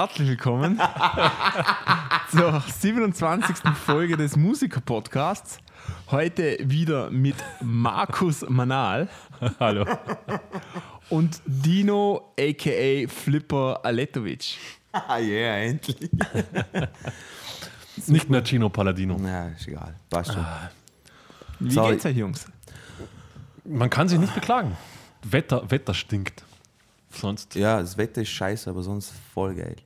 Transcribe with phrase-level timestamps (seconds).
[0.00, 0.80] herzlich willkommen
[2.30, 3.56] zur 27.
[3.84, 5.58] Folge des Musiker-Podcasts.
[6.10, 9.10] Heute wieder mit Markus Manal.
[9.60, 9.84] Hallo.
[11.10, 13.08] Und Dino, a.k.a.
[13.08, 14.56] Flipper Aletovic.
[14.92, 16.10] Ah, yeah, endlich.
[18.06, 19.18] Nicht mehr Gino Palladino.
[19.20, 19.96] Na, ist egal.
[20.08, 20.46] Passt schon.
[21.58, 21.92] Wie Sorry.
[21.92, 22.46] geht's euch, Jungs?
[23.66, 24.78] Man kann sich nicht beklagen.
[25.24, 26.42] Wetter, Wetter stinkt.
[27.10, 29.76] Sonst, Ja, das Wetter ist scheiße, aber sonst voll geil.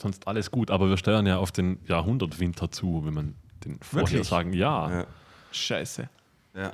[0.00, 0.70] Sonst alles gut.
[0.70, 4.52] Aber wir steuern ja auf den Jahrhundertwinter zu, wenn man den vorher sagen.
[4.52, 4.90] Ja.
[4.90, 5.06] Ja.
[5.52, 6.08] Scheiße.
[6.56, 6.72] Ja.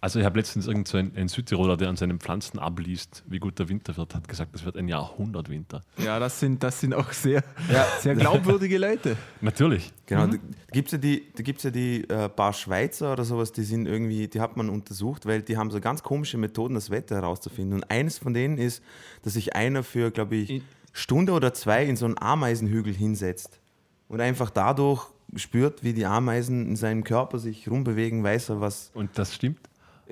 [0.00, 3.38] Also ich habe letztens irgend so ein, ein Südtiroler, der an seinen Pflanzen abliest, wie
[3.38, 5.80] gut der Winter wird, hat gesagt, das wird ein Jahrhundertwinter.
[5.98, 7.86] Ja, das sind, das sind auch sehr, Ja.
[8.00, 9.16] sehr glaubwürdige Leute.
[9.40, 9.92] Natürlich.
[10.06, 10.38] Genau, da
[10.72, 13.86] gibt es ja die, da gibt's ja die äh, paar Schweizer oder sowas, die sind
[13.86, 17.74] irgendwie, die hat man untersucht, weil die haben so ganz komische Methoden, das Wetter herauszufinden.
[17.74, 18.82] Und eines von denen ist,
[19.22, 23.60] dass sich einer für, glaube ich, In- Stunde oder zwei in so einen Ameisenhügel hinsetzt
[24.08, 28.90] und einfach dadurch spürt, wie die Ameisen in seinem Körper sich rumbewegen, weiß er, was.
[28.94, 29.60] Und das stimmt.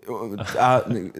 [0.06, 1.10] Und, ah, ne,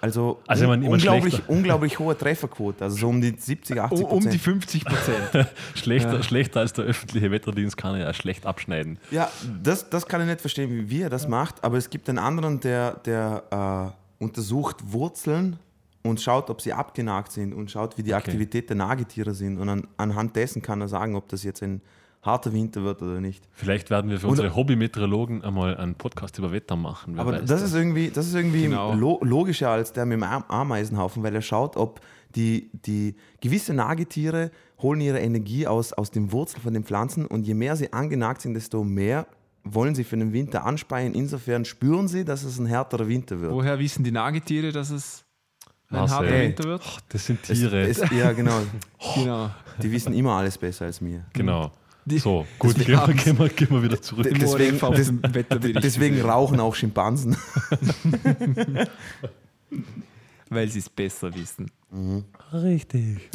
[0.00, 1.52] also, Also man- man unglaublich, schlechter.
[1.52, 5.48] unglaublich hohe Trefferquote, also so um die 70, 80 Um, um die 50 Prozent.
[5.74, 8.98] Schlechter, schlechter als der öffentliche Wetterdienst kann er ja schlecht abschneiden.
[9.10, 9.30] Ja,
[9.62, 12.58] das, das kann ich nicht verstehen, wie er das macht, aber es gibt einen anderen,
[12.60, 15.58] der, der äh, untersucht Wurzeln
[16.02, 19.58] und schaut, ob sie abgenagt sind und schaut, wie die Aktivität der Nagetiere sind.
[19.58, 21.82] Und an, anhand dessen kann er sagen, ob das jetzt ein
[22.22, 23.48] harter Winter wird oder nicht.
[23.52, 27.14] Vielleicht werden wir für Und- unsere Hobby-Meteorologen einmal einen Podcast über Wetter machen.
[27.14, 28.92] Wer Aber weiß das ist irgendwie, das ist irgendwie Genau.
[28.94, 32.00] lo logischer als der mit dem Am- Ameisenhaufen, weil er schaut, ob
[32.34, 34.50] die, die gewisse Nagetiere
[34.80, 38.42] holen ihre Energie aus, aus den Wurzeln von den Pflanzen und je mehr sie angenagt
[38.42, 39.26] sind, desto mehr
[39.64, 41.12] wollen sie für den Winter anspeichern.
[41.14, 43.52] Insofern spüren sie, dass es ein härterer Winter wird.
[43.52, 45.24] Woher wissen die Nagetiere, dass es
[45.90, 46.16] ein Marcel.
[46.16, 46.82] harter Winter wird?
[46.86, 47.82] Ach, das sind Es- Tiere.
[47.88, 48.60] Es, ja, genau.
[49.16, 49.50] Genau.
[49.82, 51.24] Die wissen immer alles besser als mir.
[51.32, 51.70] genau.
[52.04, 54.26] Die- so, gut, gehen wir, gehen, wir, gehen wir wieder zurück.
[54.30, 55.12] Deswegen- des-
[55.82, 57.36] Deswegen rauchen auch Schimpansen.
[60.48, 61.70] Weil sie es besser wissen.
[62.52, 63.30] Richtig.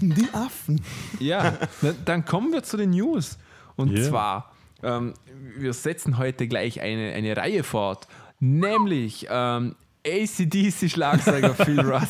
[0.00, 0.80] Die Affen.
[1.18, 1.58] Ja,
[2.04, 3.38] dann kommen wir zu den News.
[3.76, 4.08] Und Yeah.
[4.08, 5.14] zwar, ähm,
[5.56, 8.06] wir setzen heute gleich eine, eine Reihe fort,
[8.40, 9.74] nämlich ähm,
[10.08, 12.08] ACDC-Schlagzeuger Phil Rudd.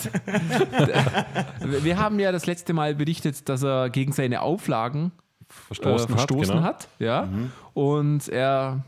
[1.85, 5.13] wir haben ja das letzte Mal berichtet, dass er gegen seine Auflagen
[5.49, 6.63] Verstoßen, äh, verstoßen genau.
[6.67, 6.89] hat.
[6.99, 7.29] Ja?
[7.75, 8.85] Und er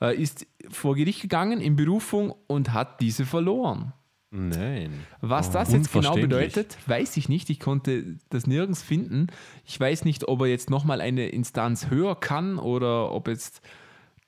[0.00, 3.92] äh, ist vor Gericht gegangen in Berufung und hat diese verloren.
[4.36, 5.04] Nein.
[5.20, 7.50] Was das jetzt genau bedeutet, weiß ich nicht.
[7.50, 9.28] Ich konnte das nirgends finden.
[9.64, 13.60] Ich weiß nicht, ob er jetzt nochmal eine Instanz höher kann oder ob jetzt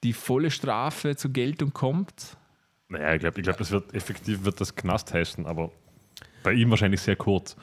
[0.04, 2.36] die volle Strafe zur Geltung kommt.
[2.88, 5.70] Naja, ich glaube, ich glaub, das wird effektiv wird das Knast heißen, aber
[6.42, 7.56] bei ihm wahrscheinlich sehr kurz.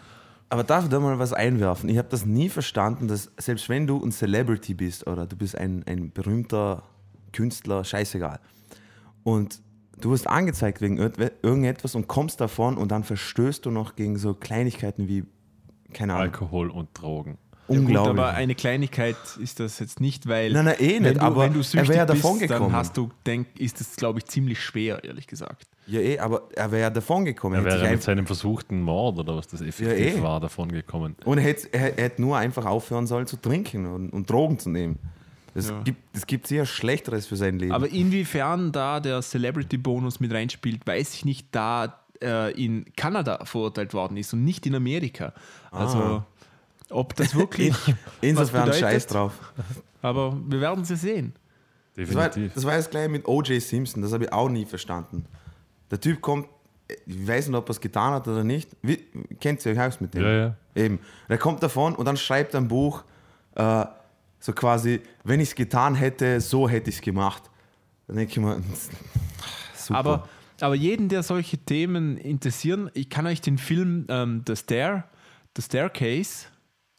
[0.49, 1.89] Aber darf ich da mal was einwerfen?
[1.89, 5.57] Ich habe das nie verstanden, dass selbst wenn du ein Celebrity bist oder du bist
[5.57, 6.83] ein, ein berühmter
[7.31, 8.39] Künstler, scheißegal,
[9.23, 9.61] und
[9.99, 14.17] du wirst angezeigt wegen irgend- irgendetwas und kommst davon und dann verstößt du noch gegen
[14.17, 15.23] so Kleinigkeiten wie,
[15.93, 17.37] keine Ahnung, Alkohol und Drogen.
[17.69, 18.11] Ja, gut, unglaublich.
[18.23, 21.41] aber eine Kleinigkeit ist das jetzt nicht, weil Nein, nein, eh wenn nicht, du, aber
[21.43, 22.73] wenn du er süchtig wäre ja bist, davon dann gekommen.
[22.75, 25.67] hast du, denk, ist das, glaube ich, ziemlich schwer, ehrlich gesagt.
[25.87, 27.55] ja, eh, aber er wäre ja davon gekommen.
[27.55, 30.21] Er wäre mit seinem versuchten Mord oder was das effektiv Ja, eh.
[30.21, 31.15] war, davon gekommen.
[31.23, 34.69] Und er hätte, er hätte nur einfach aufhören sollen zu trinken und, und Drogen zu
[34.69, 34.99] nehmen.
[35.55, 35.79] Es Ja.
[35.83, 37.71] gibt, es gibt sicher Schlechteres für sein Leben.
[37.71, 43.93] Aber inwiefern da der Celebrity-Bonus mit reinspielt, weiß ich nicht, da äh, in Kanada verurteilt
[43.93, 45.31] worden ist und nicht in Amerika.
[45.71, 46.25] Also, Ah.
[46.93, 47.75] Ob das wirklich.
[48.21, 48.79] Insofern was bedeutet.
[48.79, 49.53] scheiß drauf.
[50.01, 51.33] Aber wir werden sie sehen.
[51.95, 52.53] Das war, Definitiv.
[52.55, 53.61] das war jetzt gleich mit O.J.
[53.61, 55.25] Simpson, das habe ich auch nie verstanden.
[55.91, 56.47] Der Typ kommt,
[57.05, 58.71] ich weiß nicht, ob er es getan hat oder nicht.
[58.81, 58.97] Wie,
[59.39, 60.23] kennt ihr euch aus mit dem?
[60.23, 60.55] Ja, ja.
[60.75, 60.99] Eben.
[61.29, 63.03] Der kommt davon und dann schreibt er ein Buch,
[63.55, 63.85] äh,
[64.39, 67.43] so quasi, wenn ich es getan hätte, so hätte ich es gemacht.
[68.07, 68.61] Dann denke ich mir,
[69.75, 69.99] super.
[69.99, 70.27] Aber,
[70.61, 75.05] aber jeden, der solche Themen interessieren, ich kann euch den Film ähm, The Stair,
[75.55, 76.47] The Staircase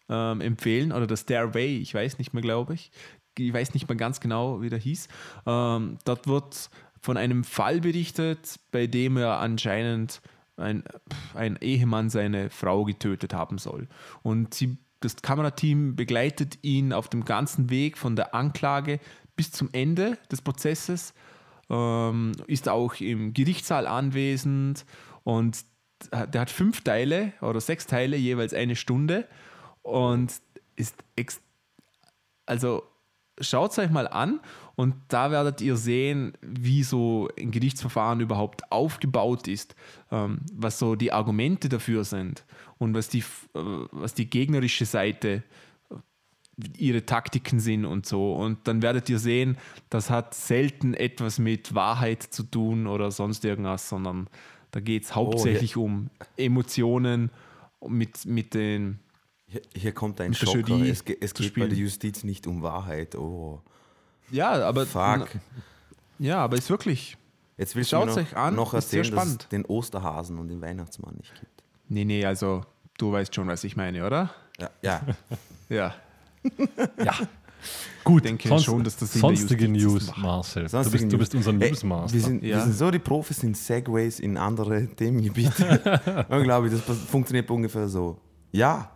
[0.08, 2.90] ähm, empfehlen oder The Stairway, ich weiß nicht mehr, glaube ich.
[3.36, 5.08] Ich weiß nicht mehr ganz genau, wie der hieß.
[5.46, 6.70] Ähm, dort wird
[7.00, 10.20] von einem Fall berichtet, bei dem er anscheinend
[10.56, 10.84] ein,
[11.34, 13.88] ein Ehemann seine Frau getötet haben soll.
[14.22, 19.00] Und sie, das Kamerateam begleitet ihn auf dem ganzen Weg von der Anklage
[19.36, 21.12] bis zum Ende des Prozesses
[21.70, 24.84] ähm, ist auch im Gerichtssaal anwesend
[25.24, 25.64] und
[26.12, 29.26] der hat fünf Teile oder sechs Teile, jeweils eine Stunde
[29.84, 30.32] und
[30.76, 31.40] ist ex
[32.46, 32.82] also
[33.40, 34.40] schaut es euch mal an
[34.76, 39.76] Und da werdet ihr sehen, wie so ein Gerichtsverfahren überhaupt aufgebaut ist,
[40.10, 42.44] ähm, was so die Argumente dafür sind
[42.78, 43.60] und was die, äh,
[43.92, 45.42] was die gegnerische Seite
[45.90, 45.94] äh,
[46.76, 48.34] ihre Taktiken sind und so.
[48.34, 49.56] Und dann werdet ihr sehen,
[49.90, 54.28] das hat selten etwas mit Wahrheit zu tun oder sonst irgendwas, sondern
[54.72, 57.30] da geht es hauptsächlich um Emotionen
[57.86, 58.98] mit, mit den.
[59.54, 60.80] Hier, hier kommt ein Schocker.
[60.82, 61.78] Es, es geht bei der.
[61.78, 63.14] Justiz nicht um Wahrheit.
[63.14, 63.60] Oh,
[64.30, 64.84] Ja, aber.
[64.86, 65.28] fuck.
[66.18, 67.16] Ja, aber ist wirklich.
[67.56, 69.52] Jetzt willst du mir Schaut's noch, euch an, noch erzählen, dass es spannend.
[69.52, 71.62] den Osterhasen und den Weihnachtsmann nicht gibt.
[71.88, 72.64] Nee, nee, also
[72.98, 74.30] du weißt schon, was ich meine, oder?
[74.58, 75.00] Ja, ja.
[75.68, 75.94] Ja.
[77.02, 77.14] Ja.
[78.04, 80.14] Gut, Ich denke schon, dass das in der sonstige News.
[80.16, 80.64] Marcel.
[80.64, 82.12] Du Sonstige bist, du bist unser Ey, Newsmaster.
[82.12, 82.60] Wir sind, wir Ja.
[82.64, 86.26] sind so die Profis in Segways in andere Themengebiete.
[86.28, 88.18] Unglaublich, das funktioniert ungefähr so.
[88.52, 88.90] Ja.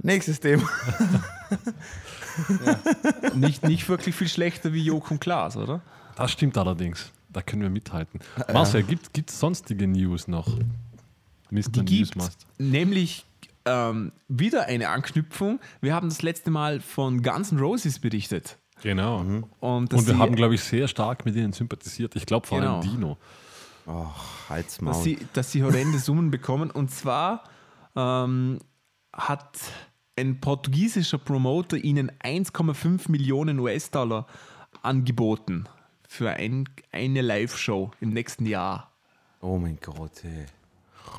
[0.00, 0.68] Nächstes Thema.
[3.34, 5.80] nicht, nicht wirklich viel schlechter wie Joko und Klaas, oder?
[6.16, 7.10] Das stimmt allerdings.
[7.30, 8.20] Da können wir mithalten.
[8.52, 10.48] Marcel, gibt es sonstige News noch?
[11.50, 11.60] Mr.
[11.70, 12.46] Die gibt Newsmaster.
[12.58, 13.24] nämlich
[13.64, 15.60] ähm, wieder eine Anknüpfung.
[15.80, 18.58] Wir haben das letzte Mal von Guns N' Roses berichtet.
[18.82, 19.18] Genau.
[19.60, 22.14] Und, dass Und wir haben, glaube ich, sehr stark mit ihnen sympathisiert.
[22.16, 22.94] Ich glaube vor allem Genau.
[22.94, 23.18] Dino.
[23.86, 24.06] Oh,
[24.48, 26.70] halt's dass sie, dass sie horrende Summen bekommen.
[26.70, 27.44] Und zwar
[27.96, 28.58] ähm,
[29.12, 29.58] hat
[30.18, 34.26] ein portugiesischer Promoter ihnen 1,5 Millionen US-Dollar
[34.82, 35.64] angeboten
[36.06, 38.90] für ein, eine Live-Show im nächsten Jahr.
[39.40, 40.46] Oh mein Gott, ey.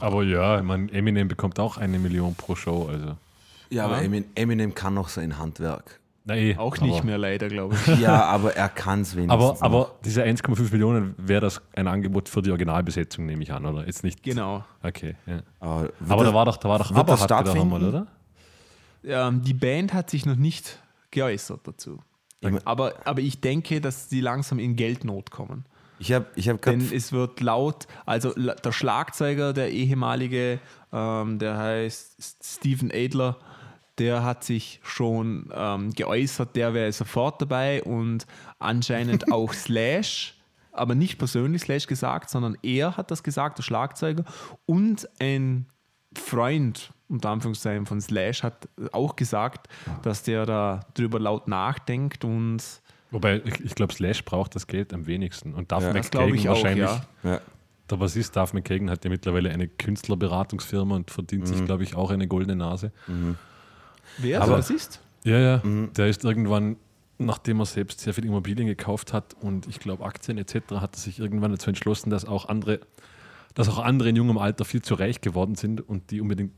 [0.02, 2.88] Aber ja, ich meine, Eminem bekommt auch eine Million pro Show.
[2.90, 3.16] Also.
[3.70, 4.02] Ja, aber
[4.36, 6.00] Eminem kann noch sein Handwerk.
[6.26, 8.00] Na eh, Auch aber, nicht mehr leider, glaube ich.
[8.00, 9.32] Ja, aber er kann es wenigstens.
[9.34, 9.62] Aber, noch.
[9.62, 13.86] aber diese 1,5 Millionen wäre das ein Angebot für die Originalbesetzung, nehme ich an, oder?
[13.86, 14.22] Jetzt nicht.
[14.22, 14.64] Genau.
[14.84, 15.16] Okay.
[15.26, 15.40] Ja.
[15.60, 17.58] Aber, Aber das- da war doch, da war doch da stattfinden?
[17.70, 18.08] nochmal, oder?
[19.04, 20.80] Ähm, die Band hat sich noch nicht
[21.12, 22.00] geäußert dazu.
[22.66, 25.66] Aber, aber ich denke, dass sie langsam in Geldnot kommen.
[26.00, 26.62] ich habe ich hab.
[26.62, 30.60] Denn es wird laut, also der Schlagzeuger, der ehemalige,
[30.94, 33.38] ähm, der heißt Steven Adler,
[33.98, 38.26] der hat sich schon ähm, geäußert, der wäre sofort dabei und
[38.58, 40.36] anscheinend auch Slash,
[40.72, 44.24] aber nicht persönlich Slash gesagt, sondern er hat das gesagt, der Schlagzeuger
[44.66, 45.66] und ein
[46.16, 49.68] Freund, unter Anführungszeichen, von Slash hat auch gesagt,
[50.04, 52.64] dass der da drüber laut nachdenkt und
[53.12, 55.56] Wobei, ich, ich glaube, Slash braucht das Geld am wenigsten.
[55.56, 55.94] Und Duff Ja.
[55.94, 57.02] McKagan ich auch, wahrscheinlich, ja.
[57.24, 57.42] ja.
[57.90, 62.12] der Bassist Duff McKagan hat ja mittlerweile eine Künstlerberatungsfirma und verdient sich, glaube ich, auch
[62.12, 62.92] eine goldene Nase.
[64.20, 65.02] Wer Aber- das ist?
[65.24, 65.62] Ja, ja.
[65.64, 65.92] Mhm.
[65.98, 66.78] Der ist irgendwann,
[67.18, 71.00] nachdem er selbst sehr viel Immobilien gekauft hat und ich glaube Aktien etc., hat er
[71.00, 72.80] sich irgendwann dazu entschlossen, dass auch andere,
[73.54, 76.54] dass auch andere in jungem Alter viel zu reich geworden sind und die unbedingt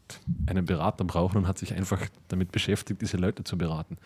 [0.47, 3.97] einen Berater brauchen und hat sich einfach damit beschäftigt, diese Leute zu beraten.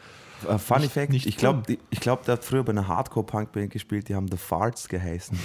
[0.47, 4.09] Äh, Funny Fact, nicht ich glaube, ich glaub, der hat früher bei einer Hardcore-Punk-Band gespielt,
[4.09, 5.37] die haben The Farts geheißen.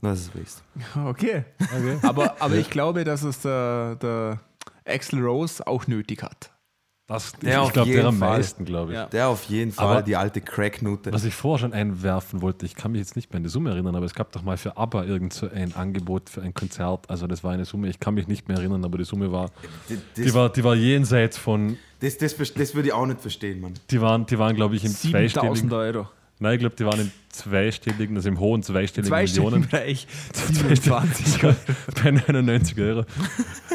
[0.00, 0.64] Dass du es weißt.
[1.06, 1.44] Okay.
[2.02, 4.40] Aber, aber ich glaube, dass es der, der
[4.86, 6.51] Axel Rose auch nötig hat.
[7.12, 8.38] Das, Der ich glaube, der jeden am Fall.
[8.38, 8.96] meisten, glaube ich.
[8.96, 9.06] Ja.
[9.06, 11.12] Der auf jeden Fall, Aber- die alte Cracknute.
[11.12, 13.70] Was ich vorher schon einwerfen wollte, ich kann mich jetzt nicht mehr an die Summe
[13.70, 17.08] erinnern, aber es gab doch mal für ABBA irgend so ein Angebot für ein Konzert.
[17.10, 19.50] Also das war eine Summe, ich kann mich nicht mehr erinnern, aber die Summe war,
[19.88, 23.60] Das, die war, die war jenseits von, das, das, das, würde ich auch nicht verstehen,
[23.60, 23.74] Mann.
[23.90, 26.08] die waren, die waren glaube ich, im 7000 zweistelligen, Euro.
[26.42, 29.68] Nein, ich glaube, die waren im zweistelligen, also im hohen zweistelligen Millionen.
[29.68, 31.40] Bereich 27
[32.02, 33.04] bei 99 Euro.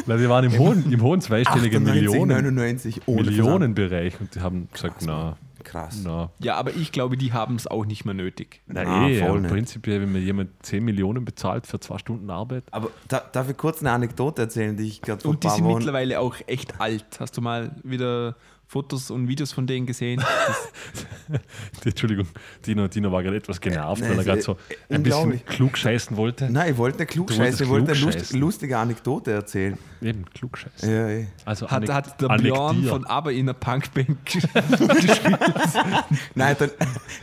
[0.05, 4.41] Weil wir waren im hohen, im hohen zweistelligen 98, Millionen, 99 ohne Millionenbereich und die
[4.41, 5.37] haben gesagt, na.
[5.63, 6.01] Krass.
[6.01, 6.31] na.
[6.39, 8.61] Ja, aber ich glaube, die haben es auch nicht mehr nötig.
[8.67, 12.63] Na Na, eh, voll prinzipiell, wenn mir jemand 10 Millionen bezahlt für zwei Stunden Arbeit,
[12.71, 15.65] Aber da, darf ich kurz eine Anekdote erzählen, die ich gerade vor Und die sind
[15.65, 15.79] Wochen...
[15.79, 17.05] mittlerweile auch echt alt.
[17.19, 18.35] Hast du mal wieder
[18.69, 20.21] Fotos und Videos von denen gesehen?
[21.85, 22.27] Entschuldigung,
[22.65, 24.53] Dino, Dino war gerade etwas genervt, Nein, weil er gerade so
[24.89, 25.45] ein bisschen unglaublich.
[25.45, 26.49] klug scheißen wollte.
[26.51, 28.39] Nein, ich wollte eine wolltest Klugscheiße, ich wollte eine lust, klugscheißen.
[28.39, 29.77] lustige Anekdote erzählen.
[30.01, 30.89] Eben, klug scheißen.
[31.19, 31.25] Ja.
[31.45, 32.27] Also Hat, hat der.
[32.37, 34.53] Björn von ABBA in einer Punkband gespielt?
[36.35, 36.71] Nein, dann,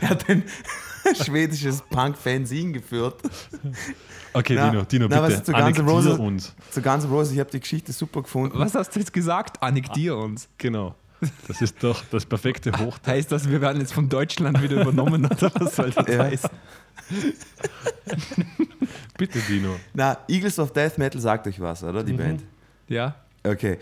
[0.01, 0.43] er hat ein
[1.23, 3.21] schwedisches Punk-Fanzine geführt.
[4.33, 6.53] Okay, Na, Dino, Dino, na, bitte, zu annektier Roses- uns.
[6.71, 8.57] Zu Guns N' Roses, ich habe die Geschichte super gefunden.
[8.57, 9.61] Was hast du jetzt gesagt?
[9.63, 10.49] Annektier uns.
[10.57, 10.95] Genau.
[11.47, 12.97] Das ist doch das perfekte Hoch.
[13.05, 16.23] Heißt das, wir werden jetzt von Deutschland wieder übernommen oder was soll das Ja.
[16.23, 16.49] heißen?
[19.17, 19.75] Bitte, Dino.
[19.93, 22.03] Na, Eagles of Death Metal sagt euch was, oder?
[22.03, 22.17] Die Mhm.
[22.17, 22.43] Band.
[22.87, 23.15] Ja.
[23.43, 23.77] Okay.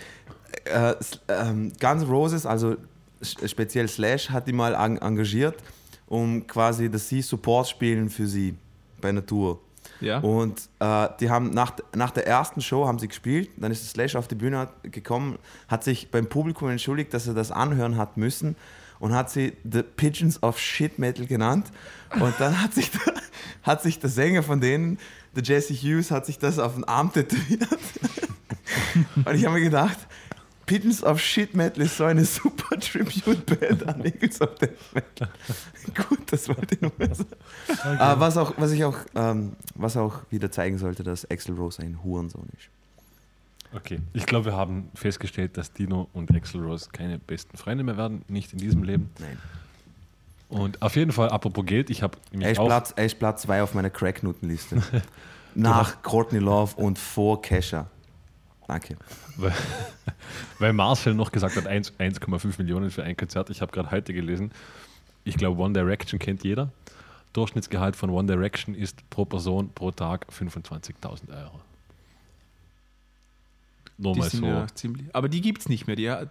[0.66, 0.94] Äh,
[1.28, 2.76] ähm, Guns Roses, also
[3.22, 5.56] speziell Slash, hat die mal en engagiert,
[6.08, 8.56] um quasi, dass sie Support spielen für sie
[9.02, 9.60] bei einer Tour.
[10.04, 10.20] Ja.
[10.20, 14.16] Und äh, die haben nach, nach der ersten Show haben sie gespielt, dann ist Slash
[14.16, 18.56] auf die Bühne gekommen, hat sich beim Publikum entschuldigt, dass er das anhören hat müssen
[19.00, 21.68] und hat sie The Pigeons of Shit Metal genannt.
[22.20, 23.02] Und dann hat sich, der,
[23.64, 24.98] hat sich der Sänger von denen,
[25.36, 27.68] der Jesse Hughes, hat sich das auf den Arm tätowiert.
[29.26, 29.98] und ich habe mir gedacht,
[30.66, 35.30] Pigeons of Shit Metal ist so eine super Tribute-Band an Eagles of Death Metal.
[36.10, 37.28] Gut, das wollte ich nur sagen.
[38.00, 41.82] Ah, was, auch, was, ich auch, ähm, was auch wieder zeigen sollte, dass Axel Rose
[41.82, 42.70] ein Hurensohn ist.
[43.76, 47.98] Okay, ich glaube, wir haben festgestellt, dass Dino und Axel Rose keine besten Freunde mehr
[47.98, 49.10] werden, nicht in diesem Leben.
[49.20, 49.38] Nein.
[50.50, 53.64] Und auf jeden Fall, apropos Geld, ich habe Er auch Platz, er ist Platz 2
[53.64, 54.82] auf meiner Cracknotenliste.
[55.56, 57.88] Nach Courtney Love und vor Kesha.
[58.68, 58.98] Danke.
[59.38, 59.54] Weil,
[60.60, 63.50] weil Marcel noch gesagt hat, 1 1,5 Millionen für ein Konzert.
[63.50, 64.52] Ich habe gerade heute gelesen,
[65.24, 66.70] ich glaube, One Direction kennt jeder.
[67.34, 71.60] Durchschnittsgehalt von One Direction ist pro Person pro Tag 25.000 Euro.
[73.98, 74.46] Nur Die mal so.
[74.46, 75.96] ja ziemlich, aber die gibt es nicht mehr.
[75.96, 76.28] Die, da,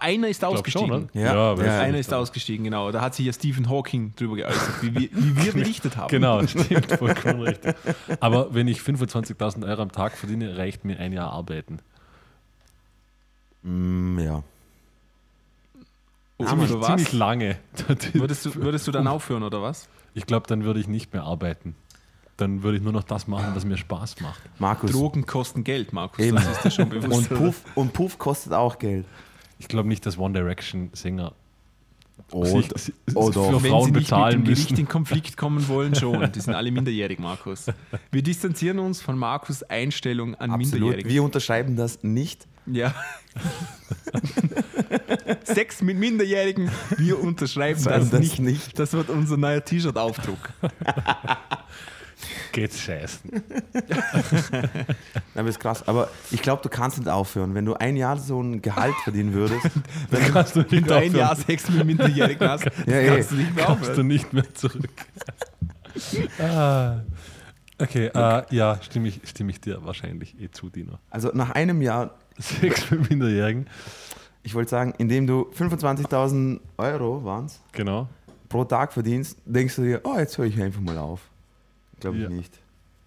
[0.00, 0.88] äh, einer ist ausgestiegen.
[0.88, 1.20] schon, oder?
[1.20, 2.92] Ja, ja, das- Einer ist ausgestiegen, genau.
[2.92, 6.08] Da hat sich ja Stephen Hawking drüber geäußert, wie wir, wie wir berichtet haben.
[6.08, 7.74] Genau, stimmt, vollkommen richtig.
[8.20, 11.80] Aber wenn ich 25.000 Euro am Tag verdiene, reicht mir ein Jahr arbeiten.
[13.62, 14.42] Mm, ja.
[16.38, 16.86] Oh, ziemlich, was?
[16.86, 17.58] ziemlich lange.
[18.14, 19.88] Würdest du, würdest du dann aufhören, oder was?
[20.14, 21.76] Ich glaube, dann würde ich nicht mehr arbeiten.
[22.38, 24.40] Dann würde ich nur noch das machen, was mir Spaß macht.
[24.58, 24.90] Markus.
[24.92, 26.24] Drogen kosten Geld, Markus.
[26.24, 26.36] Eben.
[26.36, 27.30] Das ist dir schon bewusst.
[27.30, 29.04] Und Puff, und Puff kostet auch Geld.
[29.58, 31.34] Ich glaube nicht, dass One Direction Sänger
[32.32, 32.70] Oh, sich,
[33.14, 33.62] oh für doch.
[33.62, 34.80] Wenn Frauen sie nicht bezahlen mit dem Gericht müssen.
[34.82, 36.30] in Konflikt kommen wollen, schon.
[36.32, 37.66] Die sind alle minderjährig, Markus.
[38.10, 40.72] Wir distanzieren uns von Markus Einstellung an Absolut.
[40.72, 41.08] Minderjährige.
[41.08, 42.46] Wir unterschreiben das nicht.
[42.72, 42.94] Ja.
[45.44, 48.38] Sex mit Minderjährigen, wir unterschreiben Schreiben das, das nicht.
[48.40, 48.78] nicht.
[48.78, 50.38] Das wird unser neuer T-Shirt-Aufdruck.
[52.52, 53.30] Geht's scheißen.
[55.34, 55.86] Aber ist krass.
[55.88, 57.54] Aber ich glaube, du kannst nicht aufhören.
[57.54, 59.64] Wenn du ein Jahr so ein Gehalt verdienen würdest,
[60.10, 61.14] Dann kannst du Wenn nicht du ein.
[61.14, 63.06] Jahr Sex mit Minderjährigen hast, Ja, eh.
[63.08, 64.06] kannst du nicht mehr Kommst du aufhören.
[64.08, 64.90] nicht mehr zurück.
[66.40, 66.96] ah.
[67.78, 70.98] Okay, äh, ja, stimme ich, stimme ich dir wahrscheinlich eh zu, Dino.
[71.08, 72.10] also nach einem Jahr,
[72.40, 73.66] Sex für Minderjährigen,
[74.42, 78.08] ich wollte sagen, indem du 25.000 Euro waren's, genau.
[78.48, 81.20] pro Tag verdienst, denkst du dir, oh, jetzt höre ich einfach mal auf.
[82.00, 82.28] Glaube ich Ja.
[82.30, 82.52] nicht.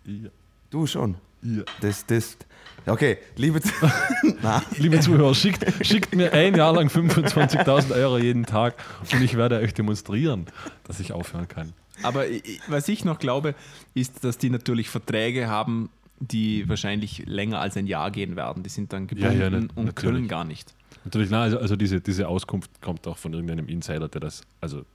[0.06, 0.30] Ja.
[0.70, 1.16] Du schon.
[1.42, 1.63] Ja.
[1.82, 2.38] Das, das.
[2.86, 3.60] Okay, liebe.
[4.78, 8.75] Liebe Zuhörer, schickt, schickt mir ein Jahr lang 25.000 Euro jeden Tag
[9.12, 10.46] und ich werde euch demonstrieren,
[10.84, 11.74] dass ich aufhören kann.
[12.02, 12.25] Aber
[12.68, 13.56] was ich noch glaube,
[13.94, 18.63] ist, dass die natürlich Verträge haben, die wahrscheinlich länger als ein Jahr gehen werden.
[18.63, 20.15] Die sind dann Ja, gebunden ja, nat- und natürlich.
[20.15, 20.74] können gar nicht.
[21.05, 24.86] Natürlich, na, also, also diese, diese Auskunft kommt auch von irgendeinem Insider, der das, also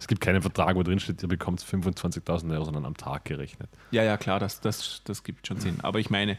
[0.00, 3.68] es gibt keinen Vertrag, wo drin steht, ihr bekommt 25.000 Euro, sondern am Tag gerechnet.
[3.92, 5.78] Ja, ja, klar, das, das, das gibt schon Sinn.
[5.82, 6.36] Aber ich meine,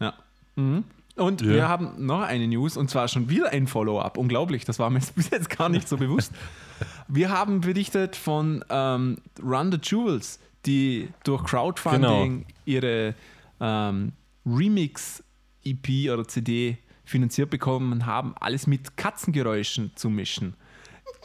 [0.00, 0.14] ja.
[0.56, 0.84] Mhm.
[1.16, 1.48] Und Ja.
[1.48, 4.16] wir haben noch eine News und zwar schon wieder ein Follow-up.
[4.16, 6.32] Unglaublich, das war mir bis jetzt gar nicht so bewusst.
[7.08, 13.14] Wir haben berichtet von ähm, Run the Jewels, die durch Crowdfunding ihre
[13.60, 14.12] ähm,
[14.46, 20.54] Remix-EP oder CD finanziert bekommen haben, alles mit Katzengeräuschen zu mischen.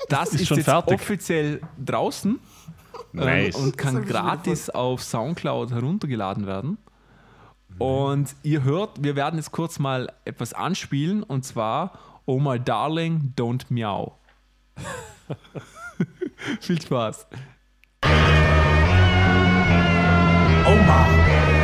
[0.09, 0.95] Das Ist ist, schon jetzt fertig.
[0.95, 2.39] offiziell draußen
[3.13, 6.77] ähm, und kann gratis auf Soundcloud heruntergeladen werden.
[7.77, 13.33] Und ihr hört, wir werden jetzt kurz mal etwas anspielen und zwar Oh my darling,
[13.37, 14.13] don't meow.
[16.61, 17.27] Viel Spaß.
[20.67, 21.54] Oh my.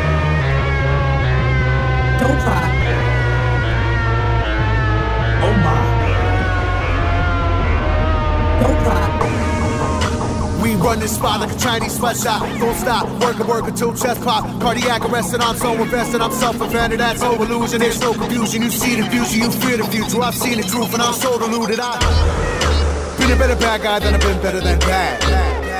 [2.21, 2.67] Cry.
[5.43, 5.81] Oh my.
[8.83, 9.07] Cry.
[10.61, 12.41] We run this spot like a Chinese sweatshop.
[12.59, 14.45] Don't stop, work and work until chest pop.
[14.61, 16.21] Cardiac arrest, and I'm so invested.
[16.21, 16.99] I'm self-offended.
[16.99, 17.79] That's no illusion.
[17.79, 18.61] There's no confusion.
[18.61, 20.21] You see the future, you fear the future.
[20.21, 21.79] I've seen the truth, and I'm so deluded.
[21.79, 21.99] I've
[23.17, 25.70] been a better bad guy than I've been better than bad.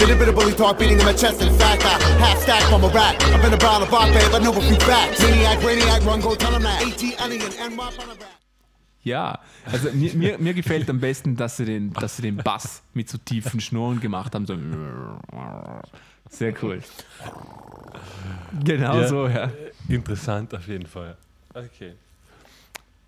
[0.00, 1.42] Been a bit of bully talk, beating in my chest.
[1.42, 3.22] In fact, I half stack from a rat.
[3.22, 5.20] I've been a bottle of vodka, but a few facts.
[5.22, 6.80] Maniac, brainiac, run, go tell him that.
[6.82, 8.40] AT, Alien, and Mop on a rap.
[9.02, 9.40] Ja,
[9.70, 13.10] also mir, mir, mir gefällt am besten, dass sie, den, dass sie den Bass mit
[13.10, 14.46] so tiefen Schnurren gemacht haben.
[14.46, 14.56] So.
[16.30, 16.82] Sehr cool.
[18.64, 19.06] Genau Ja.
[19.06, 19.50] so, ja.
[19.88, 21.16] Interessant auf jeden Fall.
[21.54, 21.94] Okay.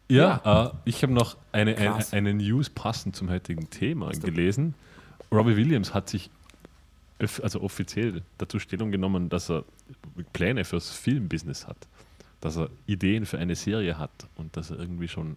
[0.08, 4.74] Ja, äh, ich habe noch eine, eine, eine News passend zum heutigen Thema gelesen.
[5.30, 6.30] Robbie Williams hat sich
[7.42, 9.64] also offiziell dazu Stellung genommen, dass er
[10.32, 11.76] Pläne fürs Filmbusiness hat,
[12.40, 15.36] dass er Ideen für eine Serie hat und dass er irgendwie schon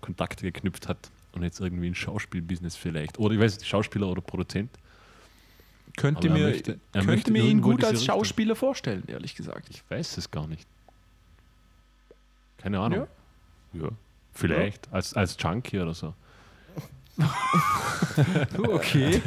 [0.00, 4.20] Kontakte geknüpft hat und jetzt irgendwie ein Schauspielbusiness vielleicht oder ich weiß nicht, Schauspieler oder
[4.20, 4.70] Produzent.
[5.96, 8.16] Könnte mir, möchte- könnte mir ihn gut als Richtung.
[8.16, 9.68] Schauspieler vorstellen, ehrlich gesagt.
[9.70, 10.66] Ich weiß es gar nicht.
[12.58, 13.06] Keine Ahnung.
[13.74, 13.88] Ja,
[14.32, 16.14] vielleicht als, als Junkie oder so.
[18.58, 19.20] Okay.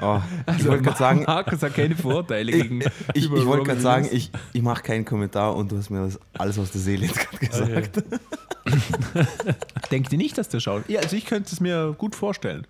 [0.00, 2.80] Oh, ich Also wollte gerade sagen, Markus hat keine Vorteile ich, gegen.
[3.14, 6.18] ich, ich wollte gerade sagen, ich, ich mache keinen Kommentar und du hast mir das
[6.34, 8.02] alles aus der Seele jetzt gerade gesagt.
[9.90, 10.88] Denkt ihr nicht, dass der schaut?
[10.88, 12.66] Ja, also ich könnte es mir gut vorstellen.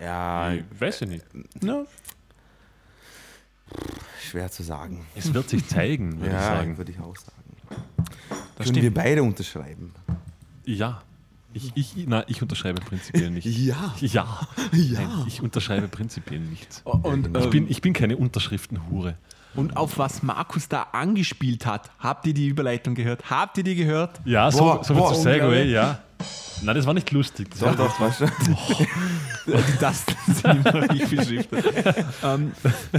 [0.00, 1.24] Ja, Ich weiß ich nicht.
[1.62, 1.84] Ja.
[4.30, 5.04] schwer zu sagen.
[5.14, 6.78] Es wird sich zeigen, würde ich Ja, sagen.
[6.78, 7.32] würde ich auch sagen.
[8.56, 8.94] Das Können wir stimmt.
[8.94, 9.94] beide unterschreiben?
[10.64, 11.02] Ja.
[11.54, 13.46] Ich, ich, na, ich unterschreibe prinzipiell nicht.
[13.46, 13.94] Ja.
[14.00, 14.40] Ja.
[14.72, 16.82] Nein, ich unterschreibe prinzipiell nicht.
[16.84, 19.16] Und, Ich ähm, bin, ich bin keine Unterschriftenhure.
[19.54, 23.30] und auf was Markus da angespielt hat, habt ihr die Überleitung gehört?
[23.30, 24.20] Habt ihr die gehört?
[24.24, 26.00] Ja, so, Boah, so viel boah, zu Segway, ja.
[26.62, 27.48] Nein, das war nicht lustig.
[27.50, 28.30] Das Doch, war, doch,
[29.46, 32.04] die Tasten sind immer nicht beschriftet.
[32.22, 32.52] ähm,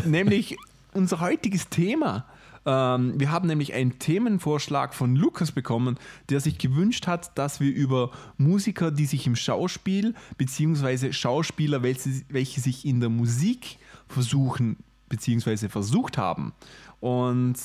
[0.06, 0.58] nämlich
[0.94, 2.26] unser heutiges Thema.
[2.66, 5.98] Ähm, wir haben nämlich einen Themenvorschlag von Lukas bekommen,
[6.30, 12.10] der sich gewünscht hat, dass wir über Musiker, die sich im Schauspiel, beziehungsweise Schauspieler, welche,
[12.30, 16.54] welche sich in der Musik versuchen, beziehungsweise versucht haben.
[17.00, 17.56] Und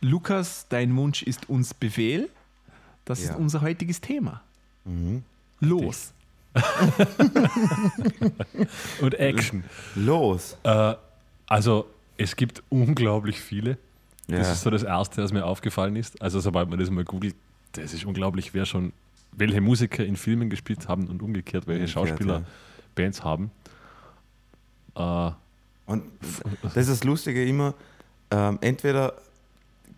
[0.00, 2.28] Lukas, dein Wunsch ist uns Befehl.
[3.04, 3.30] Das Ja.
[3.32, 4.42] ist unser heutiges Thema.
[5.60, 6.12] Los.
[9.00, 9.64] und Action.
[9.94, 10.56] Los.
[10.62, 10.94] Äh,
[11.46, 11.86] also,
[12.18, 13.78] es gibt unglaublich viele.
[14.28, 14.52] Das Ja.
[14.52, 16.20] ist so das Erste, was mir aufgefallen ist.
[16.20, 17.34] Also, sobald man das mal googelt,
[17.72, 18.92] das ist unglaublich, wer schon,
[19.32, 22.44] welche Musiker in Filmen gespielt haben und umgekehrt, welche Umgekehrt, Schauspieler ja.
[22.94, 23.50] Bands haben.
[24.96, 25.30] Äh,
[25.86, 26.04] Und
[26.62, 27.74] das ist das Lustige immer,
[28.30, 29.14] ähm, entweder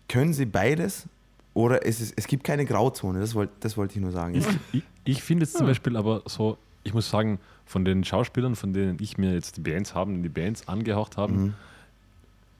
[0.07, 1.07] können sie beides
[1.55, 4.35] oder es, ist, es gibt keine Grauzone, das wollte das wollte ich nur sagen.
[4.35, 8.55] ich ich, ich finde jetzt zum Beispiel aber so, ich muss sagen, von den Schauspielern,
[8.55, 11.53] von denen ich mir jetzt die Bands haben, die Bands angehaucht haben, Mhm.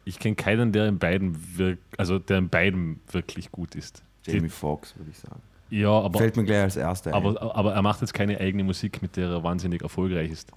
[0.09, 4.03] Ich kenne keinen, der in beiden wirk also der in beiden wirklich gut ist.
[4.25, 5.41] Jamie Foxx, würde ich sagen.
[5.69, 7.15] Ja, aber, Fällt mir gleich als erster ein.
[7.15, 10.51] aber, aber er macht jetzt keine eigene Musik, mit der er wahnsinnig erfolgreich ist.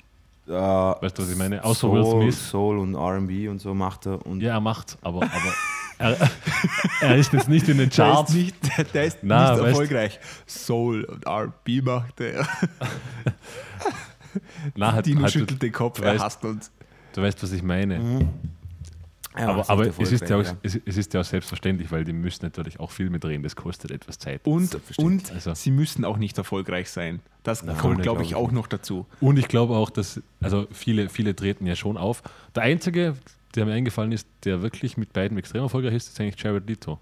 [0.49, 1.63] Äh, Weißt du, was ich meine?
[1.63, 2.49] Außer Soul, Will Smith.
[2.51, 4.25] Soul und R&B und so macht er.
[4.27, 5.53] Und Ja, er macht, aber, aber
[5.99, 6.17] er,
[7.03, 8.35] er ist jetzt nicht in den Der ist Charts.
[8.35, 8.57] nicht,
[8.95, 10.19] der ist Na, nicht weißt- erfolgreich.
[10.47, 12.47] Soul und RB macht er.
[14.75, 16.71] Na, halt, Dino halt, schüttelt den Kopf, du er weißt- hasst uns.
[17.15, 18.27] Du weißt, was ich meine.
[19.35, 22.13] Er aber aber es, ist ja auch, es, es ist ja auch selbstverständlich, weil die
[22.13, 24.41] müssen natürlich auch Filme drehen, das kostet etwas Zeit.
[24.47, 27.21] Und, und Also- sie müssen auch nicht erfolgreich sein.
[27.43, 29.07] Das Nein, kommt, glaub glaube ich ich, auch noch dazu.
[29.21, 32.23] Und ich glaube auch, dass, also viele, viele treten ja schon auf.
[32.55, 33.17] Der einzige,
[33.55, 36.99] der mir eingefallen ist, der wirklich mit beiden extrem erfolgreich ist, ist eigentlich Jared Leto.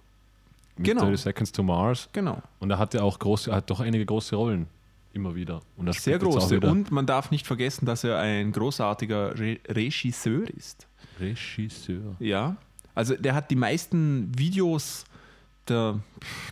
[0.76, 1.02] Mit Genau.
[1.02, 2.08] 30 Seconds to Mars.
[2.12, 2.40] Genau.
[2.58, 4.66] Und er hat ja auch große, er hat doch einige große Rollen.
[5.12, 5.60] Immer wieder.
[5.76, 6.56] Und er Sehr große.
[6.56, 10.86] wieder Und man darf nicht vergessen, dass er ein großartiger Re Regisseur ist.
[11.20, 12.16] Regisseur.
[12.18, 12.56] Ja.
[12.94, 15.04] Also der hat die meisten Videos
[15.68, 16.00] der,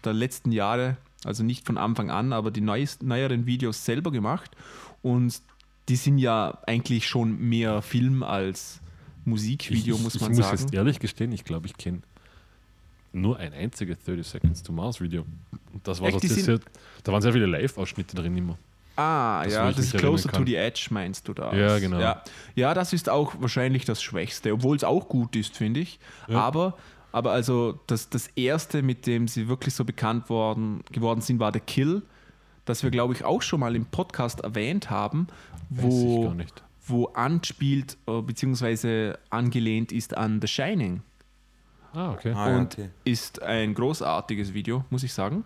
[0.05, 4.51] der letzten Jahre, also nicht von Anfang an, aber die neuest, neueren Videos selber gemacht.
[5.03, 5.41] Und
[5.89, 8.81] die sind ja eigentlich schon mehr Film als
[9.25, 10.59] Musikvideo, ich, muss ich man muss sagen.
[10.61, 12.01] jetzt ehrlich gestehen, ich glaube, ich kenne
[13.13, 15.25] nur ein einziges 30 Seconds to Mars Video.
[15.73, 16.63] Und das war Echt, so, das sind-
[17.05, 18.59] da waren sehr viele Live-Ausschnitte drin immer.
[18.99, 21.55] Ah, Das, ja, das ist Closer to the Edge, meinst du da?
[21.55, 22.01] Ja, genau.
[22.01, 22.23] Ja,
[22.57, 26.01] ja das ist auch wahrscheinlich das Schwächste, obwohl es auch gut ist, finde ich.
[26.27, 26.41] Ja.
[26.41, 26.77] Aber,
[27.13, 31.53] aber also das, das erste, mit dem sie wirklich so bekannt worden, geworden sind, war
[31.53, 32.03] The Kill,
[32.65, 35.29] das wir, glaube ich, auch schon mal im Podcast erwähnt haben,
[35.71, 36.35] Weiß wo,
[36.85, 39.15] wo anspielt äh, bzw.
[39.31, 41.03] angelehnt ist an The Shining.
[41.93, 42.33] Ah, okay.
[42.35, 42.89] Ah, ja, und okay.
[43.05, 45.45] ist ein großartiges Video, muss ich sagen.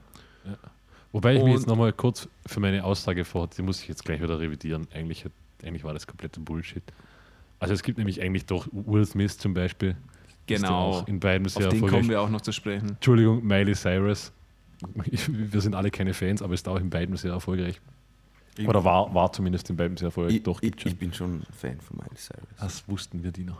[1.12, 4.22] Wobei ich mich jetzt nochmal kurz für meine Aussage vor, die muss ich jetzt gleich
[4.22, 4.88] wieder revidieren.
[4.94, 5.27] Eigentlich,
[5.62, 6.83] eigentlich war das komplette Bullshit.
[7.59, 9.96] Also es gibt nämlich eigentlich doch Will Smith zum Beispiel.
[10.46, 10.68] Genau.
[10.68, 12.90] auch in beiden sehr Auf den kommen wir auch noch zu sprechen.
[12.90, 14.33] Entschuldigung, Miley Cyrus.
[15.05, 17.81] Ich, wir sind alle keine Fans, aber ist auch in beiden sehr erfolgreich.
[18.66, 20.37] Oder war, war zumindest in beiden sehr erfolgreich.
[20.37, 20.92] Ich, Doch, ich, schon.
[20.92, 22.42] ich bin schon Fan von Miley Cyrus.
[22.59, 23.57] Das wussten wir, Dino.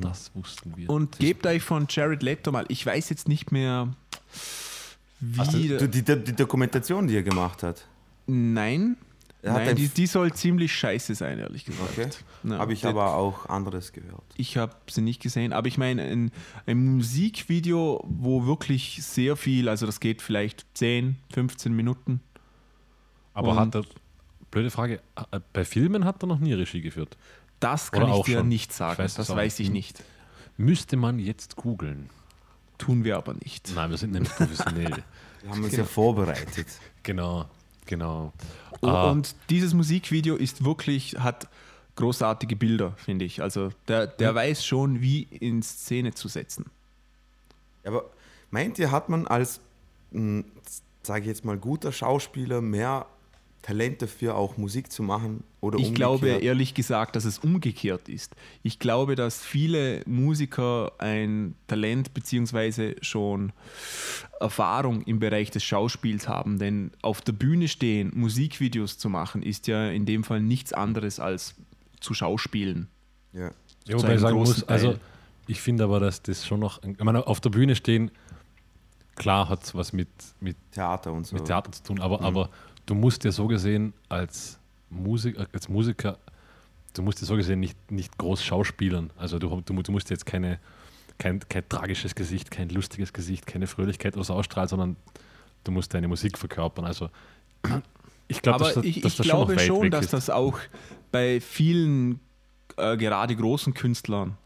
[0.00, 0.90] Das wussten wir.
[0.90, 3.88] Und gebt euch von Jared Leto mal, ich weiß jetzt nicht mehr,
[5.20, 5.68] wie.
[5.68, 7.86] Der- du, die, die, die Dokumentation, die er gemacht hat,
[8.26, 8.96] nein,
[9.44, 11.90] hat nein ein die, die soll ziemlich scheiße sein, ehrlich gesagt.
[11.96, 12.08] okay.
[12.44, 14.24] Ja, habe ich der- aber auch anderes gehört.
[14.36, 16.32] Ich habe sie nicht gesehen, aber ich meine, ein,
[16.66, 22.20] ein Musikvideo, wo wirklich sehr viel, also das geht vielleicht 10, 15 Minuten.
[23.34, 23.84] aber und- hat er,
[24.50, 25.00] blöde Frage,
[25.30, 27.16] äh, bei Filmen hat er noch nie Regie geführt.
[27.60, 28.48] Das kann Oder ich auch dir schon.
[28.48, 28.92] nicht sagen.
[28.94, 29.98] Ich weiß das weiß ich nicht.
[29.98, 30.04] nicht.
[30.58, 32.10] Müsste man jetzt googeln.
[32.78, 33.72] Tun wir aber nicht.
[33.74, 35.02] Nein, wir sind nämlich professionell.
[35.42, 36.66] Wir haben uns ja vorbereitet.
[37.04, 37.44] genau,
[37.86, 38.32] genau.
[38.82, 41.46] Oh, Ah, Und dieses Musikvideo ist wirklich, hat
[41.94, 43.40] großartige Bilder, finde ich.
[43.42, 46.66] Also der, der weiß schon, wie in Szene zu setzen.
[47.84, 48.10] Aber
[48.50, 49.60] meint ihr, hat man als,
[50.10, 53.06] sage ich jetzt mal, guter Schauspieler mehr
[53.66, 55.42] Talent dafür, auch Musik zu machen?
[55.60, 56.44] Oder Ich glaube umgekehrt?
[56.44, 58.36] ehrlich gesagt, dass es umgekehrt ist.
[58.62, 62.94] Ich glaube, dass viele Musiker ein Talent bzw.
[63.00, 63.52] schon
[64.38, 66.60] Erfahrung im Bereich des Schauspiels haben.
[66.60, 71.18] Denn auf der Bühne stehen, Musikvideos zu machen, ist ja in dem Fall nichts anderes
[71.18, 71.56] als
[71.98, 72.86] zu schauspielen.
[73.32, 73.50] Ja.
[73.88, 74.94] Ja, Zu wobei ich sagen muss, also
[75.48, 78.12] ich finde aber, dass das schon noch, ich meine, auf der Bühne stehen,
[79.16, 81.34] klar hat es was mit, mit, Theater und so.
[81.34, 82.48] mit Theater zu tun, aber, aber
[82.86, 84.58] du musst ja so gesehen als,
[84.90, 86.18] Musik, als Musiker,
[86.94, 89.10] du musst ja so gesehen nicht, nicht groß schauspielern.
[89.16, 90.58] Also du, du, du musst jetzt keine,
[91.18, 94.96] kein, kein tragisches Gesicht, kein lustiges Gesicht, keine Fröhlichkeit oder ausstrahlen, sondern
[95.64, 96.84] du musst deine Musik verkörpern.
[96.84, 97.10] Also
[98.28, 100.12] ich glaube, Aber dass, ich, dass ich das schon glaube schon, weg dass ist.
[100.12, 100.58] das auch
[101.12, 102.20] bei vielen,
[102.76, 104.36] äh, gerade großen Künstlern,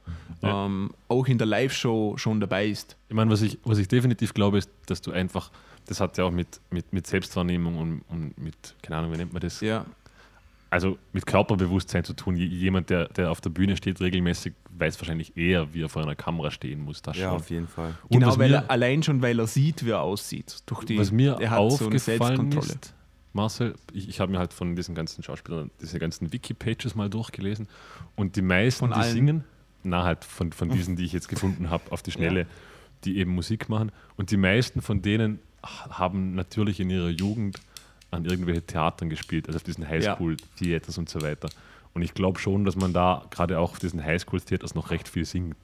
[0.42, 0.66] Ja.
[0.66, 2.96] ähm, auch in der Live-Show schon dabei ist.
[3.08, 5.50] Ich meine, was ich, was ich definitiv glaube, ist, dass du einfach,
[5.90, 9.32] das hat ja auch mit, mit, mit Selbstwahrnehmung und, und mit, keine Ahnung, wie nennt
[9.32, 9.60] man das?
[9.60, 9.84] Ja.
[10.70, 12.36] Also mit Körperbewusstsein zu tun.
[12.36, 16.14] Jemand, der, der auf der Bühne steht, regelmäßig weiß wahrscheinlich eher, wie er vor einer
[16.14, 17.02] Kamera stehen muss.
[17.02, 17.36] Das Ja, schon.
[17.38, 17.96] auf jeden Fall.
[18.04, 20.58] Und Genau, weil mir, er, allein schon, weil er sieht, wie er aussieht.
[20.66, 22.66] Durch die, was mir er hat so aufgefallen Selbstkontrolle.
[22.66, 22.94] ist,
[23.32, 27.66] Marcel, ich, ich habe mir halt von diesen ganzen Schauspielern diese ganzen Wiki-Pages mal durchgelesen
[28.14, 29.12] und die meisten, Von die allen?
[29.12, 29.44] singen,
[29.82, 32.46] na halt von, von diesen, die ich jetzt gefunden habe, auf die Schnelle,
[33.02, 37.58] die eben Musik machen und die meisten von denen haben natürlich in ihrer Jugend
[38.10, 41.48] an irgendwelche Theatern gespielt, also auf diesen Highschool-Theaters und so weiter.
[41.94, 45.24] Und ich glaube schon, dass man da gerade auch auf diesen Highschool-Theaters noch recht viel
[45.24, 45.56] singt.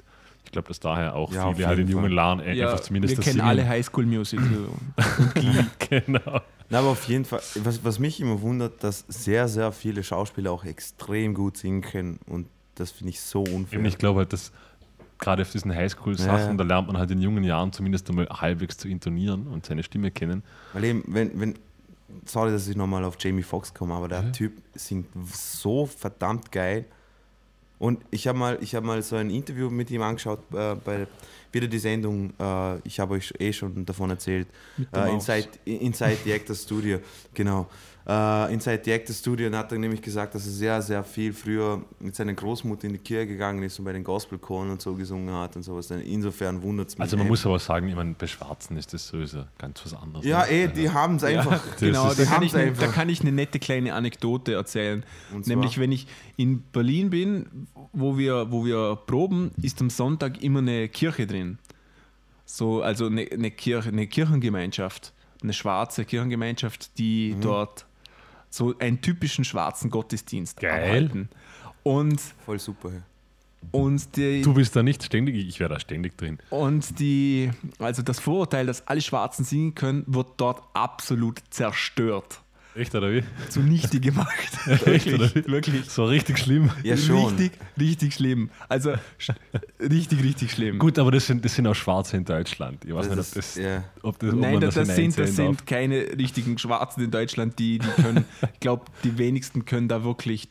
[0.45, 2.13] Ich glaube, dass daher auch Ja, viele halt in jungen.
[2.13, 3.49] Jahren äh, Ja, einfach zumindest wir das kennen Singen.
[3.49, 4.69] alle Highschool Musical.
[5.89, 6.41] genau.
[6.69, 10.51] Na, aber auf jeden Fall, was, was mich immer wundert, dass sehr, sehr viele Schauspieler
[10.53, 13.79] auch extrem gut singen können und das finde ich so unfair.
[13.79, 14.53] Eben, ich glaube halt, dass
[15.19, 18.77] gerade auf diesen Highschool-Sachen, Ja, da lernt man halt in jungen Jahren zumindest einmal halbwegs
[18.77, 20.43] zu intonieren und seine Stimme kennen.
[20.73, 21.55] Weil eben, wenn, wenn,
[22.25, 24.31] sorry, dass ich nochmal auf Jamie Foxx komme, aber der Ja.
[24.31, 26.85] Typ singt so verdammt geil.
[27.79, 31.07] Und ich habe mal, ich hab mal so ein Interview mit ihm angeschaut, äh, bei
[31.53, 34.49] wieder die Sendung, äh, ich habe euch eh schon davon erzählt,
[34.93, 35.13] äh.
[35.13, 36.99] Inside, Inside the Actors Studio,
[37.35, 37.69] genau.
[38.09, 41.33] Äh, Inside the Actors Studio und hat er nämlich gesagt, dass er sehr, sehr viel
[41.33, 44.95] früher mit seiner Großmutter in die Kirche gegangen ist und bei den Gospelchoren und so
[44.95, 45.91] gesungen hat und sowas.
[45.91, 47.03] Insofern wundert es mich.
[47.03, 47.31] Also man nicht.
[47.31, 50.25] muss aber sagen, ich meine, bei Schwarzen ist das sowieso ganz was anderes.
[50.25, 50.51] Ja, ne?
[50.53, 51.61] eh, die haben es einfach.
[51.81, 52.83] genau, ist- da kann, haben's ich einfach.
[52.85, 55.03] da kann ich eine nette kleine Anekdote erzählen.
[55.35, 55.57] Und zwar?
[55.57, 60.61] Nämlich, wenn ich in Berlin bin, wo wir, wo wir proben, ist am Sonntag immer
[60.61, 61.59] eine Kirche drin.
[62.45, 67.41] So, also eine, eine, Kirche, eine Kirchengemeinschaft, eine schwarze Kirchengemeinschaft, die Mhm.
[67.41, 67.86] dort
[68.51, 70.85] so einen typischen schwarzen Gottesdienst Geil.
[70.85, 71.29] abhalten.
[71.83, 72.91] Und, Voll super.
[72.93, 73.03] ja.
[73.71, 76.39] und die, Du bist da nicht ständig, ich wäre da ständig drin.
[76.51, 82.41] Und die, also das Vorurteil, dass alle Schwarzen singen können, wird dort absolut zerstört.
[82.77, 83.23] Echt, oder wie?
[83.49, 84.37] Zunichte gemacht.
[84.67, 85.47] Echt, wirklich, oder wie?
[85.51, 85.85] wirklich.
[85.91, 86.71] So richtig schlimm.
[86.83, 87.25] Ja, schon.
[87.37, 88.51] Richtig, richtig schlimm.
[88.69, 88.93] Also
[89.81, 90.79] richtig, richtig schlimm.
[90.79, 92.85] Gut, aber das sind, das sind auch Schwarze in Deutschland.
[92.85, 93.85] Ich weiß Das nicht, ob das, ist- ja.
[94.03, 95.47] ob das ob Nein, das, das, sind, das darf.
[95.47, 100.05] sind keine richtigen Schwarzen in Deutschland, die, die können, ich glaube, die wenigsten können da
[100.05, 100.49] wirklich,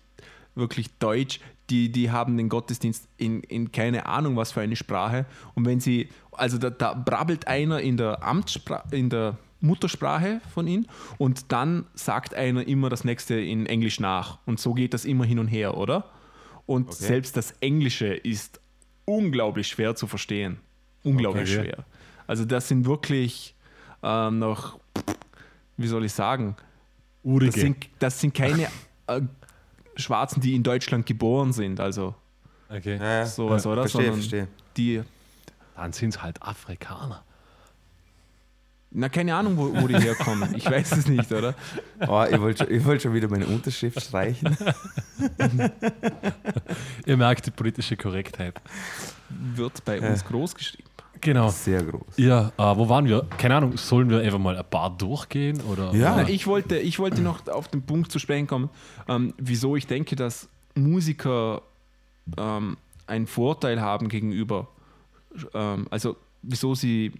[0.55, 1.39] wirklich Deutsch.
[1.71, 5.25] Die, die haben den Gottesdienst in, in keine Ahnung, was für eine Sprache.
[5.55, 10.67] Und wenn sie, also da, da brabbelt einer in der Amtssprache, in der Muttersprache von
[10.67, 10.87] ihnen
[11.17, 14.37] und dann sagt einer immer das nächste in Englisch nach.
[14.45, 16.09] Und so geht das immer hin und her, oder?
[16.65, 18.59] Und selbst das Englische ist
[19.05, 20.59] unglaublich schwer zu verstehen.
[21.03, 21.67] Unglaublich Okay.
[21.69, 21.85] schwer.
[22.27, 23.55] Also das sind wirklich
[24.03, 24.79] ähm, noch,
[25.77, 26.55] wie soll ich sagen,
[27.23, 27.51] Urige.
[27.51, 28.67] das sind, das sind keine
[29.07, 29.21] äh,
[29.95, 32.15] Schwarzen, die in Deutschland geboren sind, also
[32.69, 32.97] okay.
[32.97, 33.25] Ja, ja.
[33.25, 33.83] sowas, oder?
[33.83, 34.47] Verstehe, Sondern verstehe.
[34.77, 35.01] die,
[35.75, 37.23] Dann sind es halt Afrikaner.
[38.97, 40.55] Na keine Ahnung, wo, wo die herkommen.
[40.55, 41.53] Ich weiß es nicht, oder?
[42.07, 44.55] Oh, ich wollte schon, ich wollt schon wieder meine Unterschrift streichen.
[47.05, 48.55] Ihr merkt die politische Korrektheit.
[49.29, 50.89] Wird bei uns groß geschrieben.
[51.19, 51.49] Genau.
[51.49, 52.17] Sehr groß.
[52.17, 53.25] Ja, äh, wo waren wir?
[53.37, 55.59] Keine Ahnung, sollen wir einfach mal ein paar durchgehen?
[55.61, 56.15] Oder, Ja.
[56.15, 56.29] Oder?
[56.29, 58.69] Ich, wollte, ich wollte noch auf den Punkt zu sprechen kommen,
[59.07, 61.61] ähm, wieso ich denke, dass Musiker
[62.37, 62.77] ähm,
[63.07, 64.67] einen Vorteil haben gegenüber,
[65.53, 67.11] ähm, also wieso sie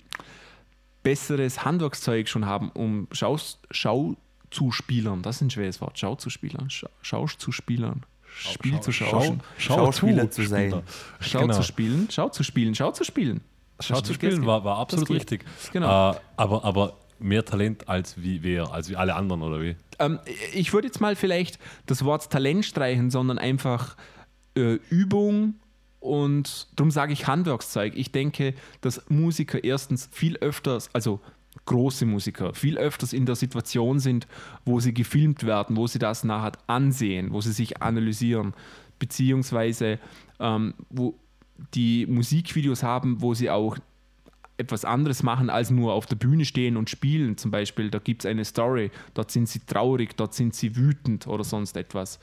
[1.06, 3.38] besseres Handwerkszeug schon haben, um Schau,
[3.70, 4.16] Schau
[4.50, 5.22] zu spielern.
[5.22, 6.00] Das ist ein schweres Wort.
[6.00, 6.70] Schau zu spielern.
[6.70, 8.04] Schau, Schau zu spielern.
[8.38, 9.42] Spiel zu schauschen.
[9.58, 10.82] Schauspieler zu zu sein.
[11.20, 11.54] Schau Genau.
[11.54, 12.08] zu spielen.
[12.12, 12.74] Schau zu spielen.
[12.76, 13.42] Schau zu spielen.
[13.80, 15.46] Schau zu spielen war, war absolut richtig.
[15.72, 16.12] Genau.
[16.12, 19.76] Äh, aber, aber mehr Talent als wie wer, als wie alle anderen, oder wie?
[20.00, 20.20] Ähm,
[20.54, 23.96] ich würde jetzt mal vielleicht das Wort Talent streichen, sondern einfach
[24.58, 25.56] äh, Übung
[26.06, 27.94] und darum sage ich Handwerkszeug.
[27.96, 31.20] Ich denke, dass Musiker erstens viel öfters, also
[31.66, 34.28] große Musiker viel öfters in der Situation sind,
[34.66, 38.54] wo sie gefilmt werden, wo sie das nachher ansehen, wo sie sich analysieren,
[39.00, 40.00] beziehungsweise
[40.40, 41.16] ähm, wo
[41.74, 43.78] die Musikvideos haben, wo sie auch
[44.58, 47.38] etwas anderes machen als nur auf der Bühne stehen und spielen.
[47.38, 51.28] Zum Beispiel, da gibt es eine Story, dort sind sie traurig, dort sind sie wütend
[51.28, 52.20] oder sonst etwas.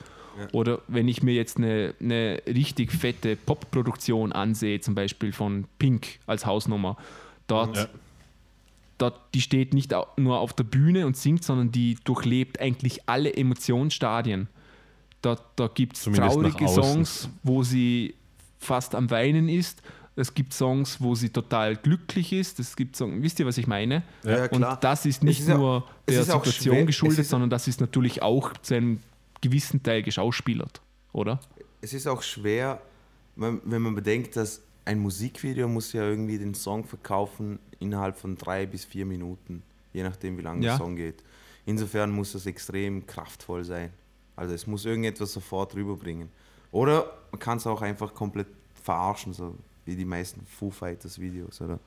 [0.53, 6.21] Oder wenn ich mir jetzt eine, eine richtig fette Pop-Produktion ansehe, zum Beispiel von Pink
[6.27, 6.97] als Hausnummer,
[7.49, 7.87] dort, Ja.
[8.97, 13.35] dort, die steht nicht nur auf der Bühne und singt, sondern die durchlebt eigentlich alle
[13.35, 14.49] Emotionsstadien.
[15.21, 16.67] Da, da gibt es traurige.
[16.67, 18.15] Songs, wo sie
[18.59, 19.83] fast am Weinen ist.
[20.15, 22.61] Es gibt Songs, wo sie total glücklich ist.
[22.61, 24.03] Es gibt Songs, wisst ihr, was ich meine?
[24.25, 24.73] Ja, klar.
[24.73, 28.21] Und das ist nicht ist nur es der auch Situation geschuldet, sondern das ist natürlich
[28.23, 29.01] auch zu einem
[29.41, 30.81] gewissen Teil geschauspielert,
[31.13, 31.41] oder?
[31.81, 32.81] es ist auch schwer,
[33.37, 38.37] wenn wenn man bedenkt, dass ein Musikvideo muss ja irgendwie den Song verkaufen innerhalb von
[38.37, 40.73] drei bis vier Minuten, je nachdem wie lange Ja.
[40.73, 41.23] der Song geht.
[41.67, 43.91] Insofern muss das extrem kraftvoll sein.
[44.37, 46.29] Also es muss irgendetwas sofort rüberbringen.
[46.71, 48.49] Oder man kann es auch einfach komplett
[48.83, 51.79] verarschen, so wie die meisten Foo Fighters Videos, oder?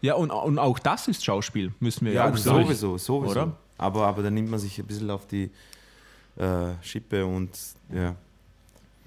[0.00, 2.64] Ja, und, und auch das ist Schauspiel, müssen wir ja, Ja, auch sagen.
[2.64, 3.30] sowieso, sowieso.
[3.30, 3.56] Oder?
[3.78, 5.50] Aber, aber da nimmt man sich ein bisschen auf die
[6.36, 7.50] äh, Schippe und
[7.92, 8.14] ja.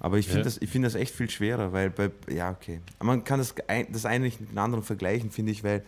[0.00, 0.44] Aber ich finde Ja.
[0.44, 2.80] das, ich find das echt viel schwerer, weil bei, ja, okay.
[3.02, 5.84] Man kann das, ein, das eine nicht mit dem anderen vergleichen, finde ich, weil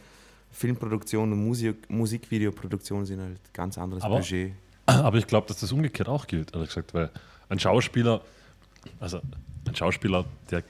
[0.53, 4.53] Filmproduktion und Musik, Musikvideoproduktion sind halt ganz anderes Aber- Budget.
[4.87, 7.11] Aber ich glaube, dass das umgekehrt auch gilt, ehrlich gesagt, weil
[7.49, 8.20] ein Schauspieler,
[8.99, 9.20] also
[9.66, 10.64] ein Schauspieler, der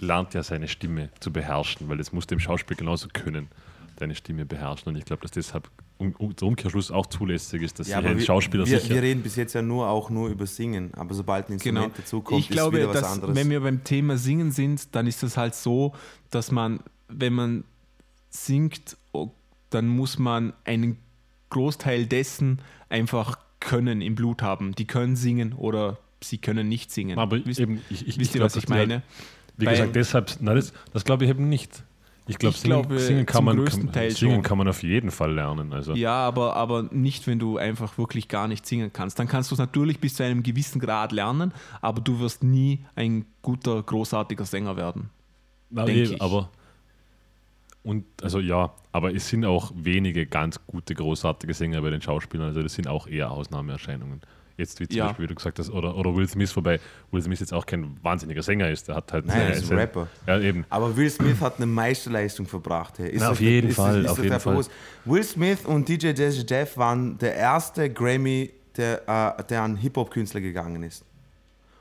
[0.00, 3.48] lernt ja seine Stimme zu beherrschen, weil das muss dem Schauspiel genauso können,
[3.96, 4.88] deine Stimme beherrschen.
[4.88, 8.20] Und ich glaube, dass deshalb um, um, der Umkehrschluss auch zulässig ist, dass sich ein
[8.20, 8.94] Schauspieler wir, sicher.
[8.94, 11.80] wir reden bis jetzt ja nur auch nur über Singen, aber sobald ein Genau.
[11.84, 13.36] Instrument dazukommt, ich glaube, ist wieder was dass, anderes.
[13.36, 15.94] wenn wir beim Thema Singen sind, dann ist das halt so,
[16.30, 17.64] dass man, wenn man
[18.30, 18.96] singt,
[19.70, 20.96] dann muss man einen
[21.50, 24.74] Großteil dessen einfach können im Blut haben.
[24.74, 27.18] Die können singen oder sie können nicht singen.
[27.18, 29.02] aber wisst, eben, ich, ich, wisst ihr, glaub, was ich die halt- meine?
[29.60, 31.84] Wie Weil- gesagt, deshalb, na, das, das glaube ich eben nicht.
[32.26, 35.32] Ich, glaub, Ich singen, glaube, singen, kann man, kann, singen kann man auf jeden Fall
[35.32, 35.72] lernen.
[35.72, 35.94] Also.
[35.94, 39.18] Ja, aber, aber nicht, wenn du einfach wirklich gar nicht singen kannst.
[39.18, 42.84] Dann kannst du es natürlich bis zu einem gewissen Grad lernen, aber du wirst nie
[42.94, 45.10] ein guter, großartiger Sänger werden.
[45.70, 46.22] Na, denk eh, ich.
[46.22, 46.50] aber
[47.82, 52.48] und also ja, aber es sind auch wenige ganz gute, großartige Sänger bei den Schauspielern.
[52.48, 54.20] Also das sind auch eher Ausnahmeerscheinungen.
[54.60, 55.06] Jetzt wie zum Ja.
[55.08, 56.78] Beispiel, wie du gesagt hast, oder, oder Will Smith, wobei
[57.10, 58.86] Will Smith jetzt auch kein wahnsinniger Sänger ist.
[58.88, 60.06] Der hat halt Nein, er ist ein Rapper.
[60.26, 60.64] Ja, eben.
[60.70, 62.98] Aber Will Smith hat eine Meisterleistung verbracht.
[62.98, 63.08] Hey.
[63.10, 64.64] Ist Na, das- auf jeden ist, Fall, Ist, auf das jeden Fall.
[65.06, 70.40] Will Smith und DJ Jazzy Jeff waren der erste Grammy, der, äh, der an Hip-Hop-Künstler
[70.40, 71.04] gegangen ist.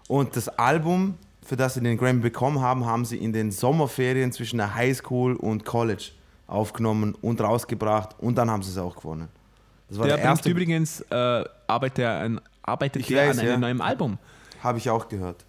[0.07, 1.15] Und das Album,
[1.45, 5.35] für das sie den Grammy bekommen haben, haben sie in den Sommerferien zwischen der Highschool
[5.35, 6.11] und College
[6.47, 9.27] aufgenommen und rausgebracht und dann haben sie es auch gewonnen.
[9.87, 13.39] Das war Der, der, erste, übrigens, äh, arbeitet, er an, arbeitet Ich der weiß, an
[13.39, 13.58] einem ja.
[13.58, 14.17] neuen Album.
[14.62, 15.45] Habe ich auch gehört.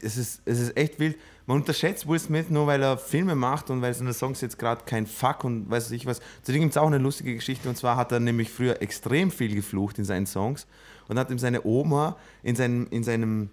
[0.00, 1.16] Es ist, es ist echt wild.
[1.46, 4.82] Man unterschätzt Will Smith nur, weil er Filme macht und weil seine Songs jetzt gerade
[4.84, 6.20] kein Fuck und weiß ich was.
[6.42, 9.54] Zudem gibt es auch eine lustige Geschichte und zwar hat er nämlich früher extrem viel
[9.54, 10.66] geflucht in seinen Songs
[11.08, 13.50] und hat ihm seine Oma in seinem, in seinem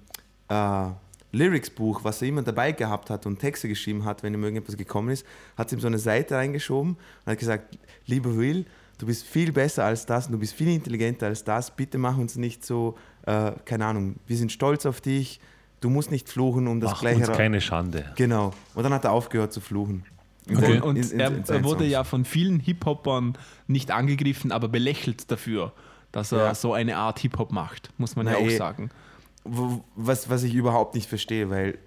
[0.50, 0.88] äh,
[1.32, 5.10] Lyrics-Buch, was er immer dabei gehabt hat und Texte geschrieben hat, wenn ihm irgendetwas gekommen
[5.10, 5.26] ist,
[5.58, 8.66] hat ihm so eine Seite reingeschoben und hat gesagt, lieber Will,
[9.00, 12.18] du bist viel besser als das und du bist viel intelligenter als das, bitte mach
[12.18, 15.40] uns nicht so, äh, keine Ahnung, wir sind stolz auf dich,
[15.82, 17.20] du musst nicht fluchen, um das Mach gleiche...
[17.28, 18.06] uns keine Schande.
[18.16, 18.54] Genau.
[18.76, 20.04] Und dann hat er aufgehört zu fluchen.
[20.48, 20.62] Okay.
[20.62, 21.92] seinen- Und in- in- er, in er wurde Songs.
[21.92, 25.74] ja von vielen Hip-Hopern nicht angegriffen, aber belächelt dafür,
[26.12, 26.56] dass er Ja.
[26.56, 28.58] so eine Art Hip-Hop macht, muss man Na, ja auch eh.
[28.58, 28.90] sagen.
[29.96, 31.78] Was, was ich überhaupt nicht verstehe, weil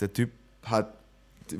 [0.00, 0.30] der Typ
[0.64, 0.94] hat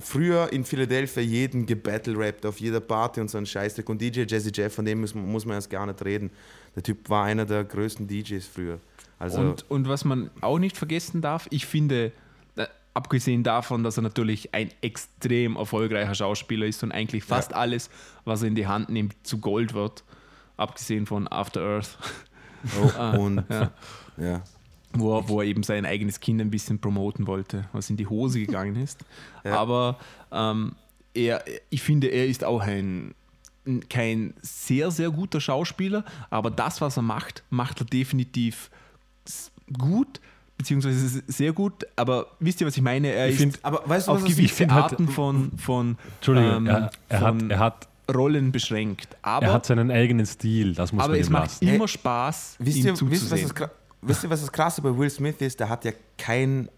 [0.01, 3.89] früher in Philadelphia jeden gebattle-rappt auf jeder Party und so ein Scheißdreck.
[3.89, 6.31] Und DJ Jazzy Jeff, von dem muss man, muss man erst gar nicht reden.
[6.75, 8.79] Der Typ war einer der größten DJs früher.
[9.19, 12.13] Also, Und, und was man auch nicht vergessen darf, ich finde,
[12.57, 17.89] äh, abgesehen davon, dass er natürlich ein extrem erfolgreicher Schauspieler ist und eigentlich fast alles,
[18.25, 20.03] was er in die Hand nimmt, zu Gold wird,
[20.57, 21.99] abgesehen von After Earth,
[22.81, 23.71] oh, und ja.
[24.17, 24.43] ja.
[24.95, 28.07] Wo, er, wo er eben sein eigenes Kind ein bisschen promoten wollte, was in die
[28.07, 29.01] Hose gegangen ist.
[29.45, 29.59] Ja.
[29.59, 29.99] Aber
[30.31, 30.73] ähm,
[31.15, 33.15] er, ich finde, er ist auch ein
[33.89, 38.71] kein sehr, sehr guter Schauspieler, aber das, was er macht, macht er definitiv
[39.79, 40.21] gut,
[40.59, 41.87] beziehungsweise sehr gut.
[41.97, 43.09] Aber wisst ihr, was ich meine?
[43.13, 45.97] Er Ich ist find- Aber weißt du, auf was es- gewisse halt- Arten von, von,
[46.17, 49.17] Entschuldigung, ähm, er, er, hat, von er, hat, Rollen beschränkt.
[49.23, 51.69] Aber, er hat seinen eigenen Stil, das muss aber man es ihm macht lassen.
[51.69, 53.49] immer Spaß, Wisst ihm ihr, wisst, ihr, was zuzusehen.
[53.49, 53.71] das, Gra-
[54.03, 55.59] wisst ihr, was das Krasse bei Will Smith ist?
[55.61, 56.69] Der hat ja kein.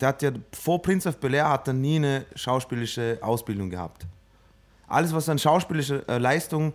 [0.00, 4.06] Der hat ja vor Prince of Bel Air hat er nie eine schauspielerische Ausbildung gehabt.
[4.88, 6.72] Alles, was an schauspielerischer äh, Leistung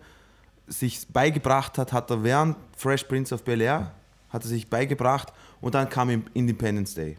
[0.67, 3.91] sich beigebracht hat, hat er während Fresh Prince of Bel Air
[4.29, 7.17] hat er sich beigebracht und dann kam Independence Day.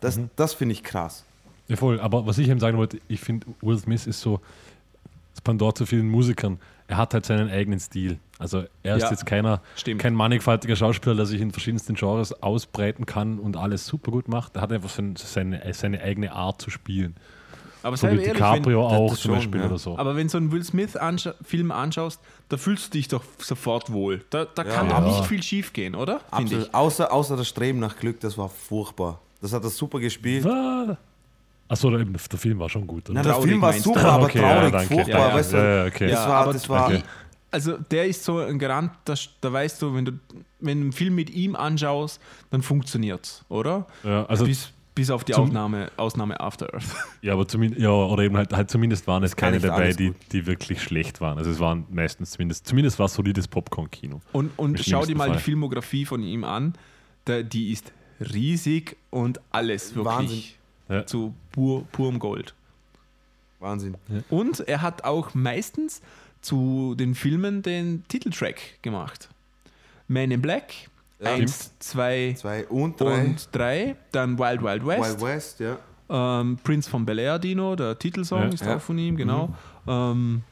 [0.00, 1.24] Das, das finde ich krass.
[1.68, 2.00] Ja, voll.
[2.00, 4.40] Aber was ich eben sagen wollte, ich finde, Will Smith ist so
[5.32, 6.58] das Pendant zu vielen Musikern.
[6.86, 8.18] Er hat halt seinen eigenen Stil.
[8.38, 10.00] Also er ist Ja, jetzt keiner, stimmt.
[10.00, 14.56] kein mannigfaltiger Schauspieler, der sich in verschiedensten Genres ausbreiten kann und alles super gut macht.
[14.56, 17.14] Er hat einfach sein- seine, seine eigene Art zu spielen.
[17.84, 19.66] Aber So wie ehrlich, DiCaprio wenn- auch zum schon, Beispiel ja.
[19.66, 19.92] oder so.
[19.92, 22.18] wenn, aber wenn so einen Will Smith-Film anschaust,
[22.48, 24.24] da fühlst du dich doch sofort wohl.
[24.30, 25.00] Da, da kann Ja.
[25.00, 26.20] nicht viel schief gehen, oder?
[26.30, 26.66] Absolut.
[26.68, 26.74] ich.
[26.74, 29.20] Außer, außer das Streben nach Glück, das war furchtbar.
[29.42, 30.46] Das hat er super gespielt.
[31.68, 33.08] Achso, der, der Film war schon gut.
[33.10, 33.18] Oder?
[33.18, 35.18] Na, der Traurig Film war super, aber Okay, ja, traurig, furchtbar.
[35.18, 35.56] Ja, ja, weißt du?
[35.56, 36.06] ja, ja, okay.
[36.08, 37.02] Das Ja, war, aber das war okay.
[37.54, 40.12] Also der ist so ein Garant, da, da weißt du, wenn du
[40.58, 43.86] wenn du einen Film mit ihm anschaust, dann funktioniert's, oder?
[44.02, 46.84] Ja, also bis, bis auf die Aufnahme, Ausnahme After Earth.
[47.22, 50.16] Ja, aber zumindest, ja, oder eben halt, halt zumindest waren es keine dabei, die, gut.
[50.32, 51.38] die wirklich schlecht waren.
[51.38, 54.20] Also es waren meistens zumindest, zumindest war es solides Popcorn-Kino.
[54.32, 55.36] Und, und schau dir mal Fall.
[55.36, 56.74] die Filmografie von ihm an.
[57.26, 60.42] Der, die ist riesig und alles wirklich Wahnsinn.
[60.88, 61.06] Ja.
[61.06, 62.54] zu pur, purem Gold.
[63.60, 63.96] Wahnsinn.
[64.28, 66.02] Und er hat auch meistens
[66.44, 69.28] zu den Filmen den Titeltrack gemacht.
[70.08, 70.72] Man in Black,
[71.18, 71.32] Ja.
[71.32, 73.24] 1, 2 Zwei und drei.
[73.24, 75.78] und 3, dann Wild Wild West, Wild West, ja.
[76.40, 78.48] ähm, Prince von Bel Air Dino, der Titelsong Ja.
[78.48, 78.76] ist Ja.
[78.76, 79.48] auch von ihm, genau.
[79.88, 80.42] Ähm,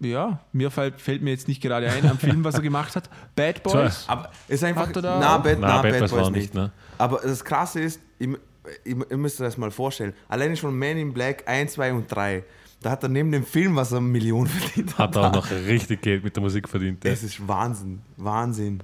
[0.00, 3.08] ja, mir fällt, fällt mir jetzt nicht gerade ein am Film, was er gemacht hat.
[3.36, 4.04] Bad Boys.
[4.08, 4.88] Aber ist einfach.
[4.88, 5.38] Hat er da na?
[5.38, 6.36] Bad, Na, na, Bad Bad, Boys Boys nicht.
[6.36, 6.72] nicht, ne?
[6.96, 8.38] Aber das Krasse ist, ihr,
[8.84, 10.14] ihr, ihr müsst euch das mal vorstellen.
[10.28, 12.42] Alleine schon Man in Black 1, 2 und 3.
[12.82, 16.24] Da hat er neben dem Film, was er Millionen verdient Hat auch noch richtig Geld
[16.24, 17.04] mit der Musik verdient.
[17.04, 17.10] Ja.
[17.10, 18.00] Das ist Wahnsinn.
[18.16, 18.82] Wahnsinn.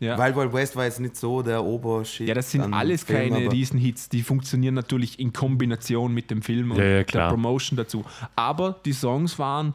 [0.00, 0.18] Ja.
[0.18, 2.28] Wild Wild West war jetzt nicht so der Obershit.
[2.28, 4.08] Ja, das sind alles Film, keine Riesenhits.
[4.08, 7.28] Die funktionieren natürlich in Kombination mit dem Film und Ja, ja, der.
[7.28, 8.04] Promotion dazu.
[8.34, 9.74] Aber die Songs waren,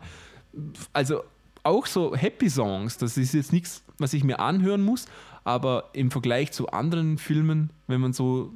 [0.93, 1.23] also
[1.63, 2.97] auch so Happy Songs.
[2.97, 5.05] Das ist jetzt nichts, was ich mir anhören muss.
[5.43, 8.51] Aber im Vergleich zu anderen Filmen, wenn man so,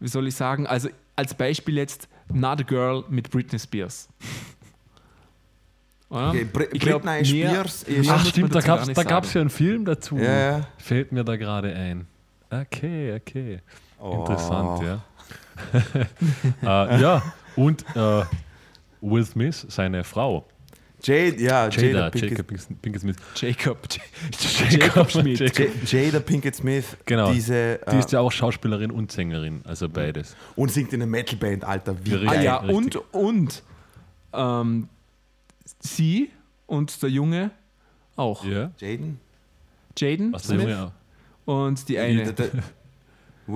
[0.00, 4.08] wie soll ich sagen, also als Beispiel jetzt Not a Girl mit Britney Spears.
[6.08, 6.28] Oder?
[6.28, 8.08] Okay, Br Ich glaub, Britney mehr- Spears ist.
[8.08, 10.16] Ach stimmt, da gab es da gab's ja einen Film dazu.
[10.18, 10.66] Ja.
[10.78, 12.06] Fällt mir da gerade ein.
[12.50, 13.60] Okay, okay.
[13.98, 14.20] Oh.
[14.20, 15.02] Interessant, ja.
[16.62, 17.22] äh, ja,
[17.56, 18.24] und äh,
[19.00, 20.46] Will Smith, seine Frau,
[21.02, 23.16] Jade, ja, Jada, Jada, Pinkett, Jacob Pinkett- Pinkett Smith.
[23.36, 23.78] Jacob.
[24.70, 25.90] Jacob Schmidt.
[25.92, 26.96] Jada Pinkett Smith.
[27.04, 27.32] Genau.
[27.32, 30.34] Diese, Die äh, ist ja auch Schauspielerin und Sängerin, also beides.
[30.56, 31.96] und singt in einer Metalband, Alter.
[32.04, 32.76] Wie Ja, Ah ja, richtig.
[32.76, 33.62] und, und
[34.32, 34.88] ähm,
[35.80, 36.30] sie
[36.66, 37.50] und der Junge
[38.16, 38.44] auch.
[38.44, 38.70] Ja.
[38.78, 39.20] Jaden?
[39.98, 40.92] Jaden Was der Smith Junge
[41.44, 42.50] und die eine der-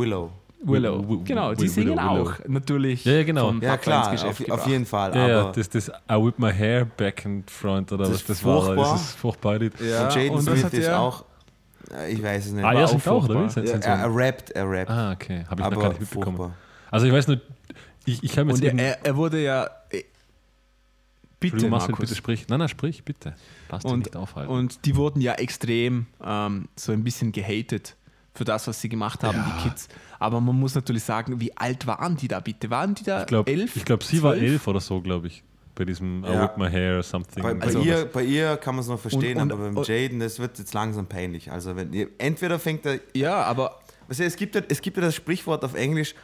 [0.62, 0.98] Willow.
[0.98, 1.08] Willow.
[1.08, 2.30] Wi- Wi- genau, die singen Willow, Willow.
[2.30, 3.04] auch natürlich.
[3.04, 3.46] Ja, ja, genau.
[3.48, 5.14] Von Ja, klar, auf, auf jeden Fall.
[5.14, 8.20] Ja, ja, aber das, das I whip my hair back and front oder Das was
[8.20, 8.62] ist das war.
[8.62, 8.92] furchtbar.
[8.92, 9.62] Das ist furchtbar.
[9.62, 11.24] Ja, und Jaden und Smith hat ist er- auch.
[11.92, 12.62] äh, Ich weiß es nicht.
[12.64, 14.90] Ah, war ja, auch singt auch, oder Ja, er, er rappt, er rappt.
[14.90, 15.44] Ah, okay.
[15.48, 16.36] Habe ich noch gar aber nicht mitbekommen.
[16.36, 16.56] furchtbar.
[16.90, 17.40] Also ich weiß nur,
[18.04, 18.78] ich, ich habe jetzt Und er, eben...
[18.78, 19.68] er, er wurde ja.
[19.90, 20.04] äh,
[21.38, 22.00] Bitte, Marcel, Markus.
[22.00, 22.48] bitte sprich.
[22.48, 23.34] Nein, nein, sprich, bitte.
[23.70, 24.52] Lass dich Und, nicht aufhalten.
[24.52, 27.96] und die wurden ja extrem ähm, so ein bisschen gehatet
[28.40, 29.86] für das, was sie gemacht haben, die Kids.
[30.18, 32.70] Aber man muss natürlich sagen, wie alt waren die da bitte?
[32.70, 33.76] Waren die da ich glaube, elf?
[33.76, 34.50] ich glaub, sie war zwölf?
[34.52, 35.42] elf oder so, glaube ich.
[35.74, 36.42] Bei diesem I Ja.
[36.44, 37.42] whip my hair something.
[37.42, 37.84] Bei, bei, sowas.
[37.86, 40.38] ihr, bei ihr kann man es noch verstehen, Und- und- aber beim und- Jaden, das
[40.38, 41.52] wird jetzt langsam peinlich.
[41.52, 44.96] Also wenn ihr, entweder fängt er, Ja, aber weißt du, es gibt ja, es gibt
[44.96, 46.14] ja das Sprichwort auf Englisch,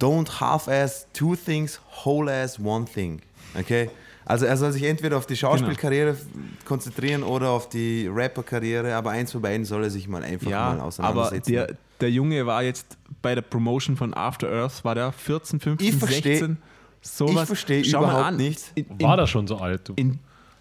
[0.00, 3.20] don't half-ass two things, whole-ass one thing.
[3.58, 3.90] Okay?
[4.26, 6.24] Also er soll sich entweder auf die Schauspielkarriere f-
[6.64, 10.50] konzentrieren oder auf die Rapperkarriere, aber eins von beiden soll er sich mal einfach mal
[10.50, 11.52] Ja, aber auseinandersetzen.
[11.52, 15.88] der, der Junge war jetzt bei der Promotion von After Earth, war der 14, 15,
[15.88, 16.56] Ich versteh- 16?
[17.02, 17.42] Sowas.
[17.42, 18.36] ich verstehe Schau mal überhaupt an.
[18.36, 18.60] nicht.
[18.74, 19.92] In, in, War der schon so alt, du?
[19.96, 20.18] in,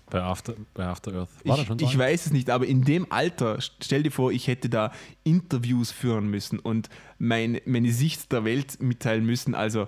[0.10, 1.30] bei, After, bei After Earth?
[1.46, 2.00] War der ich, schon so ich alt?
[2.00, 4.92] weiß es nicht, aber in dem Alter, stell dir vor, ich hätte da
[5.24, 9.56] Interviews führen müssen und mein, meine Sicht der Welt mitteilen müssen.
[9.56, 9.88] Also,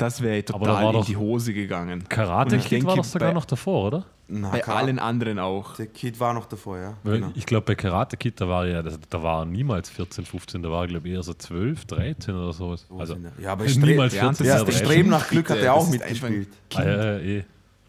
[0.00, 2.04] das wäre Aber da total war in doch die Hose gegangen.
[2.08, 4.04] Karate Kid war denke, doch sogar bei- noch davor, oder?
[4.32, 5.74] Na, Bei Kar- allen anderen auch.
[5.74, 6.94] Der Kid war noch davor, ja.
[7.02, 7.30] Genau.
[7.34, 10.62] Ich glaube, bei Karate Kid, da war er ja, das- da war niemals 14, 15,
[10.62, 12.86] da war er, glaube ich, eher so 12, 13 oder sowas.
[12.96, 14.86] Also, Ja, aber niemals Ja, 14, das Ja, das der 13.
[14.86, 16.48] Streben nach Glück hat Bitte, er auch mitgespielt.
[16.74, 17.44] Ah, ja, ja, eh,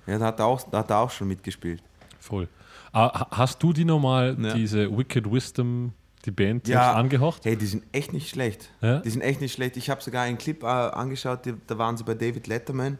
[0.07, 1.81] Ja, da hat er auch, da hat er auch schon mitgespielt.
[2.19, 2.47] voll.
[2.93, 4.53] Ah, ha- hast du die nochmal, Ja.
[4.53, 5.93] diese Wicked Wisdom,
[6.25, 6.83] die Band, Ja.
[6.83, 7.45] selbst angehaucht?
[7.45, 8.69] Hey, die sind echt nicht schlecht.
[8.81, 8.99] Ja?
[8.99, 9.77] Die sind echt nicht schlecht.
[9.77, 12.97] Ich habe sogar einen Clip äh, angeschaut, die, da waren sie bei David Letterman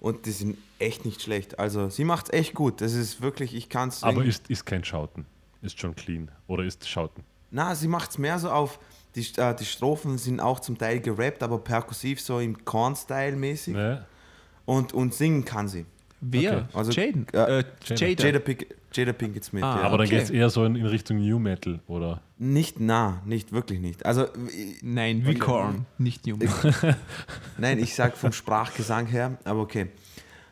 [0.00, 1.58] und die sind echt nicht schlecht.
[1.58, 2.80] Also sie macht es echt gut.
[2.80, 4.02] Das ist wirklich, ich kann es.
[4.02, 5.26] Aber ist, ist kein Schauten.
[5.62, 6.30] Ist schon clean.
[6.48, 7.22] Oder ist Schauten?
[7.50, 8.78] Na, sie macht es mehr so auf.
[9.14, 13.74] Die, äh, die Strophen sind auch zum Teil gerappt, aber perkussiv, so im Korn-Style mäßig.
[13.74, 14.06] Ne?
[14.64, 15.84] Und, und singen kann sie.
[16.20, 16.68] Wer?
[16.72, 17.26] Also, Jaden.
[17.32, 18.06] äh, Äh, Jada.
[18.06, 18.24] Jada.
[18.26, 19.62] Jada, Pink, Jada Pinkett Smith.
[19.62, 19.82] Ah, ja.
[19.82, 20.16] Aber dann okay.
[20.16, 22.20] geht es eher so in, in Richtung New Metal, oder?
[22.38, 24.04] Nicht nah, nicht wirklich nicht.
[24.06, 26.48] Also, ich- Nein, wie Korn, nicht Newman.
[27.58, 29.88] nein, ich sag vom Sprachgesang her, aber okay.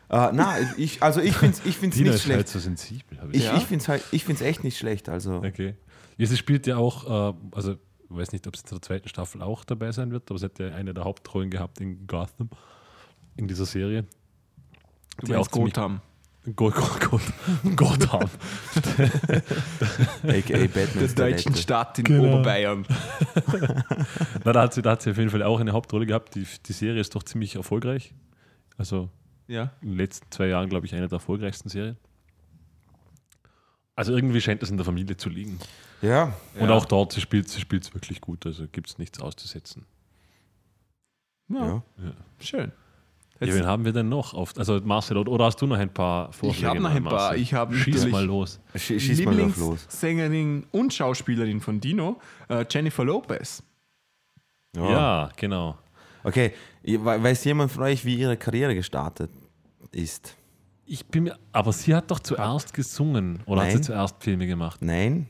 [0.09, 2.47] Äh, na, ich, also ich finde es ich find's Dina nicht ist halt schlecht.
[2.49, 3.17] so sensibel.
[3.21, 3.55] hab Ich, Ja.
[3.55, 5.07] ich finde es halt, ich find's echt nicht schlecht.
[5.07, 5.75] Also, Okay.
[6.17, 7.77] Ja, sie spielt ja auch, äh, also ich
[8.17, 10.59] weiß nicht, ob sie in der zweiten Staffel auch dabei sein wird, aber sie hat
[10.59, 12.49] ja eine der Hauptrollen gehabt in Gotham,
[13.37, 14.03] in dieser Serie.
[15.17, 16.01] Du Die meinst auch ziemlich- Gotham.
[16.55, 17.19] Go Go Go
[17.75, 18.29] Gotham.
[20.23, 21.07] aka Batman.
[21.15, 21.55] Der deutschen.
[21.55, 22.23] Stadt in Genau.
[22.33, 22.85] Oberbayern.
[24.43, 26.33] Na, da, hat sie, da hat sie auf jeden Fall auch eine Hauptrolle gehabt.
[26.35, 28.13] Die, die Serie ist doch ziemlich erfolgreich.
[28.77, 29.09] Also
[29.47, 29.71] Ja.
[29.81, 31.97] in den letzten zwei Jahren, glaube ich, eine der erfolgreichsten Serien.
[33.95, 35.59] Also irgendwie scheint es in der Familie zu liegen.
[36.01, 36.75] Ja, Und Ja.
[36.75, 39.85] auch dort, sie spielt sie spielt's wirklich gut, also gibt es nichts auszusetzen.
[41.49, 42.13] Ja, ja.
[42.39, 42.71] schön.
[43.41, 44.33] Ja, wen haben wir denn noch?
[44.33, 46.57] Auf, also Marcel, oder, hast du noch ein paar Vorschläge?
[46.57, 47.35] Ich habe noch ein mal, paar.
[47.35, 48.59] Ich habe Schieß mal los.
[48.75, 49.79] Sch schieß mal drauf los.
[50.01, 52.19] Lieblingssängerin und Schauspielerin von Dino,
[52.49, 53.63] äh, Jennifer Lopez.
[54.75, 55.77] Ja, genau.
[56.23, 59.31] Okay, weiß jemand von euch, wie ihre Karriere gestartet
[59.91, 60.35] ist?
[60.85, 63.77] Ich bin mir, aber sie hat doch zuerst gesungen oder hat Nein.
[63.77, 64.81] sie zuerst Filme gemacht?
[64.81, 65.27] Nein,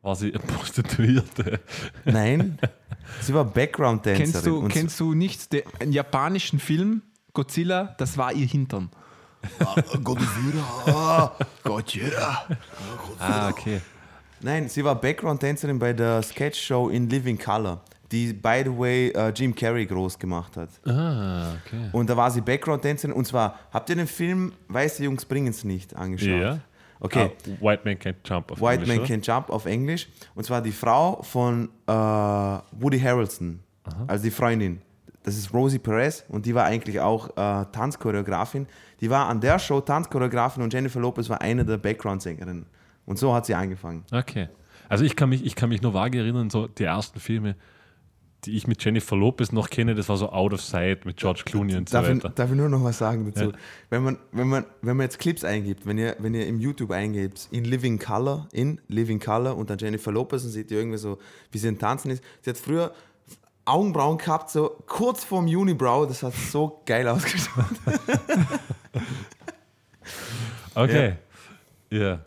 [0.00, 1.60] War sie Prostituierte?
[2.04, 2.58] nein.
[3.20, 4.32] Sie war Background-Dancerin.
[4.32, 7.02] Kennst du, kennst du nicht den einen japanischen Film
[7.34, 7.94] Godzilla?
[7.98, 8.90] Das war ihr Hintern.
[10.04, 11.32] Godzilla.
[11.64, 12.44] Godzilla.
[13.18, 13.80] Ah, okay.
[14.40, 17.80] Nein, sie war Background-Dancerin bei der Sketch-Show in Living Color,
[18.10, 20.68] die, by the way, äh, Jim Carrey groß gemacht hat.
[20.84, 21.88] Ah, okay.
[21.92, 23.14] Und da war sie Background-Dancerin.
[23.14, 26.40] Und zwar, habt ihr den Film Weiße Jungs bringen's nicht angeschaut?
[26.40, 26.58] Ja.
[27.00, 27.30] Okay.
[27.32, 29.06] Ah, White Man Can't Jump auf White Englisch, Man oder?
[29.08, 30.08] Can Jump auf Englisch.
[30.34, 33.60] Und zwar die Frau von äh, Woody Harrelson,
[34.06, 34.80] also die Freundin.
[35.24, 38.66] Das ist Rosie Perez und die war eigentlich auch äh, Tanzchoreografin.
[39.00, 42.66] Die war an der Show Tanzchoreografin und Jennifer Lopez war eine der Background-Sängerinnen.
[43.04, 44.04] Und so hat sie angefangen.
[44.12, 44.48] Okay.
[44.88, 47.56] Also ich kann mich, ich kann mich nur vage erinnern, so die ersten Filme,
[48.44, 51.42] die ich mit Jennifer Lopez noch kenne, das war so Out of Sight mit George
[51.44, 52.28] Clooney und so Darf ich, weiter.
[52.30, 53.50] darf ich nur noch was sagen dazu?
[53.50, 53.58] Ja.
[53.90, 56.90] Wenn, man, wenn, man, wenn man jetzt Clips eingibt, wenn ihr, wenn ihr im YouTube
[56.90, 60.98] eingebt, in Living Color, in Living Color und dann Jennifer Lopez und seht ihr irgendwie
[60.98, 61.18] so,
[61.52, 62.22] wie sie im Tanzen ist.
[62.40, 62.92] Sie hat früher
[63.64, 67.64] Augenbrauen gehabt, so kurz vorm Unibrow, das hat so geil ausgeschaut.
[70.74, 71.14] Okay.
[71.90, 72.20] Ja.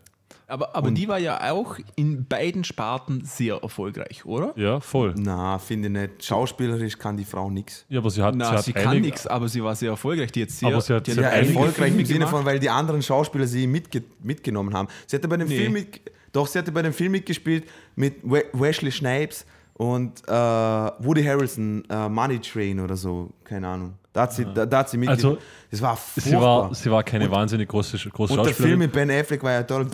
[0.48, 4.52] Aber, aber die war ja auch in beiden Sparten sehr erfolgreich, oder?
[4.56, 5.12] Ja, voll.
[5.16, 6.24] Na, finde ich nicht.
[6.24, 7.84] Schauspielerisch kann die Frau nichts.
[7.88, 10.30] Ja, aber sie hat, Na, sie hat sie kann nichts, aber sie war sehr erfolgreich.
[10.30, 12.70] Die hat sehr, Aber sie hat- die sie Ja, erfolgreich im Sinne von, weil die
[12.70, 14.86] anderen Schauspieler sie mitge mitgenommen haben.
[15.08, 15.56] Sie hatte bei dem Nee.
[15.58, 16.00] Film mit,
[16.32, 19.44] doch, sie hatte bei dem Film mitgespielt mit We Wesley Snipes
[19.78, 23.94] und äh, Woody Harrelson, äh, Money Train oder so, keine Ahnung.
[24.12, 25.36] Da hat sie, da, da hat sie mitgespielt.
[25.36, 26.40] Also, das war Sie furchtbar.
[26.40, 29.62] war, sie war keine wahnsinnig große, große und der Film mit Ben Affleck war ja
[29.62, 29.86] toll.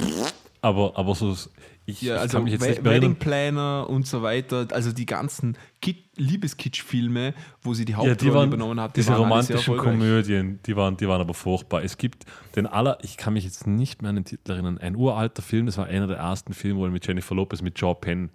[0.60, 1.36] aber, aber so,
[1.84, 3.16] ich, Ja, ich also kann mich jetzt We- nicht mehr Wedding.
[3.16, 8.32] Planner und so weiter, also die ganzen Kit- Liebeskitsch-Filme, wo sie die Ja, Hauptrolle die
[8.34, 9.76] waren, übernommen hat, die diese romantischen.
[9.76, 11.82] Komödien, die waren, die waren aber furchtbar.
[11.82, 12.24] Es gibt
[12.54, 15.66] den aller, ich kann mich jetzt nicht mehr an den Titel erinnern, ein uralter Film,
[15.66, 18.30] das war einer der ersten Filme wohl mit Jennifer Lopez, mit Joe Penn.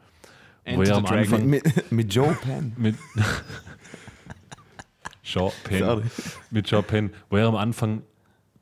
[0.76, 1.20] Wo Enter er the am Dragon.
[1.34, 2.74] Anfang mit, mit Joe Penn.
[2.78, 2.96] mit
[5.24, 6.04] Joe Penn, Sorry.
[6.52, 8.02] mit Joe Penn, wo er am Anfang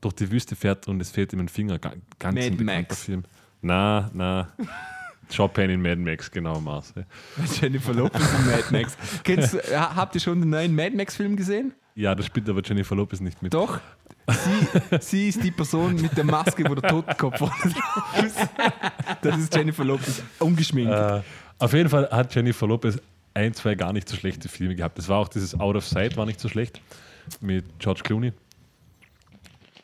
[0.02, 1.78] durch die Wüste fährt und es fehlt ihm ein Finger.
[1.80, 3.04] Ga- Ganz Mad ein Max.
[3.04, 3.24] Film.
[3.62, 4.50] Na, na.
[5.30, 7.06] Joe Penn in Mad Max, genau, Marcel.
[7.60, 8.96] Jennifer Lopez und Mad Max.
[9.24, 11.74] Kennst, habt ihr schon den neuen Mad Max-Film gesehen?
[11.96, 13.54] Ja, da spielt aber Jennifer Lopez nicht mit.
[13.54, 13.80] Doch.
[14.28, 17.42] Sie, sie ist die Person mit der Maske, wo der Totenkopf
[18.26, 18.38] ist.
[19.22, 20.92] Das ist Jennifer Lopez, ungeschminkt.
[20.92, 21.22] Äh,
[21.60, 22.98] auf jeden Fall hat Jennifer Lopez
[23.34, 24.98] ein, zwei gar nicht so schlechte Filme gehabt.
[24.98, 26.82] Das war auch dieses Out of Sight, war nicht so schlecht.
[27.42, 28.34] Mit George Clooney.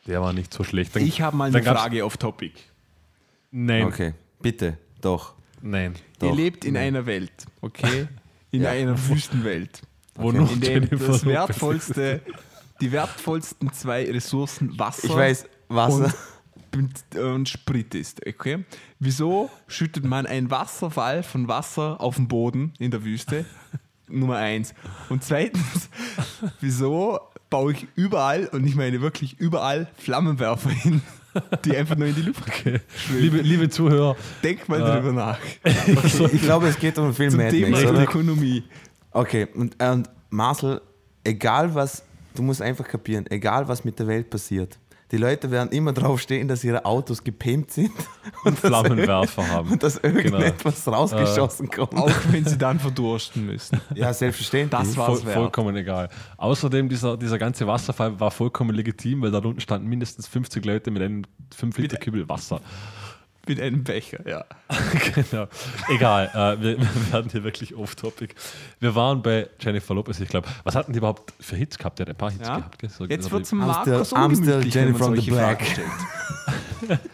[0.06, 0.94] Der war nicht so schlecht.
[0.96, 2.52] Dann- ich habe mal eine Frage auf Topic.
[3.50, 5.34] Nein, Okay, bitte, doch.
[5.60, 5.94] nein.
[6.22, 6.36] Ihr Doch.
[6.36, 8.06] lebt in einer Welt, okay?
[8.50, 8.70] In Ja.
[8.70, 9.80] einer Wüstenwelt.
[10.14, 10.38] Wo Okay.
[10.38, 12.20] noch In dem Jennifer das Lopez wertvollste,
[12.80, 16.12] die wertvollsten zwei Ressourcen Wasser Ich weiß, Wasser.
[16.76, 18.26] Und, Sprit ist.
[18.26, 18.64] Okay?
[18.98, 23.44] Wieso schüttet man einen Wasserfall von Wasser auf den Boden in der Wüste?
[24.08, 24.74] Nummer eins.
[25.08, 25.88] Und zweitens,
[26.60, 27.18] wieso
[27.50, 31.02] baue ich überall, und ich meine wirklich überall, Flammenwerfer hin,
[31.64, 32.80] die einfach nur in die Luft gehen?
[33.10, 35.38] Liebe, liebe Zuhörer, Denk mal drüber nach.
[36.32, 38.02] Ich glaube, es geht um Film Zum Mad Thema Max?
[38.02, 38.64] Ökonomie.
[39.10, 40.80] Okay, und, und Marcel,
[41.24, 42.02] egal was,
[42.34, 44.78] du musst einfach kapieren, egal was mit der Welt passiert,
[45.12, 47.90] die Leute werden immer drauf stehen, dass ihre Autos gepimpt sind
[48.44, 49.70] Und dass Flammenwerfer irgend- haben.
[49.72, 51.94] und dass irgendetwas rausgeschossen kommt.
[51.94, 53.80] Auch wenn sie dann verdursten müssen.
[53.94, 54.80] Ja, selbstverständlich.
[54.80, 56.08] Das war- Voll, vollkommen egal.
[56.38, 60.90] Außerdem, dieser, dieser ganze Wasserfall war vollkommen legitim, weil da unten standen mindestens 50 Leute
[60.90, 61.22] mit einem
[61.54, 62.60] 5 Liter Kübel Wasser.
[63.48, 64.44] Mit einem Becher, ja.
[65.14, 65.46] genau.
[65.88, 68.34] Egal, äh, wir, wir werden hier wirklich off-topic.
[68.78, 70.48] Wir waren bei Jennifer Lopez, ich glaube.
[70.62, 71.98] Was hatten die überhaupt für Hits gehabt?
[71.98, 72.56] Der hat ein paar Hits ja.
[72.58, 72.78] gehabt.
[72.78, 72.88] Gell?
[72.90, 75.62] So- Jetzt so- wird zum Markus ungemütlich, Jenny wenn man from the solche Black.
[75.62, 75.88] Fragen
[76.86, 77.00] stellt.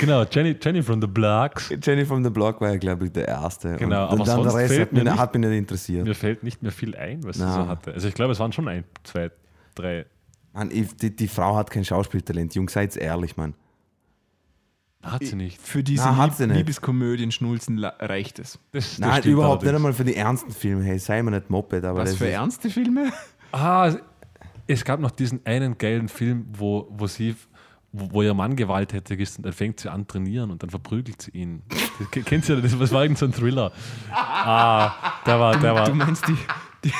[0.00, 1.72] Genau, Jenny, Jenny from the Blacks.
[1.82, 3.74] Jenny from the Block war ja, glaube ich, der erste.
[3.76, 5.48] Genau, und aber dann der sonst Rest fällt hat mich, mir nicht- nicht- hat mich
[5.48, 6.04] nicht interessiert.
[6.04, 7.92] Mir fällt nicht mehr viel ein, was sie so hatte.
[7.92, 9.30] Also ich glaube, es waren schon ein, zwei,
[9.74, 10.06] drei.
[10.52, 13.54] Mann, die, die Frau hat kein Schauspieltalent, Jungs, seid ehrlich, Mann.
[15.04, 15.60] Hat sie nicht.
[15.60, 16.56] Für diese hat Lieb nicht.
[16.58, 18.58] Liebeskomödien Schnulzen la- reicht es.
[18.72, 19.76] Das, das Nein, stimmt überhaupt nicht allerdings.
[19.80, 20.82] einmal für die ernsten Filme.
[20.84, 23.12] Hey, sei mir nicht Moped, aber Was das für ist, ernste Filme?
[23.52, 23.92] Ah,
[24.66, 27.36] es gab noch diesen einen geilen Film, wo, wo sie,
[27.92, 31.20] wo, wo ihr Mann gewalttätig ist und dann fängt sie an trainieren und dann verprügelt
[31.22, 31.62] sie ihn.
[31.68, 32.76] Das- Kennt ihr das?
[32.78, 33.70] Das war irgend so ein Thriller.
[34.12, 34.90] Ah,
[35.26, 35.94] der war, der Du war.
[35.94, 36.36] meinst die,
[36.84, 36.92] die,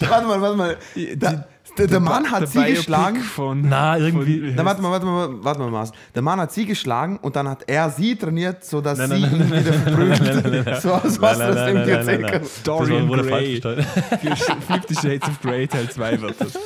[0.00, 0.76] Warte mal, warte mal.
[1.16, 1.46] Da,
[1.78, 3.16] der, der Mann hat der sie Biopic geschlagen.
[3.20, 4.40] Von, Na, irgendwie.
[4.40, 5.92] Von, Na, warte mal, warte mal, warte mal, Mars.
[6.14, 9.34] Der Mann hat sie geschlagen und dann hat er sie trainiert, sodass Nein, sie nein,
[9.36, 10.82] ihn wieder verprügelt.
[10.82, 12.22] So aus was Nein, nein, das nein.
[12.22, 12.42] kann.
[12.42, 13.60] Das Dorian Gray.
[14.66, 16.58] Fifty Shades of Grey Teil 2 wird das.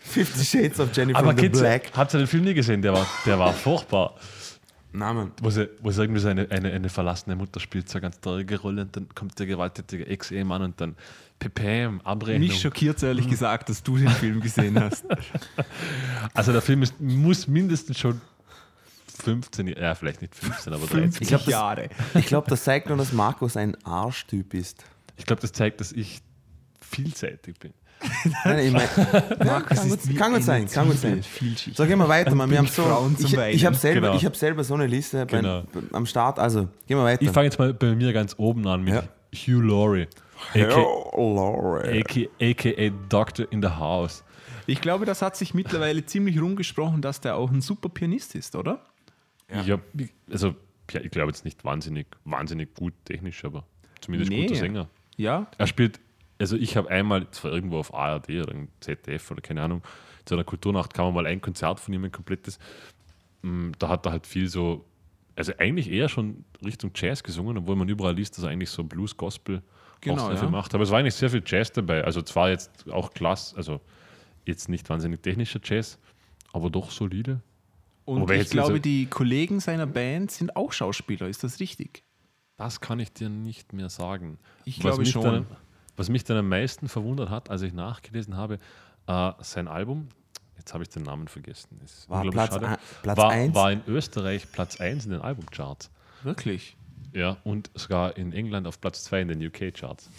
[0.00, 1.90] Fifty Shades of Jenny Aber Kids, Black.
[1.96, 2.80] habt ihr den Film nie gesehen?
[2.80, 4.14] Der war, der war furchtbar.
[4.98, 5.32] Na, Mann.
[5.42, 8.18] Wo sie, wo sie irgendwie so eine, eine, eine verlassene Mutter spielt, so eine ganz
[8.20, 10.96] traurige Rolle und dann kommt der gewalttätige Ex-Ehemann und dann
[11.38, 12.48] Pepam, Abrechnung.
[12.48, 15.04] Mich schockiert ehrlich gesagt, dass du den Film gesehen hast.
[16.34, 18.20] Also der Film ist, muss mindestens schon
[19.22, 21.12] 15, ja vielleicht nicht 15, aber 13.
[21.12, 21.88] 50 Ich glaub, das- Jahre.
[22.14, 24.84] Ich glaube, das zeigt nur, dass Markus ein Arschtyp ist.
[25.16, 26.20] Ich glaube, das zeigt, dass ich
[26.80, 27.72] vielseitig bin.
[28.44, 28.82] Nein, ich mein,
[29.12, 31.22] ja, Markus kann, gut, kann gut sein, kann gut sein.
[31.74, 32.50] So, gehen wir weiter, Mann.
[32.50, 32.82] Wir haben so,
[33.18, 34.16] ich, ich habe selber, Genau.
[34.16, 35.62] ich hab selber so eine Liste bei, Genau.
[35.92, 36.38] am Start.
[36.38, 37.22] Also, gehen wir weiter.
[37.22, 39.02] Ich fange jetzt mal bei mir ganz oben an mit Ja.
[39.34, 40.06] Hugh Laurie,
[40.54, 40.76] aka,
[41.16, 41.86] Lord.
[41.88, 44.22] aka, aka Doctor in the House.
[44.66, 48.56] Ich glaube, das hat sich mittlerweile ziemlich rumgesprochen, dass der auch ein super Pianist ist,
[48.56, 48.80] oder?
[49.48, 49.80] Ich hab,
[50.30, 50.54] also,
[50.90, 53.64] ja, ich glaube jetzt nicht wahnsinnig, wahnsinnig gut technisch, aber
[54.00, 54.46] zumindest Nee.
[54.46, 54.88] guter Sänger.
[55.16, 55.46] Ja.
[55.56, 56.00] Er spielt,
[56.38, 59.82] also ich habe einmal, zwar irgendwo auf ARD oder ZDF oder keine Ahnung,
[60.24, 62.58] zu einer Kulturnacht kam mal ein Konzert von ihm, ein komplettes.
[63.42, 64.84] Mm, Da hat er halt viel so,
[65.36, 68.82] also eigentlich eher schon Richtung Jazz gesungen, obwohl man überall liest, dass er eigentlich so
[68.84, 69.62] Blues, Gospel
[70.00, 70.48] Genau, ja.
[70.50, 70.74] macht.
[70.74, 72.04] Aber es war eigentlich sehr viel Jazz dabei.
[72.04, 73.80] Also zwar jetzt auch klasse, also
[74.44, 75.98] jetzt nicht wahnsinnig technischer Jazz,
[76.52, 77.40] aber doch solide.
[78.04, 81.28] Und Wobei ich glaube, diese- die Kollegen seiner Band sind auch Schauspieler.
[81.28, 82.04] Ist das richtig?
[82.56, 84.38] Das kann ich dir nicht mehr sagen.
[84.64, 85.22] Ich Was glaube schon.
[85.24, 85.46] Dann,
[85.96, 88.58] was mich dann am meisten verwundert hat, als ich nachgelesen habe,
[89.06, 90.08] äh, sein Album,
[90.58, 93.54] jetzt habe ich den Namen vergessen, ist War Platz schade, Platz war, eins?
[93.54, 95.90] war in Österreich Platz 1 in den Albumcharts.
[96.22, 96.76] Wirklich?
[97.12, 100.10] Ja, und sogar in England auf Platz 2 in den UK-Charts.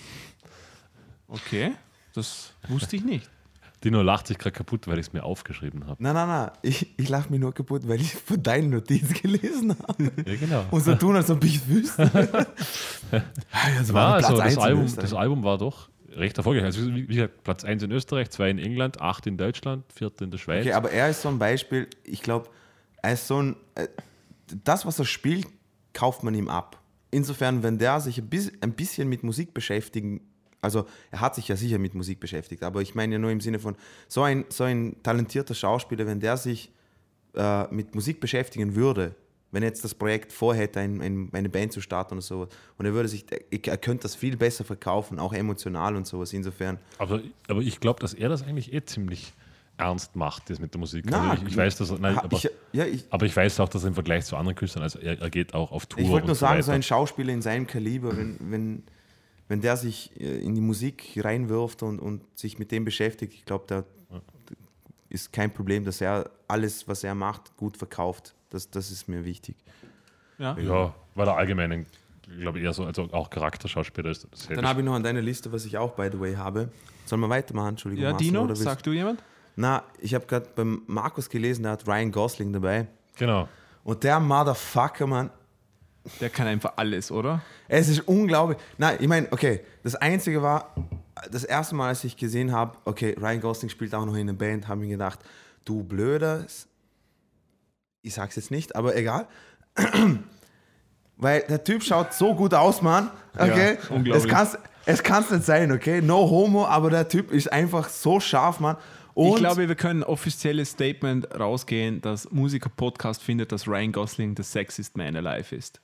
[1.27, 1.75] Okay.
[2.13, 3.29] Das wusste ich nicht.
[3.83, 6.01] Dino lacht sich gerade kaputt, weil ich es mir aufgeschrieben habe.
[6.01, 6.51] Nein, nein, nein.
[6.63, 10.11] Ich, ich lache mich nur kaputt, weil ich von deinen Notizen gelesen habe.
[10.25, 10.65] Ja, genau.
[10.71, 12.09] Und so tun, als ob ich es wüsste.
[13.11, 13.23] das
[13.77, 16.65] also Platz eins das, in Album, das Album war doch recht erfolgreich.
[16.65, 20.31] Also wie gesagt, Platz 1 in Österreich, 2 in England, 8 in Deutschland, 4 in
[20.31, 20.65] der Schweiz.
[20.65, 22.49] Okay, aber er ist so ein Beispiel, ich glaube,
[23.01, 23.55] er ist so ein.
[23.75, 23.87] äh,
[24.63, 25.47] Das, was er spielt,
[25.93, 26.81] kauft man ihm ab.
[27.11, 30.21] Insofern, wenn der sich ein bisschen mit Musik beschäftigen,
[30.67, 33.41] also er hat sich ja sicher mit Musik beschäftigt, aber ich meine ja nur im
[33.41, 33.75] Sinne von,
[34.07, 36.71] so ein, so ein talentierter Schauspieler, wenn der sich
[37.35, 39.15] äh, mit Musik beschäftigen würde,
[39.51, 42.47] wenn er jetzt das Projekt vorhätte, ein, ein, eine Band zu starten oder so,
[42.77, 46.33] und er würde sich, er könnte das viel besser verkaufen, auch emotional und sowas.
[46.33, 49.33] Insofern, Aber, aber ich glaube, dass er das eigentlich eh ziemlich
[49.77, 51.05] ernst macht, das mit der Musik.
[51.07, 53.59] Na, also ich, ich weiß, dass er, nein, aber, ich, ja, ich, aber ich weiß
[53.59, 56.01] auch, dass er im Vergleich zu anderen Künstlern, also er, er geht auch auf Tour.
[56.01, 56.75] Ich wollte nur und sagen, so weiter.
[56.75, 58.83] ein Schauspieler in seinem Kaliber, wenn, wenn,
[59.47, 63.45] wenn der sich äh, in die Musik reinwirft und, und sich mit dem beschäftigt, ich
[63.45, 63.83] glaube, da
[65.09, 68.35] ist kein Problem, dass er alles, was er macht, gut verkauft.
[68.49, 69.55] Das, das ist mir wichtig.
[70.37, 70.57] Ja.
[70.57, 71.85] Ja, weil er allgemein, ein,
[72.39, 74.27] glaube ich, eher so, also auch Charakterschauspieler ist.
[74.49, 76.69] Dann habe ich noch an deiner Liste, was ich auch, by the way, habe.
[77.05, 77.69] Sollen wir weitermachen?
[77.69, 78.03] Entschuldigung.
[78.03, 79.23] Ja, Marcel, Dino, oder willst- sag du jemand?
[79.55, 82.87] Na, ich habe gerade beim Markus gelesen, der hat Ryan Gosling dabei.
[83.15, 83.47] Genau.
[83.83, 85.29] Und der Motherfucker, Mann,
[86.19, 87.41] Der kann einfach alles, oder?
[87.67, 88.57] Es ist unglaublich.
[88.77, 90.73] Nein, ich meine, okay, das Einzige war,
[91.31, 94.33] das erste Mal, als ich gesehen habe, okay, Ryan Gosling spielt auch noch in einer
[94.33, 95.19] Band, habe ich mir gedacht,
[95.65, 96.45] du Blöder,
[98.01, 99.27] ich sag's jetzt nicht, aber egal.
[101.17, 103.09] Weil der Typ schaut so gut aus, Mann.
[103.33, 103.77] Okay?
[103.89, 104.25] unglaublich.
[104.25, 106.01] Es kann's, es kann's nicht sein, okay?
[106.01, 108.77] No homo, aber der Typ ist einfach so scharf, Mann.
[109.17, 114.35] Und ich glaube, wir können ein offizielles Statement rausgehen, dass Musiker-Podcast findet, dass Ryan Gosling
[114.35, 115.81] der sexiest man alive ist.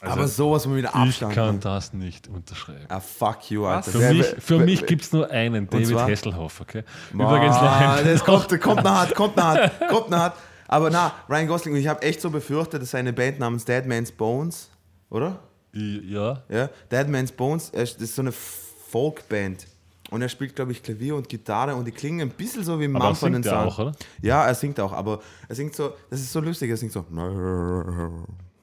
[0.00, 1.34] Aber sowas mal wieder Ich Abstand.
[1.34, 1.60] kann Mann.
[1.60, 2.84] das nicht unterschreiben.
[2.88, 3.90] Ah, fuck you, Alter.
[3.90, 5.96] Für mich, für mich gibt es nur einen, David?
[5.98, 6.84] Hasselhoff, okay?
[7.12, 8.04] Boah, Übrigens noch ein.
[8.04, 10.36] Das kommt, kommt noch hart, kommt noch hart, kommt noch hart.
[10.68, 14.10] Aber na, Ryan Gosling, ich habe echt so befürchtet, dass seine Band namens Dead Man's
[14.12, 14.68] Bones,
[15.10, 15.38] oder?
[15.72, 19.66] Ja, Ja, Dead Man's Bones, er ist- das ist so eine Folkband.
[20.10, 22.84] Und er spielt, glaube ich, Klavier und Gitarre und die klingen ein bisschen so wie
[22.84, 23.72] aber Mumford singt er Sons.
[23.74, 23.92] auch, oder?
[24.22, 27.04] Ja, er singt auch, aber er singt so, das ist so lustig, er singt so.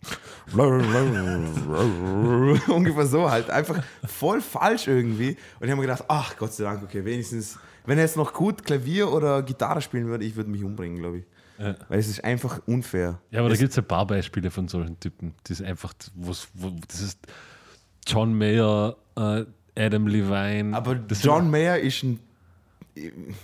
[2.68, 5.30] Ungefähr so halt, einfach voll falsch irgendwie.
[5.60, 8.34] Und ich habe mir gedacht, ach Gott sei Dank, okay, wenigstens, wenn er jetzt noch
[8.34, 11.26] gut Klavier oder Gitarre spielen würde, ich würde mich umbringen, glaube ich.
[11.60, 11.76] Ja.
[11.90, 13.20] Weil es ist einfach unfair.
[13.30, 15.36] Ja, aber da Es- gibt es ein paar Beispiele von solchen Typen.
[15.48, 16.32] Die ist einfach, wo,
[16.88, 17.20] das ist
[18.08, 19.46] John Mayer, äh,
[19.78, 20.76] Adam Levine.
[20.76, 22.20] aber John sind, Mayer ist ein.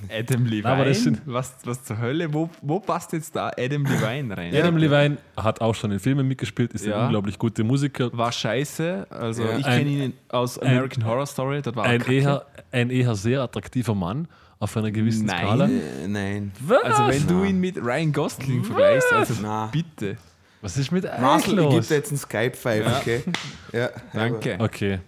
[0.10, 0.66] Adam Levine?
[0.66, 2.34] Aber das sind- was, was zur Hölle?
[2.34, 4.54] Wo, wo passt jetzt da Adam Levine rein?
[4.56, 6.98] Adam Levine hat auch schon in Filmen mitgespielt, ist Ja.
[7.00, 8.10] ein unglaublich guter Musiker.
[8.16, 9.08] War scheiße.
[9.10, 9.58] Also Ja.
[9.58, 11.62] ich Ein- kenne ihn aus American Horror Story.
[11.62, 14.28] Das war Ein eher, ein eher sehr attraktiver Mann
[14.60, 15.46] auf einer gewissen Nein.
[15.46, 15.66] Skala.
[15.66, 16.52] Äh, nein.
[16.84, 19.68] Also wenn du ihn mit Ryan Gosling vergleichst, also Na.
[19.68, 20.18] bitte.
[20.62, 21.90] Was ist mit Eich Marcel, ich gebe los?
[21.90, 23.24] jetzt einen Skype-Five, okay?
[23.72, 24.58] Ja, Danke.
[24.60, 25.00] Okay,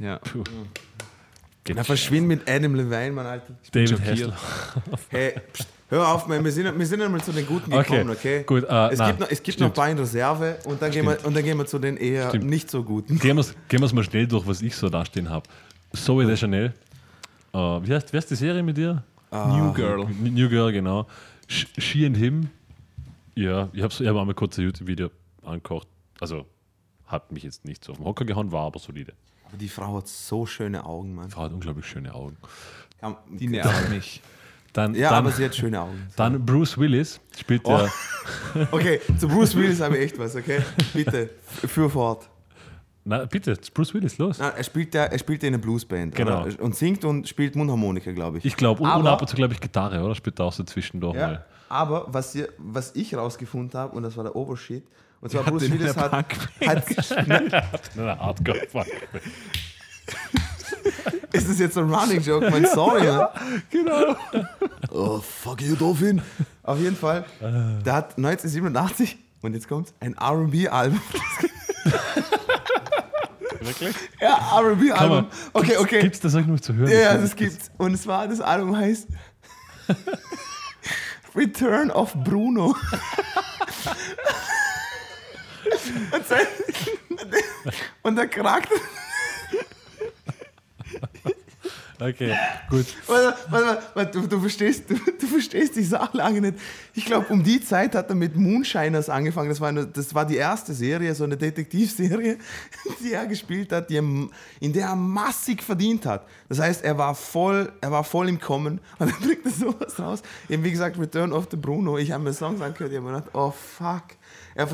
[0.00, 0.18] Ja.
[0.18, 0.44] puh.
[1.72, 3.54] Na, verschwind mit Adam Levine, Mann, Alter.
[3.72, 4.10] David schockiert.
[4.32, 5.06] Hasselhoff.
[5.10, 8.10] Hey, pst, hör auf, man, wir sind, wir sind einmal zu den Guten Okay, gekommen,
[8.10, 8.42] okay?
[8.44, 9.74] gut, äh, es, nein, gibt noch, es gibt noch ein stimmt.
[9.74, 12.44] paar in Reserve und dann, gehen wir, und dann gehen wir zu den eher Stimmt.
[12.44, 13.18] nicht so Guten.
[13.18, 15.48] Gehen wir gehen wir's mal schnell durch, was ich so dastehen habe.
[15.94, 16.74] Zoe Deschanel.
[17.52, 19.02] Äh, wie, heißt, wie heißt die Serie mit dir?
[19.30, 20.06] New Girl.
[20.22, 21.06] New Girl, genau.
[21.48, 22.50] Sh- She and Him.
[23.34, 25.10] Ja, ich habe ich hab einmal kurz ein YouTube-Video
[25.42, 25.88] angekocht.
[26.20, 26.44] Also
[27.06, 29.12] hat mich jetzt nicht so auf den Hocker gehauen, war aber solide.
[29.46, 31.30] Aber die Frau hat so schöne Augen, Mann.
[31.30, 32.36] Frau hat unglaublich schöne Augen.
[33.00, 34.20] Kann- Die nervt mich.
[34.72, 36.08] Dann, Ja, dann, aber sie hat schöne Augen.
[36.16, 37.78] dann Bruce Willis spielt Oh.
[38.54, 38.68] der.
[38.72, 40.60] Okay, zu Bruce Willis habe ich echt was, okay?
[40.92, 42.28] Bitte, für fort.
[43.04, 44.38] Na, bitte, Bruce Willis, los.
[44.40, 46.14] Na, er, spielt ja, er spielt ja in einer Bluesband.
[46.14, 46.42] Genau.
[46.44, 46.60] oder?
[46.60, 48.44] Und singt und spielt Mundharmonika, glaube ich.
[48.46, 50.14] Ich glaube, und, und Aber- ab und zu, glaube ich, Gitarre, oder?
[50.14, 51.44] Spielt er auch so zwischendurch Ja, mal.
[51.68, 54.84] aber was, was ich rausgefunden habe, und das war der Obershit,
[55.24, 56.26] und zwar Bruce Willis hat, hat
[57.94, 58.86] Na, hardcore fuck.
[61.32, 62.50] Ist das jetzt ein Running Joke?
[62.50, 63.28] Mein Sorry, Mann.
[63.70, 64.14] Genau.
[64.90, 66.20] Oh, fuck you, Dolphin.
[66.62, 71.00] Auf jeden Fall, der hat 1987, und jetzt kommt's, ein RB-Album.
[73.60, 73.96] Wirklich?
[74.20, 75.28] Ja, RB-Album.
[75.54, 76.02] Okay, okay.
[76.02, 76.90] Gibt's das noch zu hören?
[76.90, 77.70] Ja, ja, das gibt's.
[77.78, 79.08] Und es war, das Album heißt
[81.34, 82.76] Return of Bruno.
[86.12, 86.46] Und, sein,
[88.02, 88.74] und der Charakter.
[92.00, 92.34] Okay,
[92.70, 92.86] gut.
[93.06, 96.58] Warte, warte, warte, du, du, verstehst, du, du verstehst die Sachlage nicht.
[96.92, 99.48] Ich glaube, um die Zeit hat er mit Moonshiners angefangen.
[99.48, 102.38] Das war, eine, das war die erste Serie, so eine Detektivserie,
[103.00, 104.02] die er gespielt hat, die er,
[104.60, 106.26] in der er massig verdient hat.
[106.48, 109.98] Das heißt, er war voll, er war voll im Kommen und dann bringt er sowas
[109.98, 110.22] raus.
[110.48, 111.96] Eben wie gesagt, Return of the Bruno.
[111.96, 114.04] Ich habe mir Songs angehört, ich habe mir gedacht, oh fuck.
[114.56, 114.68] Er,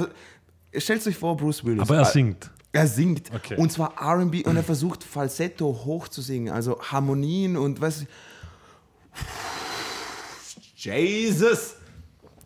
[0.78, 1.82] stellt euch vor, Bruce Willis.
[1.82, 2.50] Aber er singt.
[2.72, 3.32] Er singt.
[3.34, 3.56] Okay.
[3.56, 6.52] Und zwar RB und er versucht Falsetto hoch zu singen.
[6.52, 8.06] Also Harmonien und was.
[10.76, 11.74] Jesus!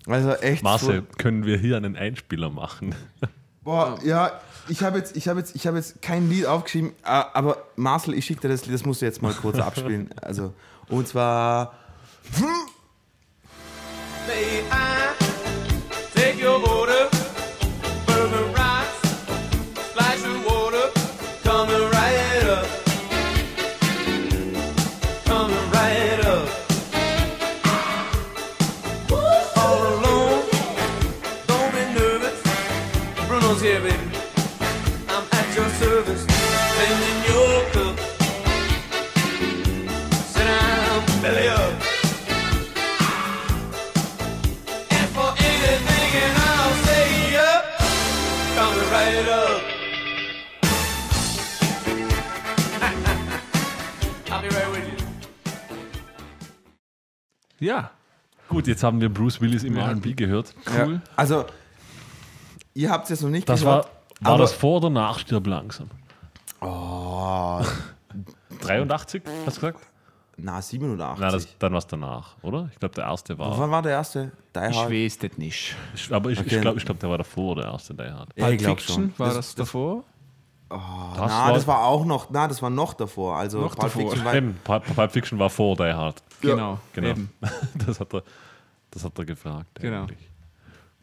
[0.07, 0.63] Also echt.
[0.63, 2.95] Marcel, können wir hier einen Einspieler machen?
[3.65, 7.27] Boah, ja, ich habe jetzt, ich habe jetzt, ich habe jetzt kein Lied aufgeschrieben, ah,
[7.33, 10.11] aber Marcel, ich schicke dir das Lied, das musst du jetzt mal kurz abspielen.
[10.21, 10.53] Also,
[10.89, 11.75] und zwar.
[14.27, 15.24] May I
[57.61, 57.91] Ja.
[58.49, 60.55] Gut, jetzt haben wir Bruce Willis im R&B gehört.
[60.77, 61.47] Ja, also,
[62.75, 63.97] ihr habt es jetzt noch nicht Das war, gehört.
[64.21, 65.89] war aber- das vor oder nach Stirb langsam?
[66.61, 67.63] Oh,
[68.61, 69.81] 83, hast du gesagt?
[70.37, 71.21] na, 87.
[71.21, 72.69] Nein, das, dann war es danach, oder?
[72.73, 73.57] Ich glaube, der erste war.
[73.59, 74.33] Wann war der erste?
[74.55, 74.91] Die Ich Hard?
[74.91, 75.77] weiß das nicht.
[75.95, 76.57] Ich, aber ich, Okay.
[76.57, 78.29] ich glaube, ich glaub, der war davor, der erste Die Hard.
[78.37, 79.19] Ja, ich Pulp Fiction, schon.
[79.19, 80.05] war Das- das, davor?
[80.69, 80.81] Das
[81.31, 83.37] na, das war auch noch, na, das war noch davor.
[83.37, 84.03] Also Noch Pulp davor.
[84.11, 86.23] Fiction war, Eben, Pulp Pulp Fiction war vor Die Hard.
[86.41, 87.09] Genau, Genau.
[87.09, 87.31] Eben.
[87.87, 88.23] Das hat er,
[88.91, 89.81] das hat er gefragt.
[89.81, 90.03] Genau.
[90.03, 90.31] Eigentlich.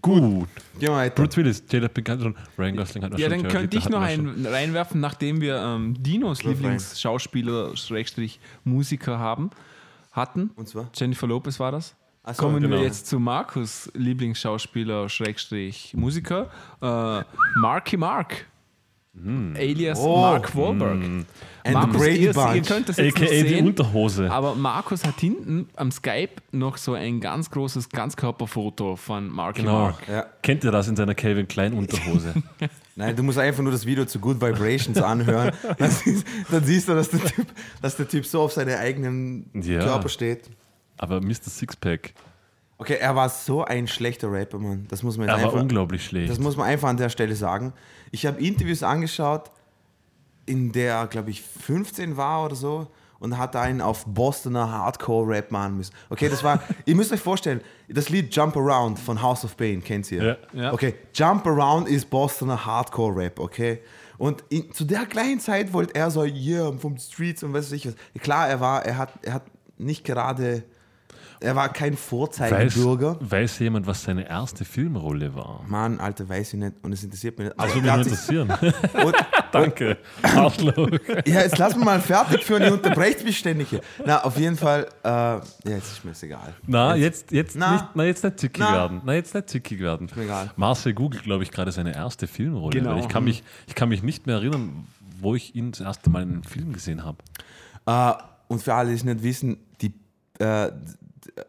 [0.02, 0.50] Gut.
[0.80, 1.22] Geh mal weiter.
[1.24, 2.36] Bruce Willis, Jada Pinkett schon.
[2.58, 3.38] Ryan Gosling hat wir Ja, schon.
[3.44, 6.44] dann Jared könnte ich noch einen reinwerfen, nachdem wir ähm, Dinos.
[6.44, 9.52] Lieblingsschauspieler, Schrägstrich Musiker haben,
[10.12, 10.50] hatten.
[10.56, 10.90] Und zwar?
[10.96, 11.96] Jennifer Lopez war das.
[12.26, 12.78] So, Kommen genau.
[12.78, 16.50] wir jetzt zu Markus Lieblingsschauspieler, Schrägstrich Musiker.
[16.82, 17.24] Äh,
[17.60, 18.48] Marky Mark.
[19.56, 20.18] Alias Oh.
[20.22, 20.92] Mark Wahlberg.
[21.04, 21.26] And
[21.66, 22.68] the Markus, Brady ihr, ihr Bunch.
[22.68, 24.32] könnt das jetzt AKA nicht die sehen, Unterhose.
[24.32, 29.74] aber Markus hat hinten am Skype noch so ein ganz großes Ganzkörperfoto von Marky Genau.
[29.84, 30.08] Mark.
[30.08, 30.26] Ja.
[30.42, 32.34] Kennt ihr das in seiner Calvin Klein Unterhose?
[32.96, 35.52] Nein, du musst einfach nur das Video zu Good Vibrations anhören.
[35.78, 37.48] Dann siehst, dann siehst du, dass der, typ,
[37.82, 39.80] dass der Typ so auf seinen eigenen Ja.
[39.84, 40.50] Körper steht.
[40.98, 41.34] Aber Mr.
[41.50, 42.14] Sixpack,
[42.82, 44.88] Okay, er war so ein schlechter Rapper, Mann.
[44.90, 46.32] Das muss man jetzt er war einfach, unglaublich schlecht.
[46.32, 47.74] das muss man einfach an der Stelle sagen.
[48.10, 49.52] Ich habe Interviews angeschaut,
[50.48, 52.88] in der, glaube ich, 15 war oder so
[53.20, 55.94] und hat einen auf Bostoner Hardcore-Rap machen müssen.
[56.10, 59.84] Okay, das war, ihr müsst euch vorstellen, das Lied Jump Around von House of Pain,
[59.84, 60.24] kennt ihr?
[60.24, 60.38] Ja.
[60.60, 60.74] Ja.
[60.74, 63.82] Okay, Jump Around ist Bostoner Hardcore-Rap, okay?
[64.18, 67.74] Und in, zu der kleinen Zeit wollte er so, yeah, the streets und was weiß
[67.74, 67.96] ich was.
[68.24, 69.44] Klar, er war, er hat, er hat
[69.78, 70.64] nicht gerade,
[71.42, 73.18] er war kein weiß, Vorzeigebürger.
[73.20, 75.64] weiß jemand, was seine erste Filmrolle war?
[75.68, 77.76] Mann, Alter, weiß ich nicht und es interessiert mich nicht.
[77.76, 78.50] Würde er mich interessieren.
[79.04, 79.16] und,
[79.52, 79.98] Danke.
[81.26, 83.82] Ja, jetzt lass mich mal fertig führen, ihr unterbrecht mich ständig hier.
[84.06, 86.54] Na, auf jeden Fall, äh, ja, jetzt ist mir das egal.
[86.68, 87.74] Na, jetzt, jetzt, Na.
[87.74, 89.02] nicht, na, jetzt nicht zickig werden.
[89.04, 90.10] Na, jetzt nicht zickig werden.
[90.16, 90.52] mir egal.
[90.56, 92.80] Marcel googelt, glaube ich, gerade seine erste Filmrolle.
[92.80, 92.98] Genau.
[92.98, 94.86] Ich kann, mich, ich kann mich nicht mehr erinnern,
[95.20, 97.18] wo ich ihn das erste Mal in einem Film gesehen habe.
[97.86, 98.14] Äh,
[98.48, 99.94] und für alle, die es nicht wissen, die
[100.40, 100.72] äh,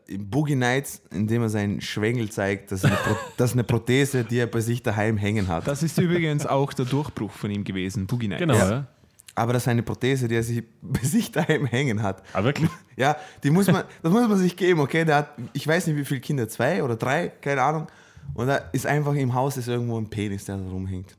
[0.06, 3.64] im Boogie Nights, indem er seinen Schwengel zeigt, das ist, eine Pro das ist eine
[3.64, 5.66] Prothese, die er bei sich daheim hängen hat.
[5.66, 8.40] Das ist übrigens auch der Durchbruch von ihm gewesen, Boogie Nights.
[8.40, 8.70] Genau, Ja.
[8.70, 8.86] ja.
[9.34, 12.22] Aber das ist eine Prothese, die er sich bei sich daheim hängen hat.
[12.32, 12.70] Aber wirklich.
[12.94, 15.06] Ja, die muss man, das muss man sich geben, okay?
[15.06, 17.86] Der hat, ich weiß nicht, wie viele Kinder, zwei oder drei, keine Ahnung.
[18.34, 21.16] Und da ist einfach im Haus ist irgendwo ein Penis, der da rumhängt.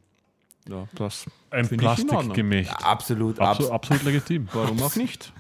[0.69, 1.67] Ja, das Ein.
[1.67, 2.69] Plastikgemächt.
[2.69, 3.71] Absolut, Absolut, absolut.
[3.71, 4.47] absolut legitim.
[4.53, 5.33] Warum auch nicht?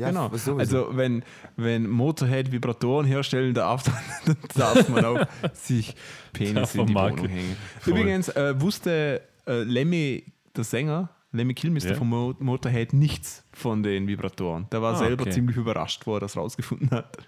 [0.00, 0.28] Ja, genau.
[0.28, 0.56] sowieso.
[0.56, 1.22] Also wenn,
[1.56, 3.84] wenn Motorhead Vibratoren herstellen darf,
[4.26, 5.94] dann darf man auch sich
[6.32, 7.28] Penis in die man Wohnung Marke.
[7.32, 7.56] hängen.
[7.80, 7.92] Voll.
[7.98, 10.24] Übrigens äh, wusste äh, Lemmy,
[10.56, 11.96] der Sänger, Lemmy Kilmister Ja.
[11.96, 14.66] von Mo Motorhead, nichts von den Vibratoren.
[14.72, 15.30] Der war Ah, selber okay.
[15.32, 17.18] ziemlich überrascht, wo er das rausgefunden hat.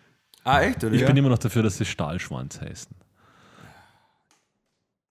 [0.45, 0.93] ah, echt, oder?
[0.95, 1.07] Ich ja.
[1.07, 2.97] bin immer noch dafür, dass sie Stahlschwanz heißen.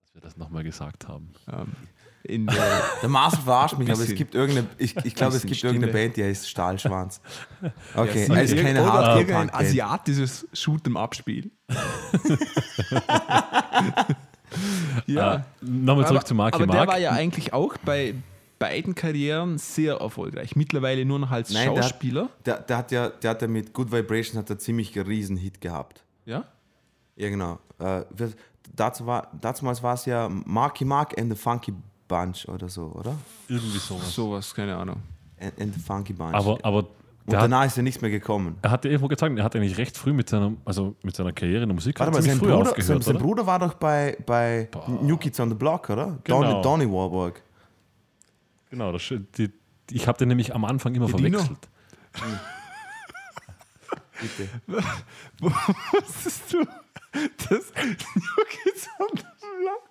[0.02, 1.32] Dass wir das nochmal gesagt haben.
[1.50, 1.72] Ähm,
[2.24, 5.62] in der, Der Marcel verarscht mich, aber es gibt irgendeine, ich, ich glaube, es gibt
[5.62, 6.04] irgendeine Stille.
[6.06, 7.20] Band, die heißt Stahlschwanz.
[7.94, 9.54] Okay, Ja, irgend- keine oder irgendein Hardcore-Punk-Band.
[9.54, 11.50] asiatisches Shoot'em-Up-Spiel.
[15.06, 15.34] ja.
[15.36, 16.88] Äh, Nochmal zurück zu Marky aber der Mark.
[16.88, 18.14] war ja eigentlich auch bei
[18.58, 20.54] beiden Karrieren sehr erfolgreich.
[20.56, 22.28] Mittlerweile nur noch als Nein, der hat- Schauspieler.
[22.46, 25.60] Der, der hat ja, der hat ja mit Good Vibrations hat er ziemlich riesen Hit
[25.60, 26.04] gehabt.
[26.24, 26.44] ja?
[27.16, 27.58] Ja, genau.
[27.78, 28.04] Äh,
[28.74, 31.74] dazu war, damals war es ja Marky Mark and the Funky
[32.12, 33.14] Bunch oder so, oder?
[33.48, 34.14] Irgendwie sowas.
[34.14, 34.96] Sowas, keine Ahnung.
[35.40, 36.34] And, and the Funky Bunch.
[36.34, 36.88] Aber, aber Und
[37.26, 38.58] der hat, danach ist ja nichts mehr gekommen.
[38.60, 41.32] er hat ja irgendwo gesagt, er hat eigentlich recht früh mit seiner, also mit seiner
[41.32, 43.18] Karriere in der Musik Warte mal, sein früh Bruder, aufgehört, sein, sein?
[43.18, 44.68] Bruder war doch bei, bei
[45.00, 46.18] New Kids on the Block, oder?
[46.24, 46.42] Genau.
[46.42, 47.42] Donny, Donny Warburg.
[48.70, 49.50] Genau, das, die, die,
[49.90, 51.68] ich habe den nämlich am Anfang immer Die verwechselt.
[54.20, 54.48] Bitte.
[55.40, 59.24] Wusstest du, dass New Kids on the
[59.60, 59.88] Block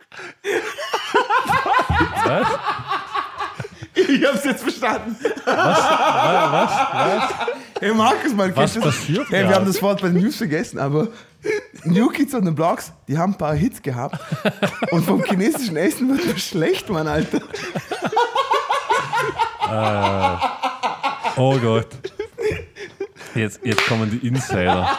[2.25, 2.47] Was?
[3.93, 5.15] Ich hab's jetzt verstanden.
[5.45, 6.71] Was?
[7.79, 11.07] Hey Markus, mal Was passiert Hey, wir haben das Wort bei den News vergessen, aber
[11.83, 14.19] New Kids on the Blocks, die haben ein paar Hits gehabt
[14.91, 17.41] und vom chinesischen Essen wird das schlecht, Mann, Alter.
[21.37, 21.87] Oh Gott.
[23.33, 24.89] Jetzt, jetzt kommen die Insider.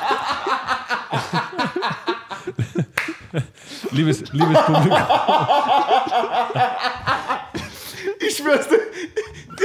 [3.92, 5.02] Liebes, liebes Publikum,
[8.20, 8.80] Ich schwör's dir,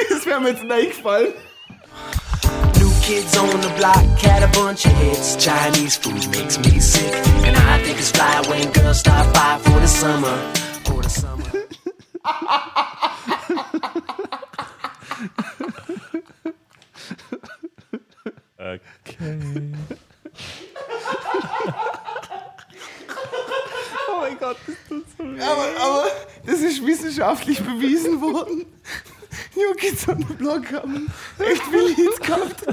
[0.09, 1.33] das wäre mir jetzt nicht eingefallen.
[2.79, 5.35] New kids on the block had a bunch of hits.
[5.37, 7.13] Chinese food makes me sick.
[7.45, 10.35] And I think it's fly when girls stop by for the summer.
[10.85, 11.43] For the summer.
[18.59, 19.39] okay.
[24.09, 25.41] Oh mein Gott, das tut so weh.
[25.41, 26.03] Aber, aber
[26.45, 28.65] das ist wissenschaftlich bewiesen worden.
[29.55, 32.65] New Kids on the Block haben echt viele Hits gehabt.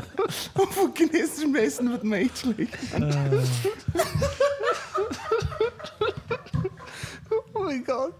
[0.54, 2.78] Und von chinesischem Essen wird mir echt schlecht.
[7.54, 8.14] Oh mein Gott.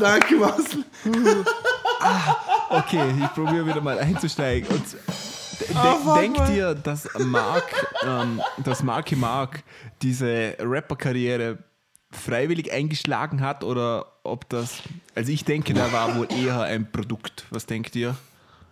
[0.00, 0.84] danke, Marcel.
[3.00, 4.68] Okay, ich probiere wieder mal einzusteigen.
[4.68, 4.84] Und
[5.60, 7.64] de de denkt ihr, dass Mark,
[8.06, 9.62] ähm, dass Marky Mark
[10.02, 11.58] diese Rapper-Karriere
[12.10, 14.82] freiwillig eingeschlagen hat oder ob das.
[15.14, 17.44] Also ich denke, da war wohl eher ein Produkt.
[17.50, 18.16] Was denkt ihr?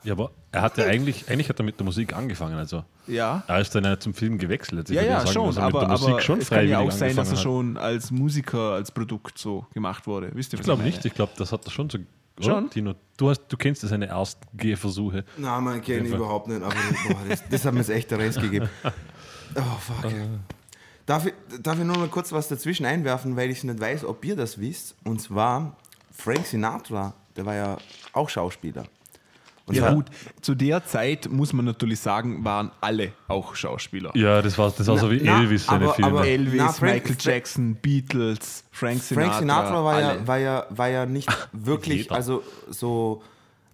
[0.05, 2.57] Ja, aber er hat ja eigentlich, eigentlich hat er mit der Musik angefangen.
[2.57, 3.43] Also Ja.
[3.47, 4.81] er ist dann ja zum Film gewechselt.
[4.81, 6.39] Also Ja, ich würde ja, sagen, schon, dass er mit aber, der Musik aber schon
[6.41, 7.43] es kann ja auch sein, dass er hat.
[7.43, 10.31] schon als Musiker, als Produkt so gemacht wurde.
[10.35, 11.99] Wisst ihr, Ich glaube nicht, ich glaube, das hat er schon so.
[12.41, 12.70] Schon?
[12.70, 15.24] Tino, du, hast, du kennst ja seine ersten Gehversuche.
[15.36, 16.16] Nein, man kennt ihn Einfach.
[16.18, 16.74] überhaupt nicht, aber
[17.09, 18.68] boah, das, das hat mir jetzt echt der Rest gegeben.
[19.57, 20.12] Oh, fuck.
[21.07, 21.32] Darf ich,
[21.62, 24.61] darf ich nur mal kurz was dazwischen einwerfen, weil ich nicht weiß, ob ihr das
[24.61, 24.95] wisst?
[25.05, 25.74] Und zwar
[26.12, 27.78] Frank Sinatra, der war ja
[28.12, 28.84] auch Schauspieler.
[29.69, 30.07] Und Ja, gut,
[30.41, 34.11] zu der Zeit muss man natürlich sagen, waren alle auch Schauspieler.
[34.16, 36.11] Ja, das war, das war so wie na, Elvis, seine aber- Filme.
[36.11, 39.29] aber- Elvis, Na, Frank- Michael Jackson, Beatles, Frank Sinatra.
[39.31, 40.27] Frank Sinatra war ja, alle.
[40.27, 43.23] war, ja, war ja nicht wirklich, also so,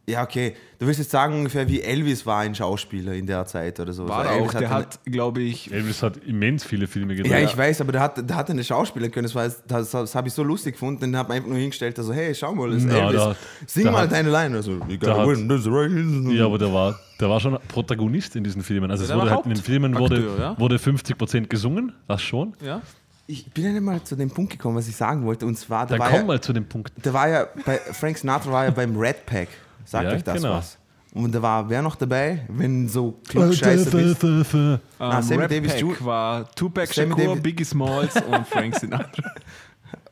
[0.07, 3.81] ja, okay, du willst jetzt sagen, ungefähr wie Elvis war ein Schauspieler in der Zeit
[3.81, 4.07] oder so.
[4.07, 7.33] war so, er Elvis auch, der hat, glaube ich, Elvis hat immens viele Filme gedreht.
[7.33, 9.25] Ja, ich weiß, aber der hat, der hat eine Schauspieler können.
[9.25, 11.01] Das, war, das, das habe ich so lustig gefunden.
[11.01, 13.15] Den habe einfach nur hingestellt, also hey, schau mal, das ist Na, Elvis.
[13.21, 13.37] da-
[13.67, 14.57] Sing da mal hat- deine Line.
[14.57, 16.37] Also, you da gotta hat- win this race.
[16.37, 18.91] Ja, aber der war, der war schon Protagonist in diesen Filmen.
[18.91, 20.59] Also es wurde halt in den Filmen wurde, ja?
[20.59, 22.53] wurde 50% gesungen, das schon.
[22.63, 22.83] ja,
[23.27, 25.47] Ich bin ja nicht mal zu dem Punkt gekommen, was ich sagen wollte.
[25.47, 26.93] Und zwar, der Dann war, komm ja, mal zu dem Punkt.
[27.03, 29.49] der war ja bei Frank Sinatra war ja beim Red Pack.
[29.85, 30.55] Sagt Ja, euch das genau.
[30.55, 30.79] was?
[31.13, 34.25] Und da war wer noch dabei, wenn so klugscheiße bist?
[34.25, 38.75] ähm, Sammy Rap Davis Pack Ju- war Tupac Sammy Shakur, Davis- Biggie Smalls und Frank
[38.77, 39.31] Sinatra.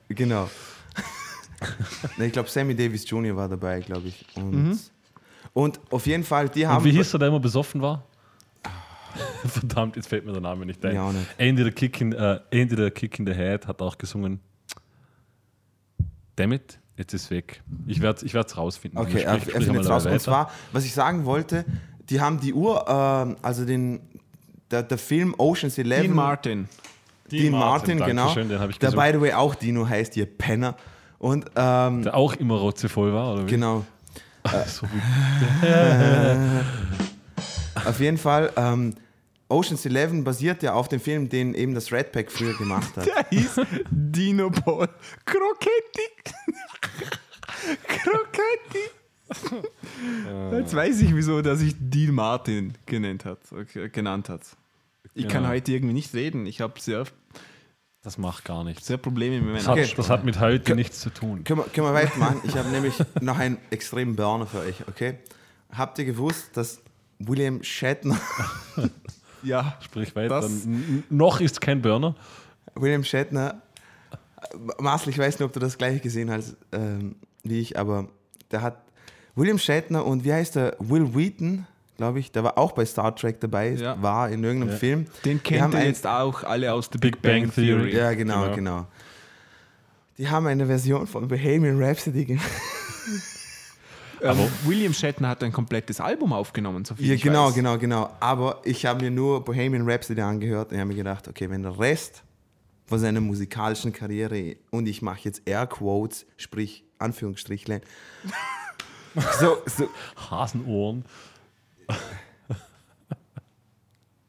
[0.08, 0.48] Genau.
[2.18, 3.34] nee, ich glaube, Sammy Davis Jr.
[3.36, 4.24] war dabei, glaube ich.
[4.36, 4.78] Und, Mhm.
[5.54, 6.78] und auf jeden Fall, die haben.
[6.78, 8.04] Und wie hieß er, der immer besoffen war?
[9.44, 10.94] Verdammt, jetzt fällt mir der Name nicht ein.
[10.94, 11.26] Ja, auch nicht.
[11.36, 14.38] Andy, the Kick in, äh, Andy the Kick in the Head hat auch gesungen.
[16.36, 17.62] Dammit, jetzt ist weg.
[17.86, 18.98] Ich werde es ich rausfinden.
[18.98, 20.04] Okay, Sprich- er, er findet es raus.
[20.04, 20.14] weiter.
[20.14, 21.64] Und zwar, was ich sagen wollte,
[22.10, 24.00] die haben die Uhr, ähm, also den,
[24.70, 26.02] der, der Film Ocean's Eleven.
[26.04, 26.68] Dean Martin.
[27.30, 28.24] Dean Martin, genau.
[28.26, 29.12] Dankeschön, den habe ich der, gesungen.
[29.12, 30.76] by the way, auch Dino heißt, ihr Penner.
[31.18, 33.50] Und, ähm, Der auch immer rotzevoll war, oder wie?
[33.50, 33.84] genau.
[34.66, 35.00] So wie
[37.88, 38.94] Auf jeden Fall, ähm,
[39.52, 43.06] Ocean's Eleven basiert ja auf dem Film, den eben das Red Pack früher gemacht hat.
[43.06, 44.88] Der hieß Dino Paul
[45.24, 46.08] Crocetti.
[47.86, 48.90] Crocetti.
[50.52, 53.38] Jetzt weiß ich, wieso der sich Dean Martin genannt hat.
[53.50, 54.42] Okay, genannt hat.
[55.14, 55.54] Ich kann Genau.
[55.54, 56.46] heute irgendwie nicht reden.
[56.46, 57.04] Ich habe sehr,
[58.02, 58.86] Das macht gar nichts.
[58.86, 61.44] sehr Probleme mit Das meiner hat, das hat mit heute nichts zu tun.
[61.44, 62.40] Können wir, können wir weitermachen?
[62.44, 65.18] Ich habe nämlich noch einen extremen Burner für euch, okay?
[65.70, 66.80] Habt ihr gewusst, dass
[67.18, 68.18] William Shatner,
[69.42, 70.48] Ja, Sprich weiter.
[71.10, 72.14] Noch ist kein Burner.
[72.74, 73.60] William Shatner,
[74.78, 78.08] Marcel, ich weiß nicht, ob du das gleiche gesehen hast ähm, wie ich, aber
[78.50, 78.78] der hat
[79.34, 80.76] William Shatner und wie heißt der?
[80.78, 81.66] Will Wheaton,
[81.96, 84.00] glaube ich, der war auch bei Star Trek dabei, Ja.
[84.00, 85.06] war in irgendeinem Film.
[85.24, 87.90] den ihr ein- jetzt auch alle aus der Big Big, Bang, Bang Theory.
[87.90, 87.96] Theory.
[87.96, 88.54] Ja, genau, Genau.
[88.54, 88.86] genau.
[90.18, 92.46] Die haben eine Version von Bohemian Rhapsody gemacht.
[94.22, 97.54] Ähm, William Shatner hat ein komplettes Album aufgenommen, so viel Ja, ich genau, weiß.
[97.54, 98.10] genau, genau.
[98.20, 101.78] Aber ich habe mir nur Bohemian Rhapsody angehört und habe mir gedacht, okay, wenn der
[101.78, 102.22] Rest
[102.86, 107.80] von seiner musikalischen Karriere und ich mache jetzt Airquotes, sprich Anführungsstrichlein,
[109.40, 109.88] so, so,
[110.30, 111.04] Hasenohren.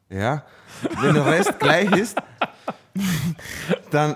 [0.09, 0.43] ja,
[1.01, 2.17] wenn der Rest gleich ist,
[3.91, 4.15] dann,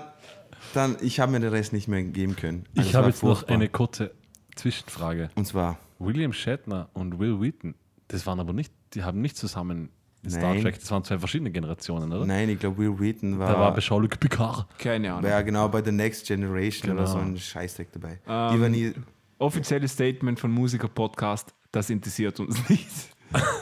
[0.74, 2.64] dann ich habe mir den Rest nicht mehr geben können.
[2.76, 3.54] Also Ich habe jetzt noch furchtbar.
[3.54, 4.10] eine kurze
[4.58, 5.30] Zwischenfrage.
[5.34, 7.74] Und zwar, William Shatner und Will Wheaton,
[8.08, 9.88] das waren aber nicht, die haben nicht zusammen
[10.22, 10.62] in Star Nein.
[10.62, 12.26] Trek, das waren zwei verschiedene Generationen, oder?
[12.26, 14.66] nein, ich glaube, Will Wheaton war, Da war bei Jean-Luc Picard.
[14.78, 15.22] Keine Ahnung.
[15.22, 17.12] war ja genau bei The Next Generation oder Genau.
[17.12, 18.18] so ein Scheißdreck dabei.
[18.26, 18.92] Ähm, Die war nie,
[19.38, 22.88] Offizielles Statement von Musiker-Podcast, das interessiert uns nicht.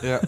[0.03, 0.21] ja.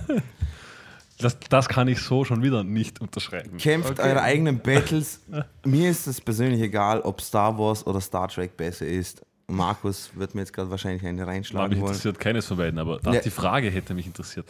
[1.20, 3.56] Das, das kann ich so schon wieder nicht unterschreiben.
[3.58, 5.20] Kämpft eure eigenen Battles.
[5.64, 9.24] Mir ist es persönlich egal, ob Star Wars oder Star Trek besser ist.
[9.50, 11.88] Markus wird mir jetzt gerade wahrscheinlich eine War reinschlagen mich wollen.
[11.92, 13.20] interessiert keines von beiden, aber das, Ja.
[13.22, 14.46] die Frage hätte mich interessiert.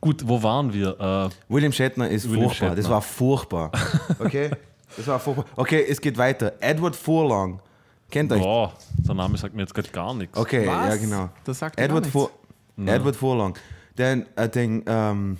[0.00, 0.98] Gut, wo waren wir?
[1.00, 2.70] Äh, William Shatner ist William furchtbar.
[2.76, 2.90] Das Shatner.
[2.94, 3.72] war furchtbar.
[4.20, 4.50] Okay?
[4.96, 5.44] Das war furchtbar.
[5.56, 6.52] Okay, es geht weiter.
[6.60, 7.60] Edward Furlong.
[8.08, 8.40] Kennt euch?
[8.40, 10.38] boah, der Name sagt mir jetzt gerade gar nichts.
[10.38, 10.88] Okay, Was?
[10.90, 11.28] ja genau.
[11.44, 12.30] Das sagt Edward, Fur
[12.78, 13.54] Edward Furlong.
[13.98, 15.38] Den, äh, den ähm,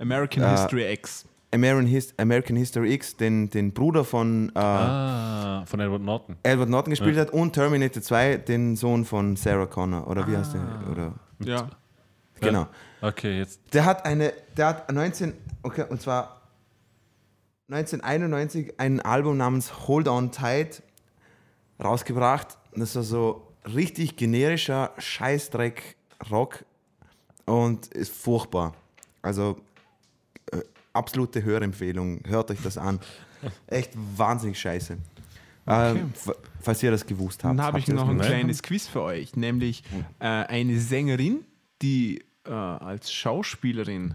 [0.00, 1.24] American Äh, History X.
[1.56, 6.36] American, His American History X, den, den Bruder von äh, Ah, von Edward Norton.
[6.44, 10.06] Edward Norton gespielt hat und Terminator 2, den Sohn von Sarah Connor.
[10.06, 10.62] Oder wie heißt der?
[10.90, 11.68] Oder, Ja.
[12.40, 12.66] genau.
[13.02, 13.60] Okay, jetzt.
[13.72, 15.32] Der hat eine, der hat 19,
[15.62, 16.40] okay, und zwar
[17.68, 20.82] 1991 ein Album namens Hold On Tight
[21.82, 22.56] rausgebracht.
[22.74, 26.64] das war so richtig generischer Scheißdreck-Rock
[27.44, 28.74] und ist furchtbar.
[29.22, 29.56] Also
[30.96, 32.20] absolute Hörempfehlung.
[32.26, 32.98] Hört euch das an.
[33.66, 34.96] Echt wahnsinnig scheiße.
[35.68, 37.58] Ähm, f- falls ihr das gewusst habt.
[37.58, 39.82] Dann habe ich noch ein kleines Quiz für euch, nämlich
[40.20, 41.44] äh, eine Sängerin,
[41.82, 44.14] die äh, als Schauspielerin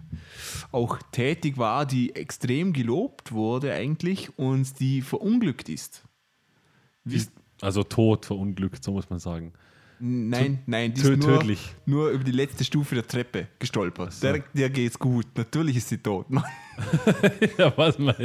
[0.72, 6.04] auch tätig war, die extrem gelobt wurde eigentlich und die verunglückt ist.
[7.04, 9.52] Wisst, Also tot verunglückt, so muss man sagen.
[10.02, 11.74] Nein, nein, die ist nur, tödlich.
[11.86, 14.22] nur über die letzte Stufe der Treppe gestolpert.
[14.22, 15.26] Der, der geht's gut.
[15.36, 16.28] Natürlich ist sie tot.
[17.58, 18.16] ja, was man.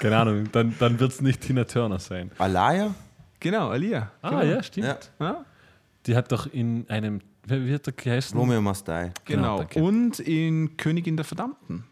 [0.00, 2.30] Keine Ahnung, dann, dann wird es nicht Tina Turner sein.
[2.38, 2.94] Alaya?
[3.40, 4.10] genau, Alia.
[4.22, 4.42] Ah, genau.
[4.42, 4.86] ja, stimmt.
[5.20, 5.26] Ja.
[5.26, 5.44] Ja,
[6.06, 8.38] Die hat doch in einem, wie hat der geheißen?
[8.38, 9.10] Romeo Must Die.
[9.24, 9.58] genau.
[9.58, 9.82] danke.
[9.82, 11.84] und in Königin der Verdammten.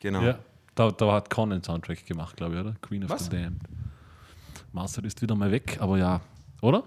[0.00, 0.22] Genau.
[0.22, 0.38] Ja,
[0.74, 2.74] da, da hat Con den Soundtrack gemacht, glaube ich, oder?
[2.82, 3.24] Queen of Was?
[3.26, 3.60] the Damned.
[4.72, 6.20] Marcel ist wieder mal weg, aber ja,
[6.60, 6.84] oder?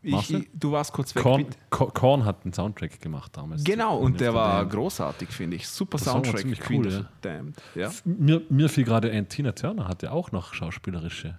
[0.00, 1.22] Ich, du warst kurz weg.
[1.22, 3.64] Korn, Korn hat den Soundtrack gemacht damals.
[3.64, 4.72] Genau, Queen und der war Damned.
[4.72, 5.66] großartig, finde ich.
[5.68, 6.38] Super Soundtrack.
[6.38, 7.08] ziemlich Queen cool, of ja.
[7.20, 7.56] Damned.
[7.74, 7.90] Ja.
[8.04, 11.38] Mir, mir fiel gerade ein, Tina Turner hatte auch noch schauspielerische,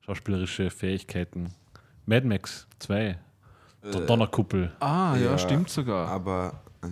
[0.00, 1.54] schauspielerische Fähigkeiten.
[2.04, 3.18] Mad Max 2,
[3.82, 4.72] der Donnerkuppel.
[4.80, 6.08] Ah, ja, Ja, stimmt sogar.
[6.08, 6.88] Aber äh,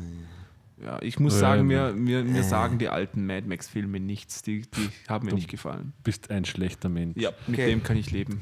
[0.83, 4.43] Ja, ich muss Ähm, sagen, mir, mir, mir sagen die alten Mad Max-Filme nichts.
[4.43, 5.93] Die, die haben mir Du- nicht gefallen.
[6.05, 7.19] Bist ein schlechter Mensch.
[7.21, 7.69] Ja, mit Okay.
[7.71, 8.41] dem kann ich leben.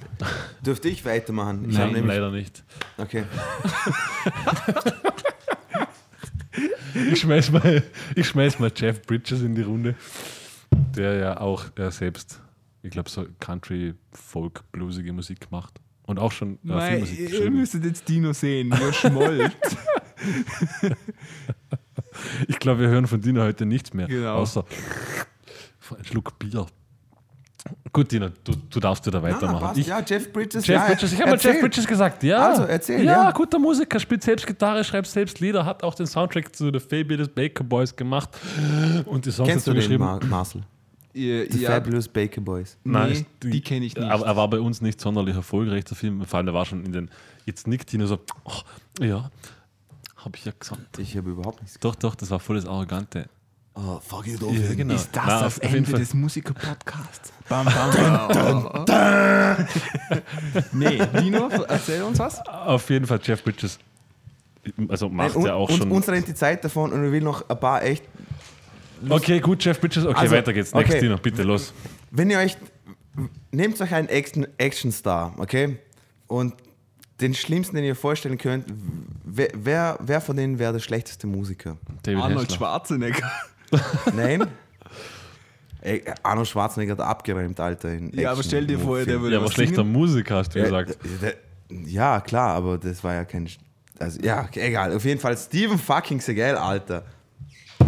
[0.65, 1.69] dürfte ich weitermachen?
[1.69, 2.65] Ich Nein, nämlich, leider nicht.
[2.97, 3.25] Okay.
[7.13, 7.83] Ich schmeiß, mal,
[8.17, 9.95] ich schmeiß mal Jeff Bridges in die Runde,
[10.97, 12.41] der ja auch äh, selbst,
[12.83, 15.81] ich glaube, so Country, Folk, bluesige Musik macht.
[16.07, 19.57] Und auch schon äh, Filmmusik ihr müsstet jetzt Dino sehen, wie er schmollt.
[22.47, 24.07] Ich glaube, wir hören von Dina heute nichts mehr.
[24.07, 24.37] Genau.
[24.37, 24.65] Außer
[25.97, 26.67] ein Schluck Bier.
[27.93, 29.61] Gut, Dina, du, du darfst wieder weitermachen.
[29.61, 29.79] passt.
[29.79, 30.67] ich, ja, Jeff Bridges.
[30.67, 31.39] Jeff ja, Bridges, ich habe mal.
[31.39, 32.51] Jeff Bridges gesagt, ja.
[32.51, 33.25] Also, erzähl, ja.
[33.25, 33.31] ja.
[33.33, 37.29] guter Musiker, spielt selbst Gitarre, schreibt selbst Lieder, hat auch den Soundtrack zu The Fabulous
[37.29, 38.31] Baker Boys gemacht
[39.07, 40.05] und die Songs Kennst du dazu den, geschrieben.
[40.05, 40.63] Mar Marcel?
[41.13, 42.77] The ja, Fabulous Baker Boys.
[42.85, 44.07] Nein, nee, ist die, kenne ich nicht.
[44.07, 46.25] Aber er war bei uns nicht sonderlich erfolgreich, der Film.
[46.25, 47.11] Vor allem, der war schon in den.
[47.45, 48.53] Jetzt nickt Tina so, oh,
[49.01, 49.31] ja,
[50.29, 50.99] habe ich ja gesagt.
[50.99, 53.29] Ich habe überhaupt nichts Doch, doch, das war voll das Arrogante.
[53.75, 54.95] Oh, fuck it Ja, genau.
[54.95, 56.01] ist das Nein, das auf jeden Ende Fall.
[56.01, 57.33] des Musiker-Podcasts?
[57.49, 59.67] Bam, bam, bam.
[60.73, 62.47] nee, Dino, erzähl uns was.
[62.47, 63.79] Auf jeden Fall, Jeff Bridges,
[64.89, 65.91] also macht und, ja auch und, schon.
[65.91, 68.05] Uns rennt die Zeit davon und wir will noch ein paar echt.
[69.09, 70.75] okay, gut, Jeff Bridges, okay, Also, weiter geht's.
[70.75, 71.01] Next, okay.
[71.01, 71.73] Dino, bitte, los.
[72.11, 72.57] Wenn ihr euch.
[73.51, 75.79] Nehmt euch einen Action- Actionstar, okay?
[76.27, 76.55] Und
[77.21, 78.67] den schlimmsten, den ihr vorstellen könnt,
[79.25, 81.77] wer, wer, wer von denen wäre der schlechteste Musiker?
[82.03, 82.57] David Arnold Hessler.
[82.57, 83.31] Schwarzenegger.
[84.15, 84.47] Nein?
[85.81, 87.93] Ey, Arnold Schwarzenegger hat abgeräumt, Alter.
[87.93, 89.93] In Ja, aber stell dir vor, der würde Ja, aber schlechter singen.
[89.93, 90.99] Musiker, hast du Ja, gesagt.
[91.23, 91.35] der-
[91.87, 93.49] ja, klar, aber das war ja kein.
[93.99, 94.95] Also, ja, egal.
[94.97, 97.05] Auf jeden Fall Steven fucking Seagal, Alter.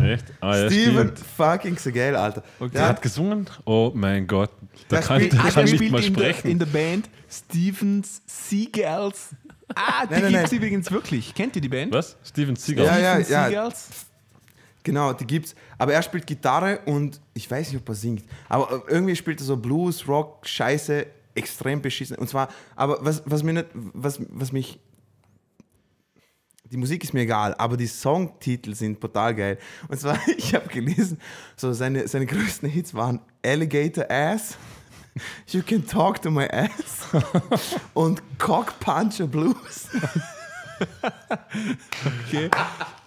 [0.02, 0.24] Echt?
[0.40, 1.18] Ah, ja, Steven stimmt.
[1.36, 2.42] fucking Seagal, Alter.
[2.60, 3.46] Der Der hat gesungen?
[3.64, 4.50] Oh mein Gott.
[4.90, 6.50] Der Der kann, spielt- der kann der nicht mal in, der, sprechen.
[6.50, 9.30] in der Band Stevens Seagulls.
[9.74, 10.58] Ah, die Nein, nein, gibt es nein.
[10.60, 11.34] übrigens wirklich.
[11.34, 11.92] Kennt ihr die Band?
[11.92, 12.16] Was?
[12.24, 12.86] Steven Seagal?
[12.86, 13.10] Ja, ja.
[13.24, 13.88] Stevens Seagulls?
[14.82, 15.54] Genau, die gibt's.
[15.78, 18.24] Aber er spielt Gitarre und ich weiß nicht, ob er singt.
[18.48, 22.16] Aber irgendwie spielt er so Blues, Rock, Scheiße, extrem beschissen.
[22.16, 24.78] Und zwar, aber was, was mir nicht, was, was mich.
[26.70, 29.58] Die Musik ist mir egal, aber die Songtitel sind total geil.
[29.88, 31.18] Und zwar, ich habe gelesen,
[31.56, 34.56] so seine, seine größten Hits waren Alligator Ass,
[35.48, 37.08] You Can Talk to My Ass
[37.94, 39.88] und Cock Puncher Blues.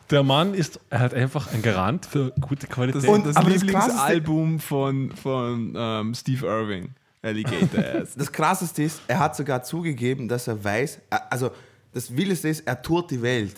[0.09, 3.03] Der Mann ist halt einfach ein Garant für gute Qualität.
[3.03, 6.89] Das, Und- das Lieblingsalbum von, von ähm, Steve Irving.
[7.21, 8.13] Alligator Ass.
[8.15, 11.51] Das Krasseste ist, er hat sogar zugegeben, dass er weiß, er- also
[11.93, 13.55] das Wildeste ist, er tourt die Welt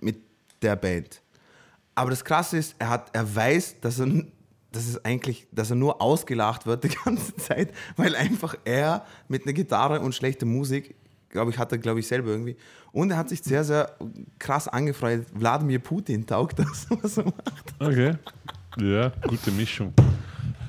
[0.00, 0.16] mit
[0.62, 1.20] der Band.
[1.94, 4.06] Aber das Krasse ist, er, hat, er weiß, dass er,
[4.72, 9.42] dass es eigentlich, dass er nur ausgelacht wird die ganze Zeit, weil einfach er mit
[9.44, 10.94] einer Gitarre und schlechter Musik,
[11.28, 12.56] glaube ich, hat er, glaube ich, selber irgendwie.
[12.92, 13.96] Und er hat sich sehr, sehr
[14.38, 15.26] krass angefreut.
[15.34, 17.74] Wladimir Putin taugt das, was er macht.
[17.78, 18.14] Okay.
[18.78, 19.92] Ja, gute Mischung.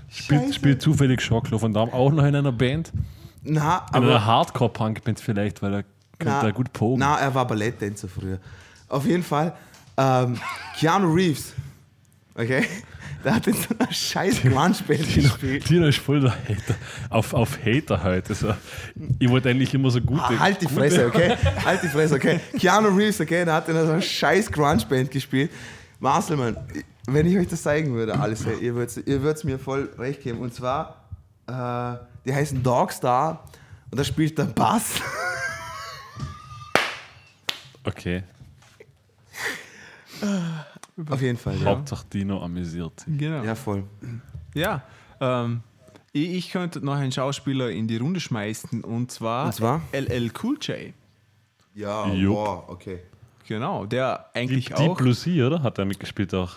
[0.09, 2.91] Spielt, spielt zufällig Jean-Claude Van Damme auch noch in einer Band?
[3.43, 4.25] Na, In einer aber.
[4.25, 5.83] Hardcore-Punk-Band vielleicht, weil er
[6.19, 6.99] könnte er gut pogen.
[6.99, 8.39] Na, er war Balletttänzer früher.
[8.89, 9.53] Auf jeden Fall,
[9.97, 10.37] ähm,
[10.79, 11.53] Keanu Reeves,
[12.35, 12.65] okay,
[13.23, 15.65] der hat in so einer scheiß Grunge-Band gespielt.
[15.65, 16.75] Tino ist voll der Hater.
[17.09, 18.33] Auf, auf Hater heute.
[18.33, 18.53] So.
[19.19, 20.21] Ich wollte eigentlich immer so gute.
[20.23, 21.35] Ah, halt die gute- Fresse, okay?
[21.65, 22.39] Halt die Fresse, okay?
[22.57, 25.51] Keanu Reeves, okay, der hat in einer scheiß Grunge-Band gespielt.
[25.99, 26.55] Marcel, Mann,
[27.07, 30.39] wenn ich euch das zeigen würde, alles, ey, ihr würdet ihr mir voll recht geben.
[30.39, 31.03] Und zwar,
[31.47, 33.43] äh, die heißen Dogstar
[33.89, 34.91] und da spielt der Bass.
[37.87, 38.23] Okay.
[41.09, 41.65] Auf jeden Fall, ja.
[41.65, 43.17] Hauptsache Dino amüsiert sich.
[43.17, 43.43] Genau.
[43.43, 43.83] Ja, voll.
[44.53, 44.81] Ja,
[45.21, 45.61] ähm,
[46.11, 49.81] ich, könnte noch einen Schauspieler in die Runde schmeißen und zwar, Und zwar?
[49.91, 50.93] LL Cool J.
[51.75, 52.35] Ja, Jupp.
[52.35, 52.99] wow, okay.
[53.47, 54.97] Genau, der Die, eigentlich die auch.
[54.97, 55.61] Blue Sea, oder?
[55.61, 56.55] Hat er mitgespielt auch?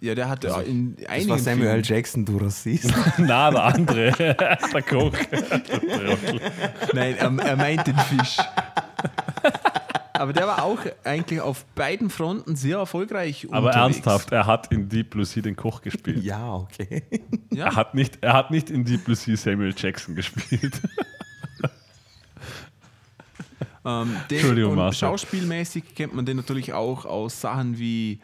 [0.00, 1.70] Ja, der hat ja in Das einigen war Samuel L.
[1.70, 2.92] Filmen, Jackson, du Rassist.
[3.18, 4.12] Na, der andere.
[4.72, 5.12] der Koch.
[5.30, 6.18] Der.
[6.92, 8.38] Nein, er, er meint den Fisch.
[10.18, 13.46] Aber der war auch eigentlich auf beiden Fronten sehr erfolgreich.
[13.50, 13.96] Aber unterwegs.
[13.96, 16.22] ernsthaft, er hat in Deep Blue Sea den Koch gespielt.
[16.24, 17.02] ja, okay.
[17.52, 17.66] Ja.
[17.66, 20.80] Er, hat nicht, er hat nicht in Deep Blue Sea Samuel Jackson gespielt.
[23.86, 24.92] Ähm, Entschuldigung.
[24.92, 28.20] Schauspielmäßig kennt man den natürlich auch aus Sachen wie.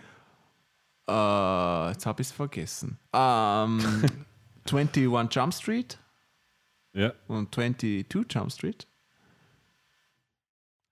[1.09, 2.99] Äh, jetzt habe ich es vergessen.
[3.12, 3.80] Ähm,
[4.68, 5.99] 21 Jump Street
[6.95, 7.12] ja.
[7.28, 8.86] und 22 Jump Street.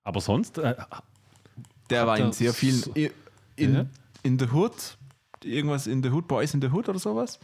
[0.05, 0.75] Aber sonst, äh,
[1.91, 2.79] Der war in sehr vielen.
[2.79, 3.11] so- In,
[3.57, 3.87] in, Ja.
[4.23, 4.97] in the Hood,
[5.45, 7.39] irgendwas in the Hood, Boys in the Hood oder sowas.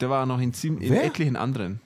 [0.00, 1.80] Der war noch in, in etlichen anderen.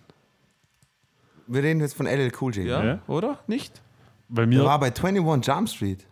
[1.47, 2.67] Wir reden jetzt von LL Cool J.
[2.67, 2.99] Ja, Ja.
[3.07, 3.39] oder?
[3.47, 3.81] Nicht?
[4.29, 6.07] bei Der mir, war bei 21 Jump Street.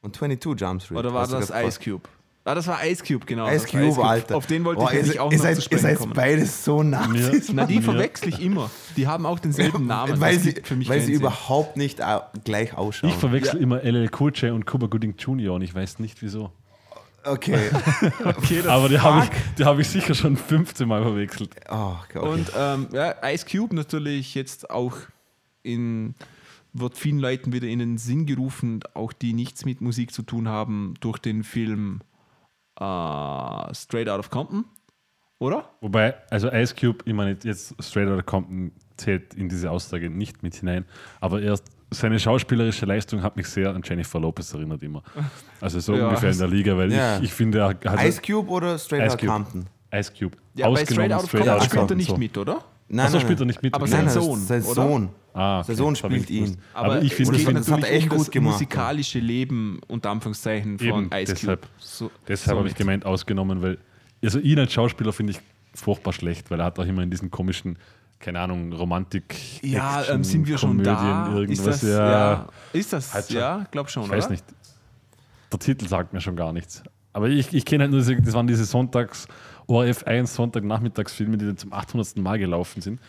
[0.00, 0.98] Und 22 Jump Street.
[0.98, 2.08] Oder war du das Ice Cube?
[2.48, 3.46] Ah, das war Ice Cube, genau.
[3.46, 4.36] Ice das war Cube, Alter.
[4.36, 5.98] Auf den wollte Boah, ich ihr seid- auch ihr noch seid, zu Ihr sprechen seid
[5.98, 6.12] kommen.
[6.14, 7.50] beides so Nazis.
[7.52, 7.80] Na, die Ja.
[7.82, 8.70] verwechsel ich immer.
[8.96, 10.18] Die haben auch denselben Namen.
[10.20, 13.10] weil sie, gibt für mich weil sie überhaupt nicht au- gleich ausschauen.
[13.10, 15.54] ich verwechsel immer LL Cool J und Cuba Gooding Jr.
[15.54, 16.50] und ich weiß nicht wieso.
[17.24, 17.58] okay.
[18.66, 21.50] Aber die habe ich, die hab ich sicher schon 15 Mal verwechselt.
[21.70, 22.18] Oh, okay.
[22.26, 24.96] Und ähm, ja, Ice Cube natürlich jetzt auch
[25.62, 26.14] in
[26.72, 30.48] wird vielen Leuten wieder in den Sinn gerufen, auch die nichts mit Musik zu tun
[30.48, 32.00] haben, durch den Film
[32.80, 34.64] äh, Straight Out of Compton,
[35.38, 35.68] oder?
[35.80, 40.42] Wobei, also Ice Cube, ich meine, jetzt Straight Outta Compton zählt in diese Aussage nicht
[40.42, 40.84] mit hinein,
[41.20, 45.02] aber erst seine schauspielerische Leistung hat mich sehr an Jennifer Lopez erinnert immer.
[45.60, 46.08] Also so Ja.
[46.08, 47.16] ungefähr in der Liga, weil Ja.
[47.18, 49.32] ich, ich finde, er hat Ice Cube oder Straight Ice Outta Cube.
[49.32, 49.66] Compton?
[49.94, 50.36] Ice Cube.
[50.54, 52.16] Ja, bei Straight Out of Compton er Compton, nicht so.
[52.18, 52.62] mit, oder?
[52.90, 53.74] Nein, Achso, nein, spielt er nicht mit.
[53.74, 53.92] Aber Okay.
[53.92, 54.74] Sein nein, Sohn, Sein oder?
[54.74, 55.08] Sohn.
[55.34, 55.66] Ah, okay.
[55.68, 56.56] Sein Sohn spielt ihn.
[56.74, 58.52] Aber, ich finde, es das geht hat- das natürlich hat echt um das gut gemacht.
[58.54, 61.58] musikalische Leben, unter Anführungszeichen, von Eben, Ice Cube.
[61.58, 63.78] deshalb- So, deshalb habe ich gemeint, ausgenommen, weil,
[64.24, 65.40] also ihn als Schauspieler finde ich
[65.74, 67.78] furchtbar schlecht, weil er hat auch immer in diesen komischen,
[68.18, 69.36] keine Ahnung, Romantik.
[69.62, 71.24] Ja, Action, ähm, sind wir schon da?
[71.28, 72.10] Komödien, Ist Irgendwas, das, ja.
[72.10, 73.36] ja, ist das, Halt schon.
[73.36, 74.32] ja, glaub schon, Ich weiß oder?
[74.32, 74.44] nicht.
[75.52, 76.82] Der Titel sagt mir schon gar nichts.
[77.12, 79.28] Aber ich, ich kenne halt nur, das waren diese Sonntags,
[79.68, 82.16] ORF 1 Sonntagnachmittagsfilme, die dann zum 800.
[82.16, 83.00] Mal gelaufen sind.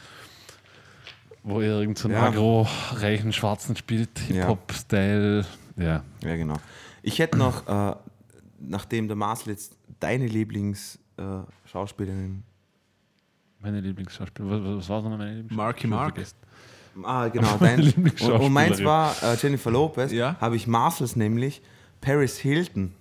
[1.42, 2.28] Wo er irgendeinen so einen Ja.
[2.28, 5.46] agro-reichen Schwarzen spielt, Hip-Hop-Style.
[5.78, 6.04] Ja.
[6.24, 6.58] Ja, genau.
[7.02, 7.96] Ich hätte noch, äh,
[8.60, 14.64] nachdem der Marcel jetzt deine Lieblingsschauspielerin, äh, Meine Lieblingsschauspielerin.
[14.64, 15.56] Was, was war so meine Lieblingsschauspielerin?
[15.58, 16.16] Marky Mark.
[16.16, 16.36] vergessen.
[17.04, 18.46] ah, genau, dein, und, Lieblingsschauspielerin.
[18.48, 20.36] und meins war äh, Jennifer Lopez, Ja.
[20.42, 21.62] habe ich Marcels nämlich,
[22.02, 22.94] Paris Hilton.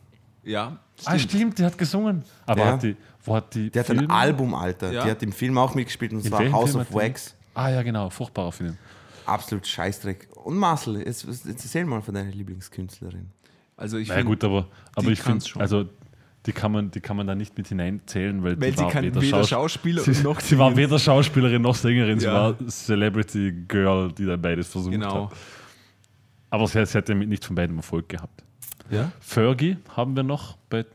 [0.45, 2.25] Ja, Ah, stimmt, die hat gesungen.
[2.47, 2.73] Aber Ja.
[2.73, 2.97] hat die,
[3.35, 3.71] hat die.
[3.71, 4.11] Die hat ein?
[4.11, 4.93] Album, Alter.
[4.93, 5.05] Ja.
[5.05, 7.35] Die hat im Film auch mitgespielt und In zwar House Film of Wax.
[7.55, 8.09] Ah, ja, genau.
[8.11, 8.77] Furchtbarer Film.
[9.27, 10.29] Absolut Scheißdreck.
[10.45, 13.31] Und Marcel, jetzt, jetzt erzähl mal von deiner Lieblingskünstlerin.
[13.77, 15.85] also ich Na ja, finde, gut, aber, aber die ich finde, also
[16.47, 18.91] die kann, man, die kann man da nicht mit hineinzählen, weil, weil die sie war
[18.91, 22.33] kann weder, weder Schaus- Schauspieler sie, noch sie war weder Schauspielerin noch Sängerin, sie Ja.
[22.33, 25.31] war Celebrity Girl, die dann beides versucht Genau.
[25.31, 25.37] hat.
[26.51, 28.43] Aber sie, hat- sie hat damit nicht von beidem Erfolg gehabt.
[28.89, 29.13] Ja?
[29.21, 30.87] Fergie haben wir noch, bei,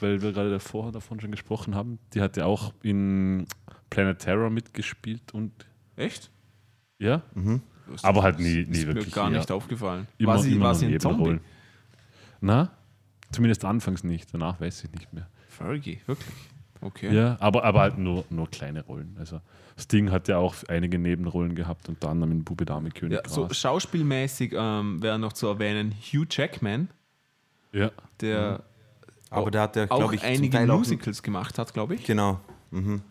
[0.00, 1.98] weil wir gerade davor davon schon gesprochen haben.
[2.14, 3.46] Die hat ja auch in
[3.90, 5.52] Planet Terror mitgespielt und
[5.96, 6.30] Echt?
[6.98, 7.62] ja, Mhm.
[8.02, 9.14] aber halt nie, nie ist mir wirklich.
[9.14, 9.38] gar ja.
[9.38, 10.06] nicht aufgefallen.
[10.18, 11.16] Immer, war sie, immer war nur sie ein Zombie?
[11.18, 11.40] Nebenrollen.
[12.40, 12.70] Na,
[13.32, 15.28] zumindest anfangs nicht, danach weiß ich nicht mehr.
[15.48, 16.34] Fergie, wirklich?
[16.82, 17.14] Okay.
[17.14, 19.16] Ja, aber, aber halt nur, nur kleine Rollen.
[19.18, 19.40] Also
[19.78, 23.48] Sting hat ja auch einige Nebenrollen gehabt, unter anderem in Bube Dame König Ja, so
[23.50, 26.88] schauspielmäßig ähm, wäre noch zu erwähnen Hugh Jackman,
[27.72, 27.90] Ja,
[28.20, 28.62] der
[29.30, 32.04] Aber der hat ja, auch glaube ich, einige auch- Musicals gemacht hat, glaube ich.
[32.04, 32.40] Genau.
[32.70, 33.02] Mhm.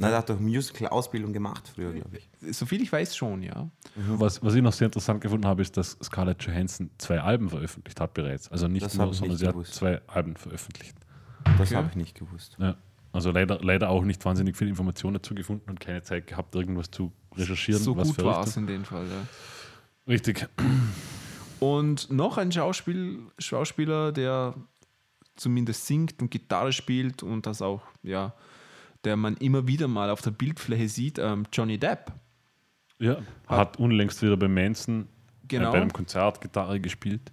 [0.00, 2.56] Na, der hat doch Musical-Ausbildung gemacht früher, glaube ich.
[2.56, 3.68] Soviel ich weiß schon, ja.
[3.96, 7.98] was, was ich noch sehr interessant gefunden habe, ist, dass Scarlett Johansson zwei Alben veröffentlicht
[8.00, 8.48] hat bereits.
[8.52, 9.70] Also nicht Das nur, sondern nicht sie gewusst.
[9.72, 10.94] hat zwei Alben veröffentlicht.
[11.58, 11.76] Das Okay.
[11.76, 12.56] habe ich nicht gewusst.
[12.60, 12.76] Ja.
[13.10, 16.90] Also leider, leider auch nicht wahnsinnig viel Information dazu gefunden und keine Zeit gehabt, irgendwas
[16.92, 17.82] zu recherchieren.
[17.82, 19.26] So was gut war es in dem Fall, ja.
[20.06, 20.46] Richtig.
[21.58, 24.54] Und noch ein Schauspiel, Schauspieler, der
[25.38, 28.34] zumindest singt und Gitarre spielt und das auch, ja,
[29.04, 32.12] der man immer wieder mal auf der Bildfläche sieht, ähm, Johnny Depp.
[32.98, 35.08] Ja, hat unlängst wieder bei Manson
[35.46, 35.68] Genau.
[35.68, 37.32] äh, bei einem Konzert Gitarre gespielt.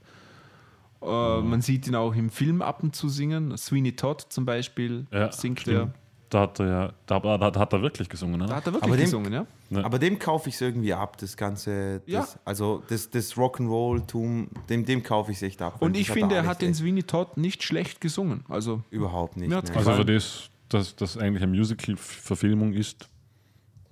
[1.01, 3.57] Äh, man sieht ihn auch im Film ab und zu singen.
[3.57, 5.77] Sweeney Todd zum Beispiel Ja, singt stimmt.
[5.77, 5.93] er.
[6.35, 8.55] Da hat er ja, da, da, da hat er wirklich gesungen, Da oder?
[8.57, 9.45] hat er wirklich Aber dem- gesungen, ja?
[9.83, 12.27] Aber dem kaufe ich es irgendwie ab, das ganze, das, Ja.
[12.43, 15.77] also das, das Rock'n'Roll-Tum, dem, dem kaufe ich es echt ab.
[15.81, 18.43] Und ich finde, er hat den Sweeney Todd nicht schlecht gesungen.
[18.49, 19.49] Also, Überhaupt nicht.
[19.49, 19.61] Ne.
[19.75, 23.07] Also für das, dass das eigentlich eine Musical-Verfilmung ist,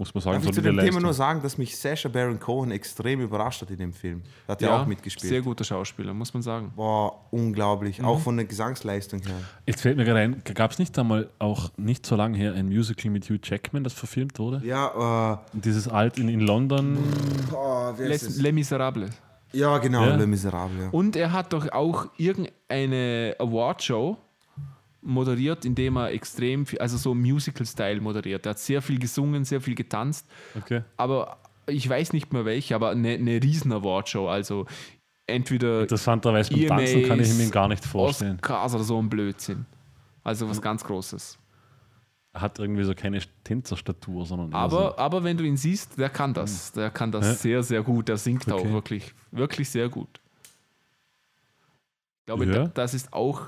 [0.04, 2.72] muss man sagen, Darf ich zu dem Thema nur sagen, dass mich Sacha Baron Cohen
[2.72, 4.22] extrem überrascht hat in dem Film.
[4.48, 5.30] Da hat er auch mitgespielt.
[5.30, 6.72] Sehr guter Schauspieler, muss man sagen.
[6.76, 8.00] Boah, unglaublich.
[8.00, 8.06] Mhm.
[8.06, 9.36] Auch von der Gesangsleistung her.
[9.66, 12.68] Jetzt fällt mir gerade ein, gab es nicht einmal auch nicht so lange her ein
[12.68, 14.62] Musical mit Hugh Jackman, das verfilmt wurde?
[14.66, 16.98] Ja, äh, Dieses alt in, in London.
[17.54, 18.38] oh, Les, es?
[18.40, 19.12] Les Miserables.
[19.54, 20.16] Ja, genau, Ja.
[20.16, 20.84] Le Miserable.
[20.86, 20.90] Ja.
[20.90, 24.18] Und er hat doch auch irgendeine Awardshow
[25.04, 28.46] moderiert, indem er extrem viel, also so Musical-Style moderiert.
[28.46, 30.26] Er hat sehr viel gesungen, sehr viel getanzt,
[30.58, 30.82] Okay.
[30.98, 34.28] aber ich weiß nicht mehr welche, aber eine, eine riesen Awardshow.
[34.30, 34.66] Also
[35.28, 38.36] entweder Interessanterweise beim EMAs, Tanzen kann ich mir gar nicht vorstellen.
[38.42, 39.66] Oscars oder so ein Blödsinn.
[40.24, 41.38] Also was ganz Großes.
[42.36, 46.34] Er hat irgendwie so keine Tänzerstatur, sondern Aber, aber wenn du ihn siehst, der kann
[46.34, 46.72] das.
[46.72, 47.34] Der kann das Ja.
[47.36, 48.08] sehr, sehr gut.
[48.08, 48.72] Der singt auch Okay.
[48.74, 50.20] wirklich, wirklich sehr gut.
[52.22, 52.52] Ich glaube, Ja.
[52.54, 53.42] da, das ist auch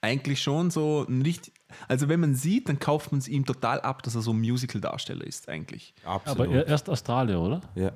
[0.00, 1.52] eigentlich schon so ein richtig.
[1.88, 4.38] Also, wenn man sieht, dann kauft man es ihm total ab, dass er so ein
[4.40, 5.94] Musical-Darsteller ist, eigentlich.
[6.02, 6.08] so.
[6.10, 6.46] Absolut.
[6.48, 7.60] Aber er, erst Australier, oder?
[7.74, 7.90] ja.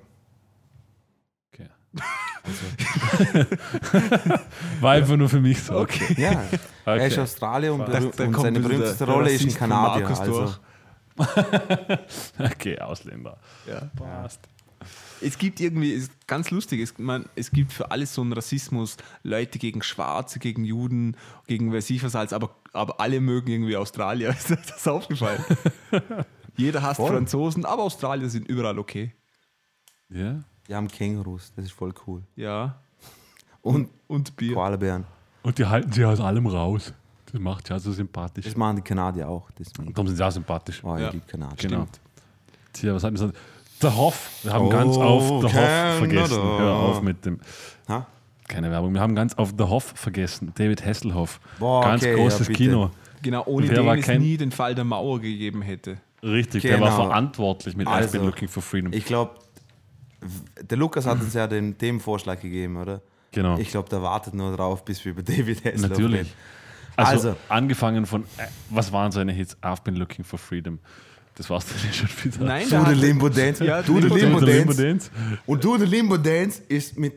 [1.52, 1.68] Okay.
[4.80, 5.78] War einfach nur für mich so.
[5.78, 6.14] Okay.
[6.20, 6.42] ja.
[6.84, 7.20] Er ist Okay.
[7.22, 10.08] Australier und, Da- da und kommt seine berühmteste Rolle ist ein Kanadier.
[10.08, 10.54] Also,
[12.38, 13.36] okay, Ausländer.
[13.96, 14.40] Passt.
[15.20, 18.32] Es gibt irgendwie, es ist ganz lustig, es, man, es gibt für alles so einen
[18.32, 21.16] Rassismus, Leute gegen Schwarze, gegen Juden,
[21.46, 24.30] gegen weiß ich was als, aber, aber alle mögen irgendwie Australier.
[24.38, 25.44] Ist das aufgefallen?
[26.56, 27.10] Jeder hasst Voll.
[27.12, 29.14] Franzosen, aber Australier sind überall okay.
[30.08, 30.40] Ja.
[30.68, 32.22] die haben Kängurus, das ist voll cool.
[32.34, 32.80] Ja.
[33.62, 34.54] Und Und Bier.
[34.54, 35.04] Koalabären.
[35.42, 36.92] Und die halten sie aus allem raus.
[37.30, 38.44] Das macht ja so sympathisch.
[38.44, 39.50] Das machen die Kanadier auch.
[39.52, 39.92] Deswegen.
[39.92, 40.82] Darum sind sie auch sympathisch.
[40.82, 41.10] Oh, ich Ja.
[41.10, 41.68] liebe Kanadier.
[41.70, 41.86] Genau.
[42.72, 43.38] Tja, was hat mir gesagt?
[43.82, 44.30] Der Hoff.
[44.42, 45.98] Wir haben Oh, ganz auf der Hoff Canada.
[45.98, 46.42] vergessen.
[46.42, 47.40] Hör auf mit dem.
[47.88, 48.06] Ha?
[48.48, 48.92] Keine Werbung.
[48.94, 50.52] Wir haben ganz auf der Hoff vergessen.
[50.54, 51.40] David Hasselhoff.
[51.58, 52.54] Boah, ganz okay, großes ja.
[52.54, 52.90] Kino.
[53.22, 55.98] Genau, ohne Wer den war es kein- nie den Fall der Mauer gegeben hätte.
[56.22, 57.04] Richtig, der war Genau.
[57.06, 58.92] verantwortlich mit Also, I've been looking for freedom.
[58.92, 59.36] Ich glaube,
[60.62, 63.00] der Lukas hat uns ja den Themenvorschlag gegeben, oder?
[63.32, 63.56] genau.
[63.58, 66.20] Ich glaube, der wartet nur drauf, bis wir über David Hasselhoff Natürlich.
[66.20, 66.30] reden.
[66.96, 67.36] Also, Also.
[67.48, 69.56] angefangen von, äh, was waren seine Hits?
[69.62, 70.78] I've been looking for freedom.
[71.40, 72.44] Das war's dann schon wieder.
[72.44, 73.64] Nein, Du, hat- Limbo Dance.
[73.64, 75.10] Ja, du, der Limbo Limbo Dance.
[75.46, 77.14] Und du, der Limbo Dance ist mit.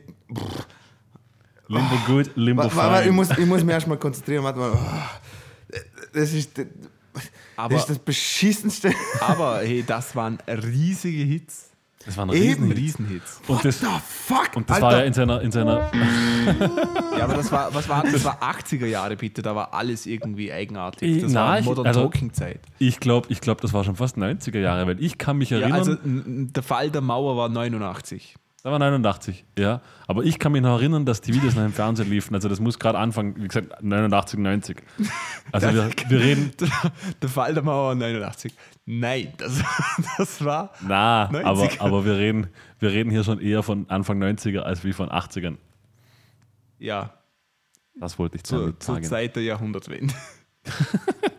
[1.68, 3.12] Limbo good, Limbo Warte, warte, ich, fine.
[3.16, 4.42] muss, ich muss mich erstmal konzentrieren.
[4.42, 4.72] Warte mal.
[4.72, 5.76] Oh,
[6.14, 6.64] Das ist, das
[7.54, 8.94] Aber, ist das beschissenste.
[9.20, 11.68] aber hey, das waren riesige Hits.
[12.06, 12.70] Das waren Eben.
[12.70, 12.78] Riesenhits.
[12.78, 13.40] Riesenhits.
[13.46, 14.50] Und das, The fuck?
[14.56, 14.86] und das Alter.
[14.86, 15.90] war ja in seiner, in seiner
[17.18, 18.24] Ja, aber das war, was war das?
[18.24, 19.40] war 80er Jahre, bitte.
[19.42, 21.22] Da war alles irgendwie eigenartig.
[21.22, 22.60] Das Na, war Modern also- Talking Zeit.
[22.78, 25.58] ich glaube, ich glaub, das war schon fast 90er Jahre, weil ich kann mich Ja,
[25.60, 28.34] erinnern, also n- n- der Fall der Mauer war 89.
[28.62, 29.80] da war 89, ja.
[30.06, 32.34] Aber ich kann mich noch erinnern, dass die Videos noch im Fernsehen liefen.
[32.34, 34.76] Also das muss gerade anfangen, wie gesagt, 89, 90.
[35.52, 36.50] Also wir, wir reden,
[37.22, 38.52] Der Fall der Mauer war 89.
[38.86, 39.62] Nein, das,
[40.18, 40.72] das war.
[40.86, 41.44] na, 90er.
[41.44, 42.48] aber, aber wir, reden,
[42.80, 45.56] wir reden hier schon eher von Anfang 90er als wie von 80ern.
[46.78, 47.14] Ja,
[47.98, 49.04] Das wollte ich zur, damit zur sagen.
[49.06, 50.14] Zeit der Jahrhundertwende.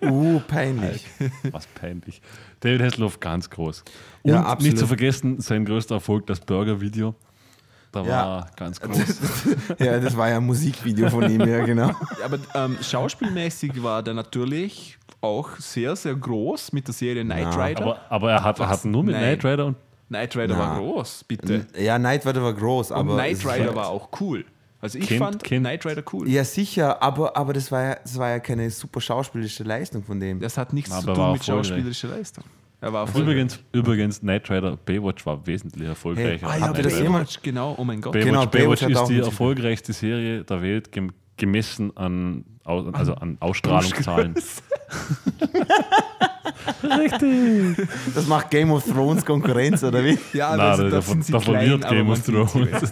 [0.01, 1.03] Uh, peinlich.
[1.51, 2.22] Was peinlich.
[2.59, 3.84] David Hasselhoff ganz groß.
[4.22, 4.77] Und Ja, nicht absolut.
[4.77, 7.15] zu vergessen, sein größter Erfolg, das Burger-Video.
[7.95, 8.26] Da Ja.
[8.27, 8.97] war ganz groß.
[9.80, 11.91] Ja, das war ja ein Musikvideo von ihm, ja, genau.
[12.23, 17.81] Aber ähm, schauspielmäßig war der natürlich auch sehr, sehr groß mit der Serie Knight Rider.
[17.81, 18.80] Aber, aber er hat, er Was?
[18.80, 19.39] hat nur mit Nein.
[19.39, 19.77] Knight Rider und
[20.09, 20.59] Knight Rider Na.
[20.59, 21.65] war groß, bitte.
[21.80, 23.13] Ja, Knight Rider war groß, Und aber.
[23.15, 24.43] Knight es Rider war auch cool.
[24.81, 26.30] Also ich Kind- fand Kind- Knight Rider cool.
[26.30, 30.19] Ja, sicher, aber, aber das, war ja, das war ja keine super schauspielerische Leistung von
[30.19, 30.39] dem.
[30.41, 32.43] Das hat nichts Aber zu tun mit schauspielerischer Leistung.
[32.85, 36.45] Er war übrigens, übrigens, Knight Rider Baywatch war wesentlich erfolgreicher.
[36.45, 37.73] Ah als ja, Habt ihr Knight das Baywatch, genau.
[37.79, 38.13] Oh mein Gott.
[38.13, 43.37] Baywatch, Genau, Baywatch Baywatch ist die erfolgreichste Serie der Welt, gem gemessen an, also an
[43.39, 44.35] Ausstrahlungszahlen.
[48.13, 50.17] Das macht Game of Thrones Konkurrenz, oder wie?
[50.37, 52.23] Ja, also, da- das da- sind sie da klein, verliert aber Game of.
[52.23, 52.91] Thrones.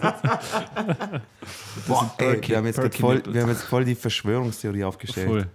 [1.86, 5.28] Boah, ey, Perky- wir, haben jetzt voll, wir haben jetzt voll die Verschwörungstheorie aufgestellt.
[5.28, 5.46] Voll.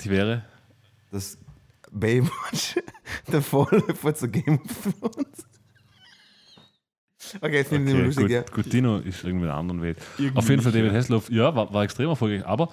[0.00, 0.42] Die wäre?
[1.12, 1.38] dass
[1.98, 2.76] Baywatch
[3.32, 5.46] der Vorläufer zu Game of Thrones.
[7.40, 8.42] Okay, jetzt finde ich Okay, okay, lustig, gut, ja.
[8.42, 9.98] gut, Dino ist irgendwie in einer anderen Welt.
[10.18, 10.98] Irgendwie Auf jeden Fall David ja.
[10.98, 12.68] Hasselhoff, ja, war, war extrem erfolgreich, aber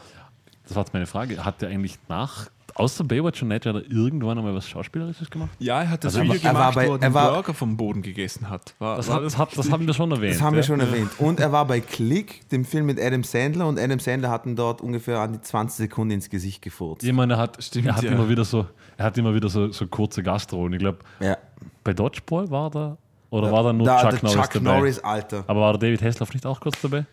[0.63, 4.37] das war jetzt meine Frage, hat der eigentlich nach außer Baywatch und Knight Rider irgendwann
[4.37, 5.51] einmal was Schauspielerisches gemacht?
[5.59, 7.13] Ja, er hat das Also er Video war- er war gemacht, bei- wo er er
[7.13, 8.73] war- Burger vom Boden gegessen hat.
[8.79, 10.35] War, Das, war hat, das, hat, das haben wir schon erwähnt.
[10.35, 10.67] Das haben wir ja.
[10.67, 11.09] schon erwähnt.
[11.19, 14.55] Und er war bei Click, dem Film mit Adam Sandler, und Adam Sandler hat ihn
[14.55, 17.03] dort ungefähr an die 20 Sekunden ins Gesicht gefurzt.
[17.03, 18.11] Ich meine, er hat, Stimmt, er hat ja.
[18.11, 18.65] immer wieder so,
[18.97, 20.73] er hat immer wieder so, so kurze Gastrollen.
[20.73, 21.37] Ich glaube, Ja.
[21.83, 22.97] bei Dodgeball war da
[23.29, 24.77] oder war da nur Da- Chuck der Norris Chuck dabei?
[24.77, 25.43] Norris, Alter.
[25.47, 27.05] Aber war der David Hasselhoff nicht auch kurz dabei?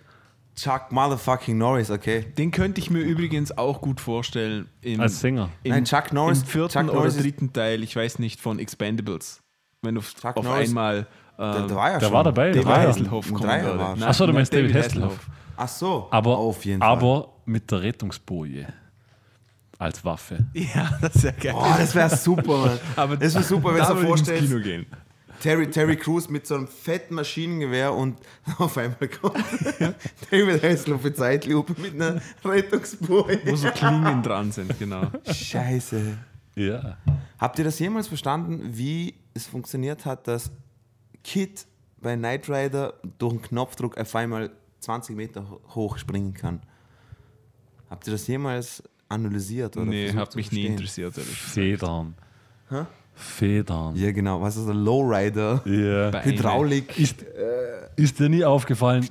[0.63, 2.27] Chuck Motherfucking Norris, okay.
[2.37, 5.49] Den könnte ich mir übrigens auch gut vorstellen im, Als Sänger.
[5.63, 8.59] im, Nein, Chuck Norris- im vierten Chuck Norris oder dritten Teil, ich weiß nicht, von
[8.59, 9.43] Expendables.
[9.83, 11.07] Wenn du Chuck auf Norris- einmal
[11.39, 12.15] Der, ähm, der war ja der schon.
[12.15, 12.89] war dabei, der David war ja.
[12.89, 13.79] Hasselhoff Ein kommen Dreier würde.
[13.79, 13.97] war er.
[13.97, 15.31] Nein, Ach so, du meinst David Hasselhoff.
[15.57, 16.09] Ach so.
[16.11, 16.89] Aber, auf jeden Fall.
[16.91, 18.67] aber mit der Rettungsboje
[19.79, 20.45] als Waffe.
[20.53, 21.55] Ja, das ja geil.
[21.57, 22.79] Oh, das wäre super, Mann.
[22.97, 24.87] Aber das wäre super, wenn du dir ich ins vorstellst, Kino gehen.
[25.41, 28.19] Terry, Terry Crews mit so einem fetten Maschinengewehr und
[28.59, 29.37] auf einmal kommt
[30.31, 33.41] David Hasselhoff in Zeitlupe mit einer Rettungsboje.
[33.47, 35.11] Wo so Klingen dran sind, genau.
[35.31, 36.17] Scheiße.
[36.57, 36.99] Ja.
[37.39, 40.51] Habt ihr das jemals verstanden, wie es funktioniert hat, dass
[41.25, 41.67] Kid
[42.01, 44.51] bei Knight Rider durch einen Knopfdruck auf einmal
[44.81, 46.61] 20 Meter ho- hoch springen kann?
[47.89, 49.77] Habt ihr das jemals analysiert?
[49.77, 51.15] Oder Nee, hat mich nie interessiert.
[51.15, 52.15] Federn.
[53.21, 53.95] Federn.
[53.97, 54.41] Ja, genau.
[54.41, 55.59] Was ist der Lowrider?
[55.65, 56.25] Beine.
[56.25, 56.99] Hydraulik.
[56.99, 57.25] Ist,
[57.97, 59.09] ist dir nie aufgefallen,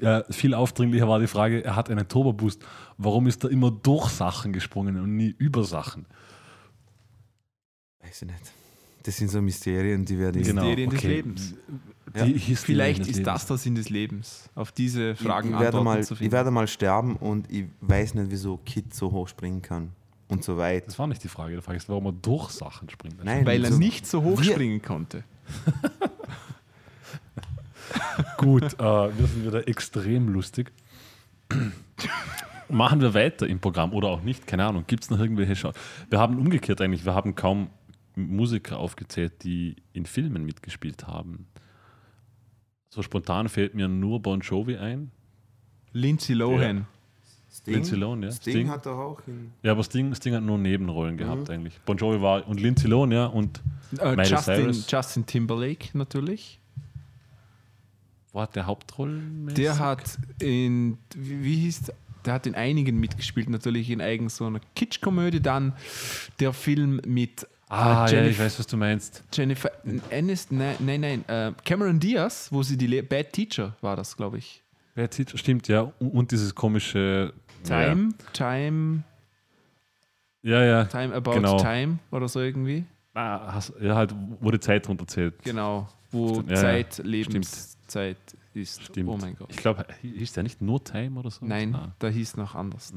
[0.00, 2.62] äh, viel aufdringlicher war die Frage, er hat einen Turbo-Boost.
[2.98, 6.06] Warum ist er immer durch Sachen gesprungen und nie über Sachen?
[8.00, 8.52] Weiß ich nicht.
[9.02, 10.62] Das sind so Mysterien, die werden Genau.
[10.62, 11.08] Mysterien des okay.
[11.08, 11.54] Lebens.
[12.14, 12.24] Ja.
[12.56, 13.32] Vielleicht des ist Lebens.
[13.34, 16.18] das der Sinn des Lebens, auf diese Fragen ich, ich, werde Antworten mal, zu ich
[16.18, 16.32] finden.
[16.32, 19.92] werde mal sterben und ich weiß nicht, wieso Kid so hoch springen kann.
[20.28, 20.86] Und so weit.
[20.86, 21.56] Das war nicht die Frage.
[21.56, 23.24] Die Frage ist, warum er durch Sachen springt.
[23.24, 25.24] Nein, Weil er so- nicht so hoch Wir- springen konnte.
[28.36, 30.72] Gut, äh, wir sind wieder extrem lustig.
[32.68, 34.84] Machen wir weiter im Programm oder auch nicht, keine Ahnung.
[34.86, 35.72] Gibt es noch irgendwelche Schau
[36.10, 37.70] Wir haben umgekehrt eigentlich, wir haben kaum
[38.14, 41.46] Musiker aufgezählt, die in Filmen mitgespielt haben.
[42.90, 45.10] So spontan fällt mir nur Bon Jovi ein.
[45.92, 46.86] Lindsay Lohan.
[47.60, 48.30] Sting, Lindsay Lohan, ja.
[48.30, 48.68] Sting, Sting.
[48.70, 51.18] hat doch auch in Ja, aber Sting, Sting hat nur Nebenrollen Mhm.
[51.18, 51.78] gehabt eigentlich.
[51.84, 53.60] Bon Jovi war und Lindsay Lohan, ja, und
[53.98, 54.90] Äh, Miley Justin, Cyrus.
[54.90, 56.58] Justin Timberlake natürlich.
[58.32, 59.52] wo hat der Hauptrollen?
[59.54, 61.90] Der hat in, wie, wie hieß,
[62.24, 65.40] der hat in einigen mitgespielt, natürlich in eigen so einer Kitschkomödie.
[65.40, 65.72] Dann
[66.38, 69.24] der Film mit Ah, äh, ja, ich weiß, was du meinst.
[69.32, 69.70] Jennifer
[70.10, 74.16] Aniston, nein, nein, nein äh, Cameron Diaz, wo sie die Le Bad Teacher war das,
[74.16, 74.62] glaube ich.
[74.94, 75.82] Wer zieht, stimmt, ja.
[75.98, 77.32] Und, und dieses komische
[77.64, 79.02] Time, Time,
[80.42, 80.84] Ja, ja.
[80.84, 81.58] Time About genau.
[81.58, 82.84] Time oder so irgendwie.
[83.14, 85.42] Ah, ja, halt, wo die Zeit runterzählt.
[85.42, 87.04] Genau, wo Stimmt, ja, Zeit, ja.
[87.04, 88.16] Lebenszeit
[88.54, 88.82] ist.
[88.84, 89.08] Stimmt.
[89.08, 89.48] Oh mein Gott.
[89.50, 91.44] Ich glaube, hieß der nicht nur Time oder so?
[91.44, 92.92] Nein, Ah, da hieß noch anders.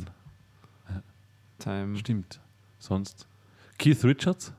[1.60, 1.96] Time.
[1.98, 2.40] stimmt.
[2.80, 3.28] Sonst.
[3.78, 4.54] Keith Richards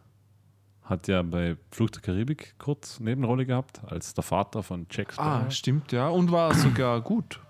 [0.83, 5.47] hat ja bei Fluch der Karibik kurz Nebenrolle gehabt, als der Vater von Jack Sparrow.
[5.47, 6.09] Ah, stimmt, ja.
[6.09, 7.41] Und war sogar gut.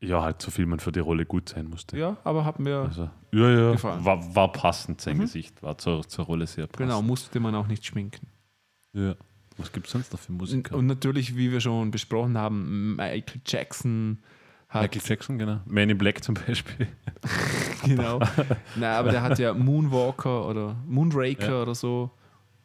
[0.00, 1.98] Ja, halt so viel man für die Rolle gut sein musste.
[1.98, 2.78] Ja, aber hat mir.
[2.78, 3.72] Also, ja, ja.
[3.72, 4.04] Gefallen.
[4.04, 6.88] War, war passend sein Gesicht, war zur, zur Rolle sehr passend.
[6.88, 8.28] Genau, musste man auch nicht schminken.
[8.92, 9.14] Ja.
[9.56, 10.76] Was gibt es sonst noch für Und, Musiker?
[10.76, 14.18] und natürlich, wie wir schon besprochen haben, Michael Jackson
[14.68, 14.82] hat.
[14.82, 15.60] Michael Jackson, genau.
[15.66, 16.86] Man in Black zum Beispiel.
[17.84, 18.20] genau.
[18.76, 21.62] Nein, aber der hat ja Moonwalker oder Moonraker Ja.
[21.62, 22.10] oder so.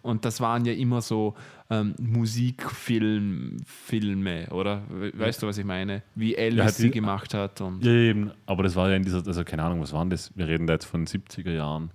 [0.04, 1.34] Und das waren ja immer so
[1.82, 4.84] ähm, Musikfilme, oder?
[4.90, 6.04] We- Weißt du, was ich meine?
[6.16, 7.62] Wie Elvis Ja, sie gemacht hat.
[7.62, 8.32] Und Ja, eben.
[8.46, 10.32] Aber das war ja in dieser, also keine Ahnung, was waren das?
[10.36, 11.92] Wir reden da jetzt von 70er Jahren.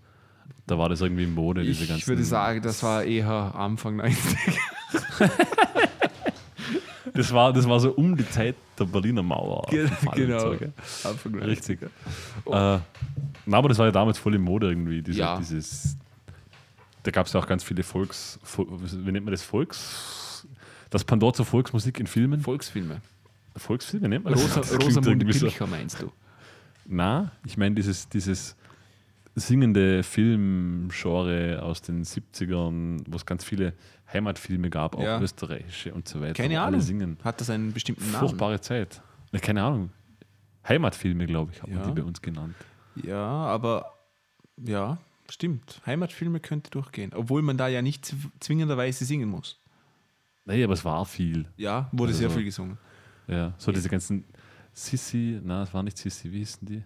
[0.66, 2.06] Da war das irgendwie in Mode, diese ich ganzen.
[2.08, 4.18] würde sagen, das war eher Anfang 90.
[7.14, 9.66] Das war, das war so um die Zeit der Berliner Mauer.
[10.14, 10.52] genau.
[11.04, 11.48] Anfang 90.
[11.48, 11.82] Richtig.
[11.82, 11.88] Äh,
[12.46, 12.82] na,
[13.56, 15.02] aber das war ja damals voll in Mode irgendwie.
[15.02, 15.36] Diese, Ja.
[15.38, 15.96] Dieses,
[17.08, 18.38] da gab es ja auch ganz viele Volks.
[18.44, 19.42] Vol- Wie nennt man das?
[19.42, 20.46] Volks.
[20.90, 22.40] Das Pendant zur Volksmusik in Filmen.
[22.42, 23.00] Volksfilme.
[23.56, 24.56] Volksfilme nennt man das?
[24.56, 25.24] Rosa, Rosamunde.
[25.24, 26.12] Pilcher meinst du?
[26.86, 28.56] Na, ich meine dieses, dieses
[29.34, 33.72] singende Filmgenre aus den 70ern, wo es ganz viele
[34.12, 35.20] Heimatfilme gab, auch Ja.
[35.20, 36.34] österreichische und so weiter.
[36.34, 36.80] Keine wo alle Ahnung.
[36.82, 37.18] singen.
[37.24, 38.20] Hat das einen bestimmten Namen?
[38.28, 39.00] Furchtbare Zeit.
[39.32, 39.90] Ne, keine Ahnung.
[40.68, 41.86] Heimatfilme, glaube ich, hat man Ja.
[41.86, 42.54] die bei uns genannt.
[43.02, 43.92] Ja, aber
[44.56, 44.98] ja,
[45.30, 45.80] stimmt.
[45.86, 47.12] Heimatfilme könnte durchgehen.
[47.14, 49.60] Obwohl man da ja nicht zw- zwingenderweise singen muss.
[50.44, 51.46] Nee, aber es war viel.
[51.56, 52.78] Ja, wurde Also sehr viel gesungen.
[53.26, 54.24] Ja, so diese ganzen
[54.72, 56.82] Sissi, na, es war nicht Sissi, wie hießen die?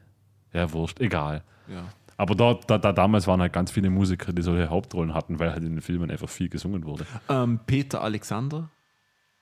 [0.52, 1.44] Ja, wurscht, egal.
[1.68, 1.84] Ja.
[2.16, 5.50] Aber da, da, da damals waren halt ganz viele Musiker, die solche Hauptrollen hatten, weil
[5.52, 7.06] halt in den Filmen einfach viel gesungen wurde.
[7.28, 8.68] Ähm, Peter Alexander,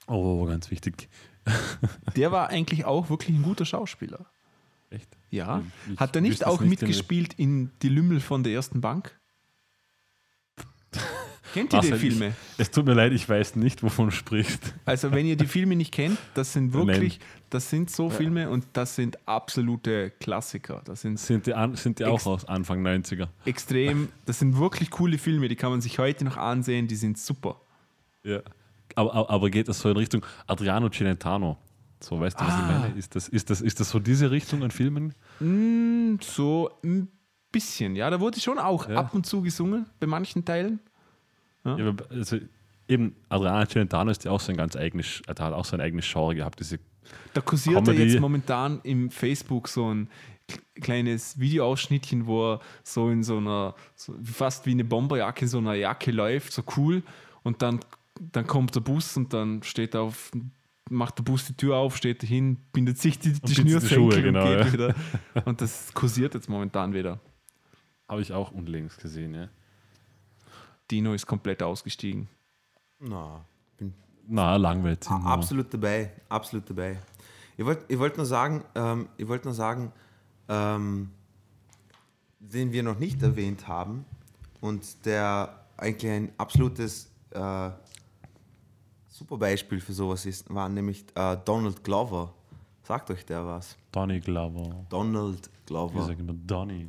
[0.06, 1.09] Oh, ganz wichtig.
[2.16, 4.27] der war eigentlich auch wirklich ein guter Schauspieler.
[4.91, 5.17] Echt?
[5.31, 5.62] Ja.
[5.93, 9.19] Ich Hat er nicht auch nicht, mitgespielt in Die Lümmel von der ersten Bank?
[11.55, 11.93] Kennt ihr die?
[11.93, 12.35] Filme?
[12.59, 14.75] Es tut mir leid, ich weiß nicht, wovon du sprichst.
[14.85, 16.87] Also wenn ihr die Filme nicht kennt, das sind Nein.
[16.87, 17.19] wirklich,
[17.51, 20.83] das sind so Filme und das sind absolute Klassiker.
[20.85, 23.29] Das sind Sind die, an, sind die auch aus Anfang 90er?
[23.45, 27.19] extrem, das sind wirklich coole Filme, die kann man sich heute noch ansehen, die sind
[27.19, 27.61] super.
[28.23, 28.41] Ja.
[28.95, 31.59] Aber, aber, aber geht das so in Richtung Adriano Celentano?
[32.02, 32.78] So, weißt du, was ich Ah.
[32.81, 32.98] meine?
[32.98, 35.14] Ist das, ist, das, ist das so diese Richtung an Filmen?
[35.39, 37.09] Mm, So ein
[37.52, 38.97] bisschen, ja, da wurde schon auch Ja.
[38.97, 40.81] ab und zu gesungen, bei manchen Teilen.
[41.64, 42.39] Ja, aber also
[42.89, 46.10] eben, Adriano Celentano ist ja auch so ein ganz eigenes, hat auch so ein eigenes
[46.10, 46.78] Genre gehabt, diese
[47.35, 50.09] Da kursiert er jetzt momentan im Facebook so ein
[50.81, 55.59] kleines Videoausschnittchen, wo er so in so einer, so fast wie eine Bomberjacke, in so
[55.59, 57.02] einer Jacke läuft, so cool.
[57.43, 57.81] Und dann,
[58.32, 60.31] dann kommt der Bus und dann steht er auf,
[60.91, 64.49] macht der Bus die Tür auf, steht hin, bindet sich die, die Schnürsenkel genau, und
[64.57, 64.73] geht ja.
[64.73, 64.95] wieder.
[65.47, 67.19] Und das kursiert jetzt momentan wieder.
[68.09, 69.49] habe ich auch unlängst gesehen, ja.
[70.91, 72.29] Dino ist komplett ausgestiegen.
[72.99, 73.45] Na,
[73.79, 73.95] bin
[74.27, 75.09] Na, langweilig.
[75.09, 76.99] a- absolut dabei, absolut dabei.
[77.57, 79.93] Ich wollte ich wollt nur sagen, ähm, ich wollte nur sagen,
[80.49, 81.11] ähm,
[82.41, 84.05] den wir noch nicht erwähnt haben
[84.61, 87.71] und der eigentlich ein absolutes äh,
[89.21, 92.33] super Beispiel für sowas ist, war nämlich äh, Donald Glover.
[92.83, 93.77] Sagt euch der was?
[93.93, 94.75] Donny Glover.
[94.89, 96.03] Donald Glover.
[96.03, 96.89] sagen immer Donny.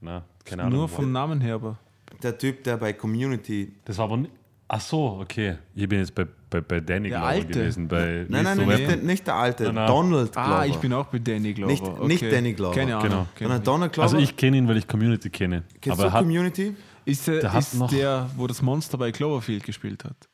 [0.00, 0.80] Na, keine Ahnung.
[0.80, 1.78] Nur vom Namen her, aber.
[2.22, 3.72] Der Typ, der bei Community.
[3.86, 4.32] Das war aber nicht.
[4.68, 5.56] Ach so, okay.
[5.74, 7.46] Ich bin jetzt bei, bei, bei Danny Der Glover Alte.
[7.48, 7.88] gewesen.
[7.88, 9.86] Bei Nein, nein, nein, nicht, der, nicht der alte, Nein, nein.
[9.86, 10.48] Donald Glover.
[10.48, 11.72] Ah, ich bin auch bei Danny Glover.
[11.72, 12.06] Nicht- okay.
[12.06, 12.74] nicht Danny Glover.
[12.74, 13.08] Keine Ahnung.
[13.10, 13.26] Genau.
[13.38, 14.04] Sondern ich Donald Glover.
[14.04, 15.64] Also ich kenne ihn, weil ich Community kenne.
[15.80, 16.76] Kennst aber du hat, Community?
[17.04, 20.28] Ist, er, Der hat ist noch- der, wo das Monster bei Cloverfield gespielt hat?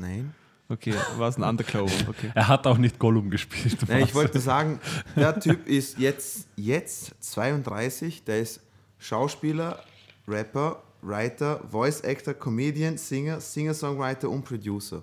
[0.00, 0.34] Nein.
[0.68, 1.92] Okay, war es ein Undercover.
[2.08, 2.30] Okay.
[2.34, 3.76] er hat auch nicht Gollum gespielt.
[3.86, 4.80] Nein, ich wollte sagen,
[5.14, 8.60] der Typ ist jetzt, jetzt 32, der ist
[8.98, 9.78] Schauspieler,
[10.26, 15.02] Rapper, Writer, Voice Actor, Comedian, Singer, Singer-Songwriter und Producer.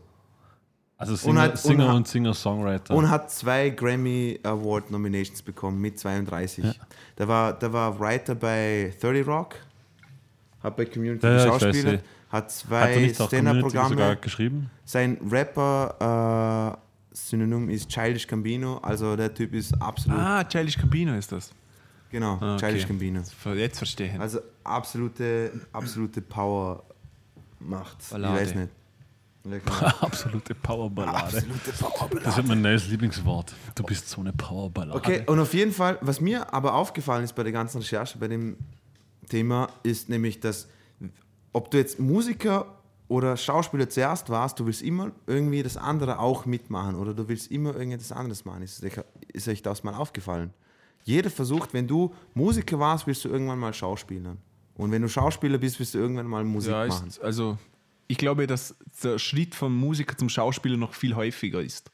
[0.98, 2.96] Also Singer, hat- und Singer hat- und Singer-Songwriter.
[2.96, 6.66] Und hat zwei Grammy Award Nominations bekommen mit 32.
[7.18, 9.56] Der, war, der war Writer bei 30 Rock,
[10.64, 12.00] hat bei Community Ja, ja,
[12.32, 14.18] hat zwei Stand-Up-Programme.
[14.18, 14.70] geschrieben?
[14.86, 21.14] Sein Rapper äh, Synonym ist Childish Gambino, also der Typ ist absolut, Ah, Childish Gambino
[21.16, 21.52] ist das.
[22.10, 22.66] genau, Ah, okay.
[22.68, 23.22] Childish Gambino.
[23.56, 24.20] Jetzt verstehe ich.
[24.20, 26.84] Also absolute, absolute Power
[27.60, 28.10] macht.
[28.10, 28.36] Ballade.
[28.36, 28.70] Ich weiß nicht.
[29.44, 29.60] Genau.
[30.02, 31.18] Absolute Powerballade.
[31.38, 32.22] absolute Powerballade.
[32.26, 33.56] Das wird mein neues Lieblingswort.
[33.74, 34.96] Du bist so eine Powerballade.
[34.96, 38.28] Okay, und auf jeden Fall, was mir aber aufgefallen ist bei der ganzen Recherche, bei
[38.28, 38.56] dem
[39.30, 40.68] Thema, ist nämlich, dass
[41.54, 42.66] ob du jetzt Musiker
[43.08, 47.52] oder Schauspieler zuerst warst, du willst immer irgendwie das andere auch mitmachen oder du willst
[47.52, 48.64] immer irgendetwas anderes machen.
[48.64, 48.86] Ist,
[49.34, 50.54] ist euch das mal aufgefallen?
[51.04, 54.38] Jeder versucht, wenn du Musiker warst, willst du irgendwann mal Schauspielern.
[54.76, 57.08] Und wenn du Schauspieler bist, willst du irgendwann mal Musik ja, machen.
[57.08, 57.58] ist, also
[58.08, 61.92] ich glaube, dass der Schritt vom Musiker zum Schauspieler noch viel häufiger ist.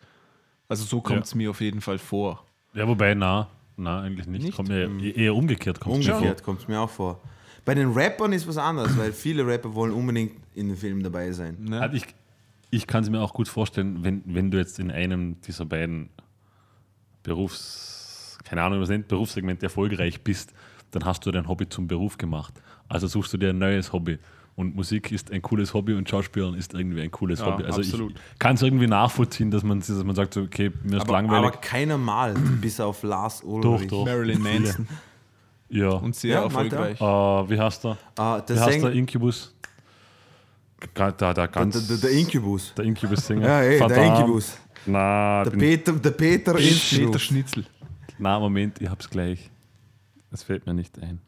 [0.67, 2.43] Also so kommt es mir auf jeden Fall vor.
[2.73, 4.43] Ja, wobei, na, na, eigentlich nicht.
[4.43, 4.55] Nicht?
[4.55, 5.79] Kommt mir eher umgekehrt.
[5.79, 7.21] Kommt mir Umgekehrt kommt es mir auch vor.
[7.65, 11.31] Bei den Rappern ist was anderes, weil viele Rapper wollen unbedingt in dem Film dabei
[11.31, 11.57] sein.
[11.61, 11.81] Ne?
[11.81, 12.05] Also ich
[12.69, 16.09] ich kann es mir auch gut vorstellen, wenn, wenn du jetzt in einem dieser beiden
[17.23, 20.53] Berufs, keine Ahnung, was nennt, Berufssegmente erfolgreich bist,
[20.91, 22.53] dann hast du dein Hobby zum Beruf gemacht.
[22.87, 24.19] Also suchst du dir ein neues Hobby.
[24.55, 27.63] Und Musik ist ein cooles Hobby und Schauspielern ist irgendwie ein cooles Ja, Hobby.
[27.65, 28.13] Also absolut.
[28.33, 31.13] ich kann es irgendwie nachvollziehen, dass man, dass man sagt, so, okay, mir ist Aber,
[31.13, 31.47] langweilig.
[31.49, 33.87] aber keiner malt, bis auf Lars doch, Ulrich.
[33.89, 34.05] doch.
[34.05, 34.87] Marilyn Manson
[35.69, 35.89] Ja.
[35.89, 36.43] und sehr Ja, er.
[36.45, 36.99] erfolgreich.
[37.01, 37.97] Äh, wie heißt der?
[38.17, 39.53] Ah, der wie heißt der Incubus?
[40.93, 42.73] Ga- Der, der, Der, ganz, der, der Incubus.
[42.75, 43.47] der Incubus-Sänger.
[43.47, 44.05] Ja, ey, der.
[44.19, 44.57] Incubus.
[44.85, 47.19] Na, Der Peter, der Peter Peter.
[47.19, 47.65] Schnitzel.
[48.19, 49.49] na, Moment, ich hab's gleich.
[50.31, 51.19] Es fällt mir nicht ein.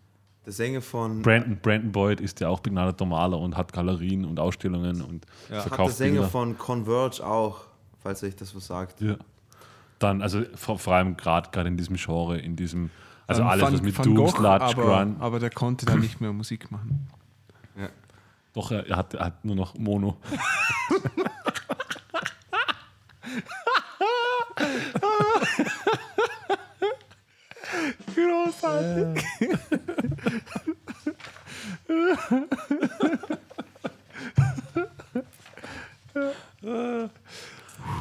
[0.45, 1.21] Der Sänger von.
[1.21, 5.51] Brandon, Brandon Boyd ist ja auch begnadeter Maler und hat Galerien und Ausstellungen und hat
[5.51, 6.29] der verkauft Sänger Bilder.
[6.29, 7.61] von Converge auch,
[8.01, 9.01] falls euch das was sagt.
[9.01, 9.15] Ja.
[9.99, 12.89] Dann, also vor, vor allem gerade in diesem Genre, in diesem,
[13.29, 14.73] also Ähm, alles, Van- was mit Van Doom, Gogh, Sludge, aber,
[15.03, 15.15] Grunge.
[15.19, 17.07] aber der konnte dann nicht mehr Musik machen.
[18.53, 20.17] Doch, er, er, hat, er hat nur noch Mono.
[28.15, 29.23] Großartig.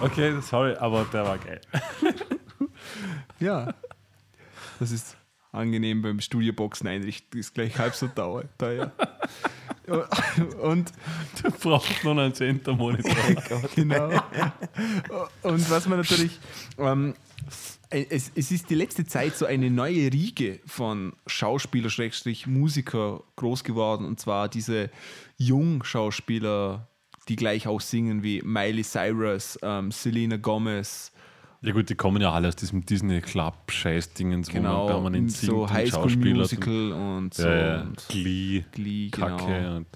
[0.02, 1.60] Okay, sorry, aber der war geil.
[3.40, 3.72] Ja.
[4.80, 5.16] Das ist
[5.52, 7.38] angenehm beim Studioboxen einrichten.
[7.38, 8.92] Ist gleich halb so teuer.
[10.62, 10.92] Und
[11.42, 13.14] Du brauchst noch einen Center-Monitor.
[13.74, 14.10] Genau.
[15.42, 16.38] Und was man natürlich,
[16.78, 17.14] ähm,
[17.90, 23.64] es, es ist die letzte Zeit so eine neue Riege von Schauspieler, Schrägstrich, Musiker groß
[23.64, 24.04] geworden.
[24.04, 24.90] Und zwar diese
[25.38, 26.88] Jungschauspieler,
[27.28, 31.12] die gleich auch singen wie Miley Cyrus, ähm, Selena Gomez,
[31.60, 35.32] Ja gut, die kommen ja alle aus diesem Disney Club Scheiß-Dingens, wo man genau, permanent
[35.32, 37.42] singt so und High School Schauspieler Musical und so.
[37.48, 37.80] Ja, ja.
[37.82, 39.76] Und Glee, Glee, Kacke genau.
[39.76, 39.86] und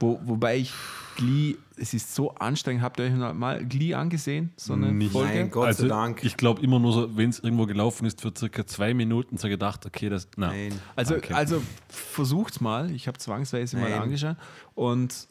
[0.00, 0.72] Wo, wobei ich
[1.16, 2.82] Glee, es ist so anstrengend.
[2.82, 4.52] Habt ihr euch mal Glee angesehen?
[4.56, 5.12] So eine Nicht.
[5.12, 5.34] Folge?
[5.34, 6.24] Nein, Gott also sei Dank.
[6.24, 9.48] ich glaube immer nur so, wenn es irgendwo gelaufen ist, für circa zwei Minuten so
[9.48, 10.48] gedacht, okay, das, na.
[10.48, 10.72] Nein.
[10.96, 11.34] Also, Okay.
[11.34, 12.90] also versucht's mal.
[12.90, 14.00] Ich habe zwangsweise mal Nein.
[14.00, 14.36] angeschaut.
[14.74, 15.28] Und,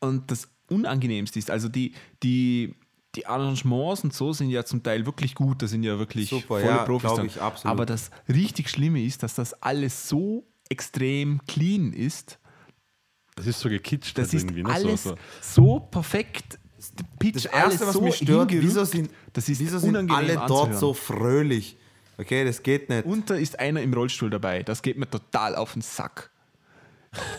[0.00, 2.74] und das Unangenehmste ist, also die, die,
[3.14, 5.62] die Arrangements und so sind ja zum Teil wirklich gut.
[5.62, 7.72] Da sind ja wirklich Super, volle ja, Profis ich, absolut.
[7.72, 12.38] Aber das richtig Schlimme ist, dass das alles so extrem clean ist.
[13.34, 14.62] Das ist so gekitscht Das halt ist irgendwie.
[14.62, 14.70] Ne?
[14.70, 15.10] alles So,
[15.40, 15.62] so.
[15.62, 16.58] so perfekt.
[17.18, 20.16] Pitch, Das Erste, alles was so mich stört, wieso sind, das ist wieso sind unangenehm
[20.16, 20.78] alle dort anzuhören.
[20.78, 21.76] so fröhlich?
[22.18, 23.04] Okay, das geht nicht.
[23.04, 24.62] Und da ist einer im Rollstuhl dabei.
[24.62, 26.30] Das geht mir total auf den Sack.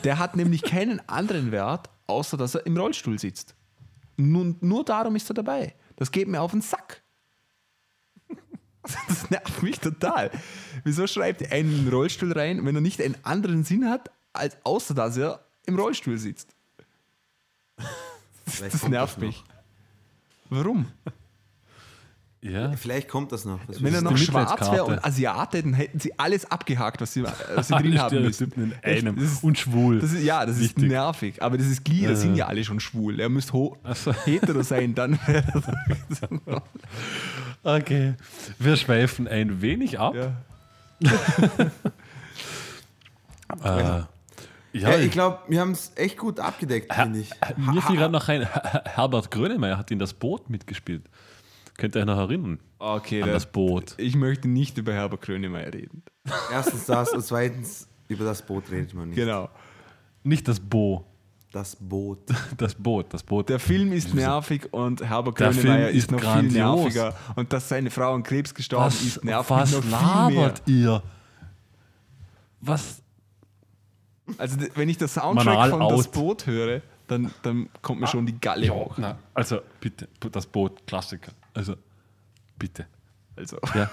[0.03, 3.55] Der hat nämlich keinen anderen Wert, außer dass er im Rollstuhl sitzt.
[4.17, 5.75] Nur, nur darum ist er dabei.
[5.95, 7.01] Das geht mir auf den Sack.
[9.07, 10.29] Das nervt mich total.
[10.83, 14.93] Wieso schreibt er einen Rollstuhl rein, wenn er nicht einen anderen Sinn hat, als außer
[14.93, 16.53] dass er im Rollstuhl sitzt?
[18.45, 19.25] Vielleicht Das nervt noch.
[19.27, 19.43] mich.
[20.49, 20.87] Warum?
[22.43, 22.73] Ja.
[22.73, 23.59] Vielleicht kommt das noch.
[23.67, 27.23] Was Wenn er noch schwarz wäre und Asiate, dann hätten sie alles abgehakt, was sie,
[27.55, 28.51] was sie drin haben müssen.
[28.51, 29.15] In einem.
[29.15, 29.99] das ist- und schwul.
[29.99, 30.83] Das ist, ja, das Wichtig.
[30.83, 31.41] ist nervig.
[31.41, 33.19] Aber das ist Glee, da sind ja alle schon schwul.
[33.21, 33.77] Er müsste so.
[34.25, 35.17] hetero sein, dann
[37.63, 38.15] Okay.
[38.59, 40.13] Wir schweifen ein wenig ab.
[40.15, 40.33] ja.
[43.63, 44.07] Äh, ja,
[44.73, 47.29] Ja, ich glaube, wir haben es echt gut abgedeckt, finde ich.
[47.57, 48.47] mir fiel gerade noch ein,
[48.85, 51.03] Herbert Grönemeyer hat in das Boot mitgespielt.
[51.83, 52.59] Könnt ihr euch noch erinnern?
[52.79, 53.95] Okay, An da- das Boot.
[53.97, 56.01] Ich möchte nicht über Herbert Grönemeyer reden.
[56.49, 59.17] Erstens das und zweitens über das Boot redet man nicht.
[59.17, 59.49] Genau.
[60.23, 61.03] Nicht das Bo,
[61.51, 62.19] Das Boot.
[62.57, 63.49] das Boot, das Boot.
[63.49, 66.53] Der Film ist nervig und Herbert Der Grönemeyer Film ist ist noch grandios.
[66.53, 66.61] viel
[67.01, 67.15] nerviger.
[67.35, 69.99] Und dass seine Frau an Krebs gestorben was ist, nervt was mich noch
[70.29, 70.45] viel mehr.
[70.45, 71.03] labert ihr?
[72.61, 73.01] Was?
[74.37, 76.11] Also wenn ich das Soundtrack Manal von Das out.
[76.13, 78.95] Boot höre, dann, dann kommt mir schon die Galle hoch.
[78.97, 81.31] Na, also bitte, das Boot, Klassiker.
[81.53, 81.75] Also
[82.57, 82.87] bitte.
[83.35, 83.89] Also, Ja.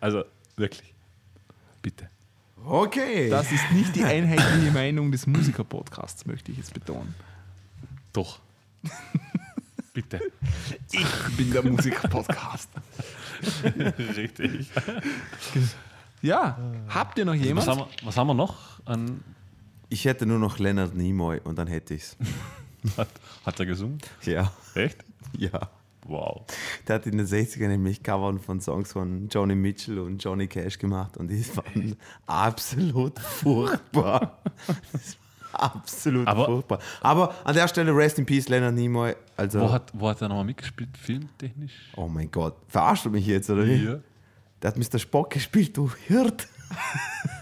[0.00, 0.24] Also
[0.56, 0.92] wirklich.
[1.80, 2.10] Bitte.
[2.66, 3.28] Okay.
[3.30, 7.14] das ist nicht die einheitliche Meinung des Musiker-Podcasts, möchte ich jetzt betonen.
[8.12, 8.40] Doch.
[9.92, 10.20] bitte.
[10.92, 11.06] Ich
[11.36, 12.70] bin der Musiker-Podcast.
[14.16, 14.70] Richtig.
[16.22, 16.58] Ja,
[16.88, 17.68] habt ihr noch Was jemand?
[17.68, 19.22] haben, wir, was haben wir noch an.
[19.94, 22.16] Ich hätte nur noch Leonard Nimoy und dann hätte ich's.
[22.98, 23.08] Hat,
[23.46, 23.98] hat er gesungen?
[24.24, 24.52] Ja.
[24.74, 24.98] Echt?
[25.38, 25.70] Ja.
[26.06, 26.42] Wow.
[26.86, 30.78] Der hat in den 60ern nämlich Covern von Songs von Johnny Mitchell und Johnny Cash
[30.78, 31.96] gemacht und die waren
[32.26, 34.38] absolut furchtbar.
[35.52, 36.78] Absolut Aber- furchtbar.
[37.00, 39.14] Aber an der Stelle Rest in Peace, Leonard Nimoy.
[39.36, 40.90] Also, Wo hat, wo hat er nochmal mitgespielt?
[40.98, 41.72] Filmtechnisch?
[41.96, 43.82] oh mein Gott, verarschst du mich jetzt, oder wie?
[43.84, 43.98] Ja.
[44.60, 44.98] Der hat Mr.
[44.98, 46.48] Spock gespielt, du Hirt.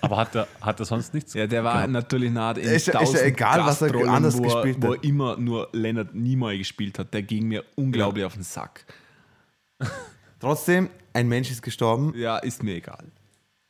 [0.01, 1.35] Aber hat er, hat er sonst nichts?
[1.35, 1.93] Ja, der war gehabt?
[1.93, 4.93] natürlich nah in Ist ja- ist ja 1000 egal, was er anders wo gespielt Wo
[4.93, 4.99] hat.
[4.99, 7.15] er immer nur Leonard Nimoy gespielt hat.
[7.15, 8.85] Der ging mir unglaublich auf den Sack.
[10.40, 12.12] Trotzdem, ein Mensch ist gestorben.
[12.16, 13.05] Ja, ist mir egal.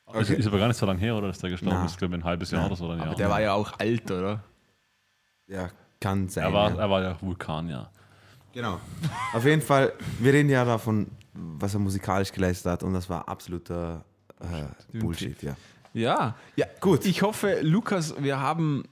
[0.07, 1.29] Also ist aber gar nicht so lange her, oder?
[1.29, 1.87] Dass der gestorben Na.
[1.87, 2.85] ist, glaube ich, ein halbes Jahr oder so.
[2.85, 3.07] Oder ein Jahr.
[3.09, 4.43] Aber der war ja auch alt, oder?
[5.47, 5.69] Ja,
[6.01, 6.45] kann sein.
[6.45, 6.77] er, war, ja.
[6.77, 7.91] er war ja Vulkan, ja.
[8.53, 8.79] Genau.
[9.33, 13.27] Auf jeden Fall, wir reden ja davon, was er musikalisch geleistet hat und das war
[13.27, 14.05] absoluter
[14.43, 15.57] äh, Bullshit, ja.
[15.95, 17.05] Ja, ja, Gut.
[17.05, 18.85] Ich hoffe, Lukas, wir haben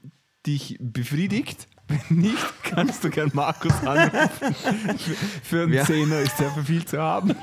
[0.45, 1.67] dich befriedigt.
[1.87, 4.55] Wenn nicht, kannst du gern Markus anrufen.
[5.43, 5.83] Für, einen Ja.
[5.85, 7.35] Zehner ist sehr viel zu haben.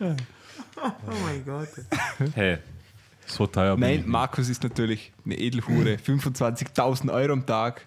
[0.00, 0.90] Oh
[1.24, 1.68] mein Gott.
[2.34, 2.58] Hey,
[3.26, 4.06] so teuer bin Nein, ich.
[4.06, 5.94] Markus ist natürlich eine Edelhure.
[5.94, 7.86] 25.000 Euro am Tag.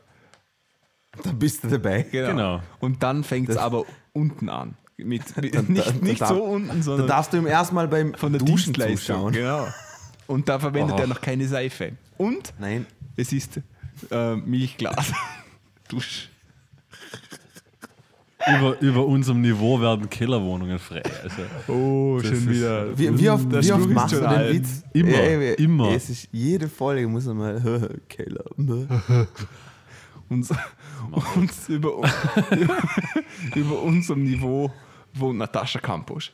[1.23, 2.03] Da bist du dabei.
[2.03, 2.27] Genau.
[2.29, 2.61] Genau.
[2.79, 4.75] Und dann fängt es aber unten an.
[4.97, 7.87] Mit, mit, Dann- nicht dann- nicht dann- so unten, Da sondern darfst du ihm erstmal
[7.87, 9.31] beim von der Duschen zuschauen.
[9.33, 9.67] Genau.
[10.27, 11.01] Und da verwendet Oh.
[11.01, 11.93] er noch keine Seife.
[12.17, 13.61] Und Nein, es ist
[14.11, 15.11] äh, Milchglas.
[15.87, 16.29] Dusch.
[18.47, 21.01] Über, über unserem Niveau werden Kellerwohnungen frei.
[21.23, 22.97] Also, Oh, schon ist- wieder.
[22.97, 24.53] wie, wie oft, wie oft machst du den alt.
[24.55, 24.83] Witz?
[24.93, 25.91] Immer, Ey, immer.
[25.91, 28.45] Es ist, jede Folge muss man mal Keller.
[28.55, 29.27] ne?
[30.29, 30.49] Uns,
[31.35, 32.01] uns über,
[33.55, 34.71] über unserem Niveau
[35.19, 36.31] wohnt Natascha Kampusch.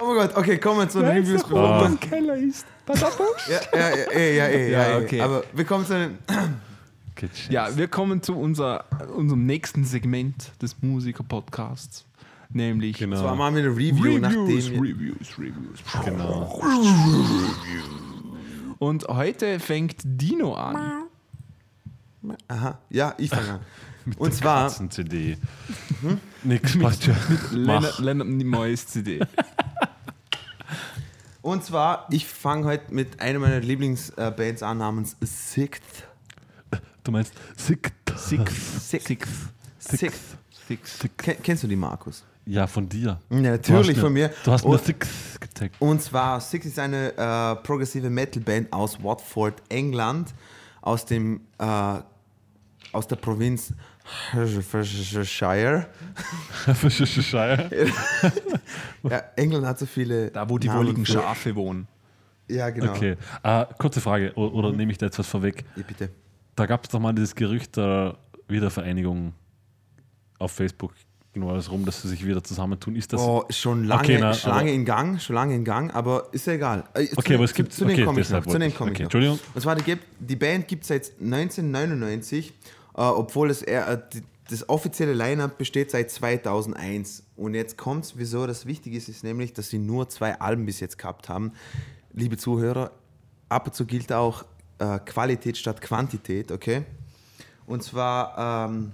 [0.00, 1.42] Oh mein Gott, okay, kommen wir zu den Reviews.
[1.44, 2.66] wo bevor wir- der Keller ist.
[2.86, 3.48] Badabumsch.
[3.48, 5.20] Ja, ja, ja, ja, ja, ja, okay.
[5.20, 6.18] Aber wir kommen zu den.
[7.50, 12.06] Ja, wir kommen zu unser, unserem nächsten Segment des Musiker-Podcasts.
[12.48, 13.20] Nämlich Genau.
[13.20, 14.48] Zwar machen wir eine Review, nachdem.
[14.48, 15.80] wir- Reviews, Reviews.
[16.04, 16.60] Genau.
[18.80, 21.04] Und heute fängt Dino an.
[22.48, 23.60] Aha, ja, ich fange an.
[24.16, 25.36] Und zwar, Katzen-CD.
[26.42, 27.14] Nix, passt schon.
[27.52, 27.98] Lennart, Mach.
[27.98, 29.20] Lennart Neues CD.
[31.42, 36.04] und zwar, ich fange heute mit einer meiner Lieblingsbands an, namens Sixth.
[37.04, 37.92] Du meinst Sick.
[38.16, 38.88] Six.
[38.88, 39.06] Sixth.
[39.06, 39.28] Six.
[39.78, 40.36] Sixth.
[40.66, 40.98] Six.
[41.18, 42.24] Ken- Kennst du die, Markus?
[42.50, 43.20] Ja, von dir.
[43.30, 44.30] Ja, natürlich von mir.
[44.44, 45.76] Du hast mir Und- Six gezeigt.
[45.78, 50.34] Und zwar, Six ist eine äh, progressive Metal-Band aus Watford, England,
[50.82, 52.00] aus dem äh,
[52.92, 53.72] aus der Provinz
[55.24, 55.86] Shire.
[57.06, 57.70] Shire.
[59.02, 60.30] Ja, England hat so viele.
[60.30, 61.86] Da, wo die Namen für- Schafe wohnen.
[62.48, 62.90] Ja, genau.
[62.92, 63.16] Okay.
[63.44, 65.64] Äh, kurze Frage, oder, oder nehme ich da jetzt was vorweg?
[65.76, 66.10] Ja, bitte.
[66.56, 68.18] Da gab es doch mal dieses Gerücht der
[68.48, 69.32] Wiedervereinigung
[70.40, 70.92] auf Facebook.
[71.32, 72.96] Ging alles rum, dass sie sich wieder zusammentun.
[72.96, 73.20] Ist das.
[73.20, 76.46] Oh, schon lange, Okay, na, schon lange in Gang, schon lange in Gang, aber ist
[76.48, 76.84] ja egal.
[76.94, 78.44] Äh, zu- Okay, aber es zu- gibt- zu dem okay, komme ich noch.
[78.44, 79.04] Zu ich- komme okay.
[79.04, 79.38] Entschuldigung.
[79.54, 82.48] Und zwar, die, die Band gibt es seit 1999,
[82.96, 87.22] äh, obwohl es äh, die, das offizielle Line-Up besteht seit 2001.
[87.36, 90.66] Und jetzt kommt es, wieso das wichtig ist, ist nämlich, dass sie nur zwei Alben
[90.66, 91.52] bis jetzt gehabt haben.
[92.12, 92.90] Liebe Zuhörer,
[93.48, 94.44] ab und zu gilt auch
[94.78, 96.82] äh, Qualität statt Quantität, okay?
[97.66, 98.90] Und zwar ähm,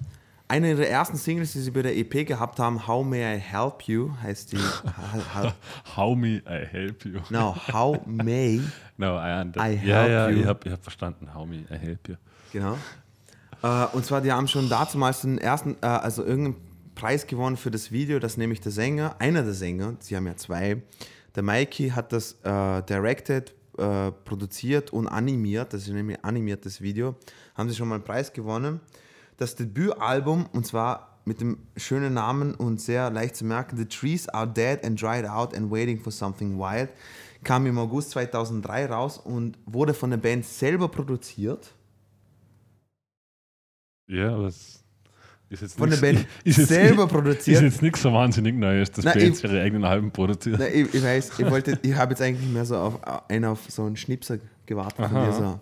[0.49, 3.83] eine ihrer ersten Singles, die sie bei der EP gehabt haben, How May I Help
[3.83, 4.59] You, heißt die.
[5.97, 7.21] How me I help you.
[7.31, 8.61] no, How May,
[8.97, 10.41] No, I, I ja, help ja, you.
[10.41, 11.35] ich habe ich hab verstanden.
[11.35, 12.15] How me I help you.
[12.53, 12.79] genau.
[13.63, 16.57] Äh, und zwar, die haben schon damals den ersten, äh, also irgendeinen
[16.95, 20.37] Preis gewonnen für das Video, das nämlich der Sänger, einer der Sänger, sie haben ja
[20.37, 20.83] zwei,
[21.35, 26.81] der Mikey hat das äh, directed, äh, produziert und animiert, das ist nämlich ein animiertes
[26.81, 27.15] Video,
[27.55, 28.81] haben sie schon mal einen Preis gewonnen.
[29.37, 34.29] Das Debütalbum, und zwar mit dem schönen Namen und sehr leicht zu merken, The Trees
[34.29, 36.89] Are Dead and Dried Out and Waiting for Something Wild,
[37.43, 41.75] kam im August 2003 raus und wurde von der Band selber produziert.
[44.09, 44.83] Ja, aber es
[45.49, 47.57] ist jetzt Von der nix- Band ist jetzt selber produziert.
[47.57, 50.61] Ist jetzt nichts so wahnsinnig Neues, dass Na, Bands ich- ihre eigenen Alben produzieren.
[50.73, 53.85] Ich, ich weiß, ich wollte, ich habe jetzt eigentlich mehr so auf einen auf so
[53.85, 55.61] einen Schnipser gewartet von dir so.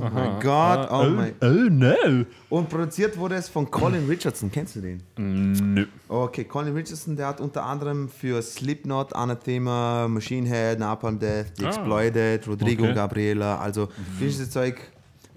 [0.00, 1.32] Oh mein Gott, oh mein.
[1.40, 2.24] oh no.
[2.48, 4.50] Und produziert wurde es von Colin Richardson.
[4.50, 5.02] Kennst du den?
[5.16, 5.86] Nö.
[6.08, 11.64] Okay, Colin Richardson, der hat unter anderem für Slipknot, Anathema, Machine Head, Napalm Death, The
[11.64, 11.68] Ah.
[11.68, 12.94] Exploited, Rodrigo Okay.
[12.94, 13.88] Gabriela, also
[14.20, 14.76] dieses Zeug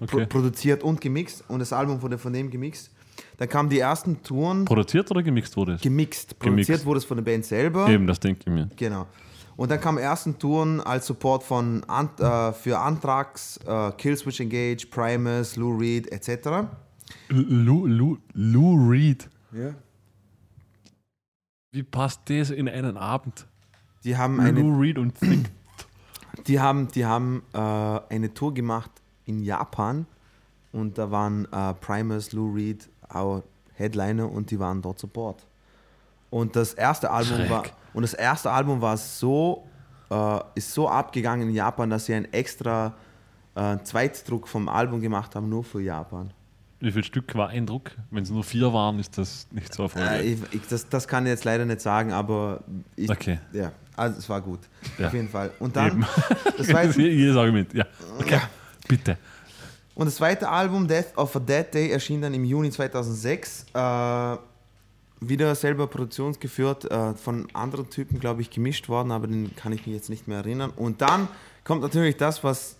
[0.06, 0.26] pro Okay.
[0.26, 2.90] produziert und gemixt und das Album wurde von dem gemixt.
[3.38, 5.80] Dann kamen die ersten Touren Produziert oder gemixt wurde es?
[5.82, 6.38] gemixt.
[6.38, 6.86] Produziert Gemixt.
[6.86, 7.88] wurde es von der Band selber.
[7.88, 8.68] Eben, das denke ich mir.
[8.76, 9.06] Genau.
[9.56, 14.86] Und dann kamen ersten Touren als Support von Ant, äh, für Anthrax, äh, Killswitch Engage,
[14.90, 16.68] Primus, Lou Reed etc.
[17.28, 19.28] Lou, Lou, Lou Reed.
[19.52, 19.74] Ja.
[21.72, 23.46] Wie passt das in einen Abend?
[24.04, 25.50] Die haben eine, Lou Reed und Thick.
[26.46, 28.90] die haben, die haben äh, eine Tour gemacht
[29.24, 30.06] in Japan
[30.72, 33.42] und da waren äh, Primus, Lou Reed, auch
[33.74, 35.46] Headliner und die waren dort Support.
[36.30, 37.50] Und das erste Album Schräg.
[37.50, 37.64] war
[37.96, 39.66] und das erste Album war so
[40.10, 42.94] äh, ist so abgegangen in Japan, dass sie einen extra
[43.56, 46.30] äh, Zweitdruck vom Album gemacht haben nur für Japan.
[46.78, 47.90] Wie viel Stück war ein Druck?
[48.10, 50.26] Wenn es nur vier waren, ist das nicht so Äh, erfolgreich.
[50.26, 52.62] ich, ich, das, das kann ich jetzt leider nicht sagen, aber
[52.94, 53.38] ich, Okay.
[53.52, 54.60] ja, also es war gut.
[54.98, 55.06] Ja.
[55.08, 55.50] Auf jeden Fall.
[55.58, 56.06] Und dann Eben.
[56.58, 57.72] das zweite, ist jedes Argument.
[57.72, 57.86] Ja.
[58.28, 58.42] ja.
[58.86, 59.16] Bitte.
[59.94, 63.66] und das zweite Album, Death of a Dead Day, erschien dann im Juni 2006.
[63.72, 64.36] Äh,
[65.20, 69.86] wieder selber produktionsgeführt, äh, von anderen Typen, glaube ich, gemischt worden, aber den kann ich
[69.86, 70.70] mich jetzt nicht mehr erinnern.
[70.76, 71.28] Und dann
[71.64, 72.76] kommt natürlich das, was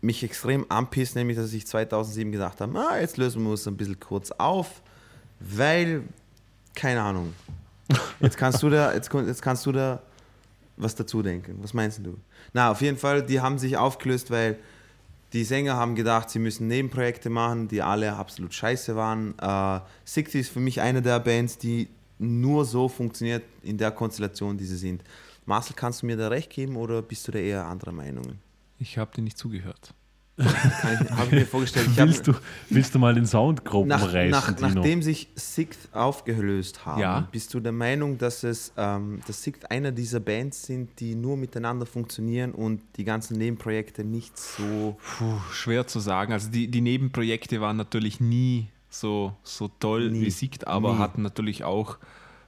[0.00, 3.76] mich extrem anpisst, nämlich, dass ich 2007 gedacht habe, ah, jetzt lösen wir uns ein
[3.76, 4.82] bisschen kurz auf,
[5.40, 6.02] weil,
[6.74, 7.32] keine Ahnung,
[8.20, 10.00] jetzt kannst du da, jetzt, jetzt kannst du da
[10.76, 11.58] was dazu denken.
[11.62, 12.18] Was meinst du?
[12.52, 14.58] Na, auf jeden Fall, die haben sich aufgelöst, weil
[15.32, 19.34] die Sänger haben gedacht, sie müssen Nebenprojekte machen, die alle absolut scheiße waren.
[19.38, 21.88] Äh, Sixty ist für mich eine der Bands, die
[22.18, 25.02] nur so funktioniert in der Konstellation, die sie sind.
[25.44, 28.38] Marcel, kannst du mir da recht geben oder bist du da eher anderer Meinung?
[28.78, 29.94] Ich habe dir nicht zugehört.
[30.38, 31.88] Habe ich mir vorgestellt.
[31.90, 32.34] Ich hab- Willst du,
[32.68, 37.28] willst du mal den Sound grob nach, reißen, nach, nachdem sich Sixth aufgelöst haben, Ja.
[37.32, 41.36] bist du der Meinung, dass es ähm, dass Sixth einer dieser Bands sind, die nur
[41.36, 46.32] miteinander funktionieren und die ganzen Nebenprojekte nicht so Puh, schwer zu sagen.
[46.32, 50.20] Also die, die Nebenprojekte waren natürlich nie so, so toll Nie.
[50.26, 50.98] wie Siegt, aber Nie.
[50.98, 51.96] hatten natürlich auch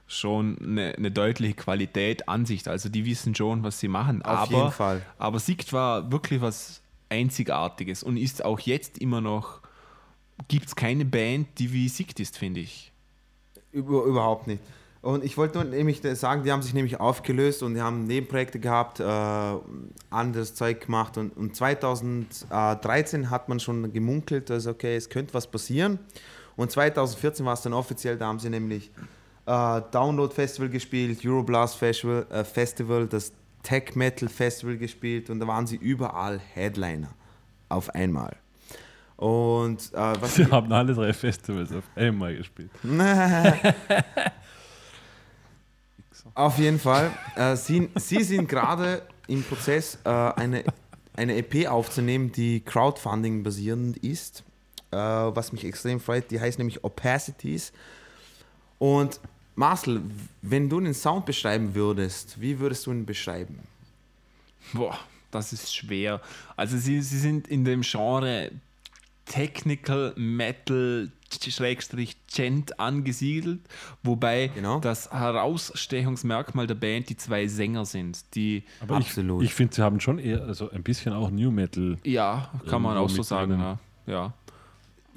[0.07, 2.67] schon eine, eine deutliche Qualität an sich.
[2.67, 4.21] Also die wissen schon, was sie machen.
[4.23, 5.01] Auf aber, jeden Fall.
[5.17, 9.61] Aber Siegt war wirklich was Einzigartiges und ist auch jetzt immer noch,
[10.47, 12.91] gibt es keine Band, die wie Siegt ist, finde ich.
[13.71, 14.61] Über, überhaupt nicht.
[15.01, 18.59] Und ich wollte nur nämlich sagen, die haben sich nämlich aufgelöst und die haben Nebenprojekte
[18.59, 19.03] gehabt, äh,
[20.09, 21.17] anderes Zeug gemacht.
[21.17, 25.99] Und, und 2013 hat man schon gemunkelt, dass okay, es könnte was passieren.
[26.57, 28.91] Und 2014 war es dann offiziell, da haben sie nämlich
[29.45, 33.31] äh, Download Festival gespielt, Euroblast Festival, äh, Festival, das
[33.63, 37.13] Tech Metal Festival gespielt und da waren sie überall Headliner
[37.67, 38.35] auf einmal.
[39.17, 42.71] Und äh, was Sie haben alle drei Festivals auf einmal gespielt.
[46.35, 47.11] Auf jeden Fall.
[47.35, 50.63] Äh, sie, sie sind gerade im Prozess, äh, eine,
[51.15, 54.43] eine EP aufzunehmen, die Crowdfunding basierend ist,
[54.91, 56.31] äh, was mich extrem freut.
[56.31, 57.73] Die heißt nämlich Opacities.
[58.77, 59.19] Und
[59.55, 60.01] Marcel,
[60.41, 63.59] wenn du den Sound beschreiben würdest, wie würdest du ihn beschreiben?
[64.73, 64.97] Boah,
[65.31, 66.21] das ist schwer.
[66.55, 68.51] Also sie, sie sind in dem Genre
[69.25, 73.59] Technical Metal Schrägstrich Gent angesiedelt,
[74.01, 74.79] wobei Genau.
[74.79, 79.43] das Herausstechungsmerkmal der Band die zwei Sänger sind, die Aber Absolut.
[79.43, 81.97] ich, ich finde, sie haben schon eher, also ein bisschen auch New Metal.
[82.03, 83.79] ja, kann man auch so sagen, ja.
[84.07, 84.33] ja.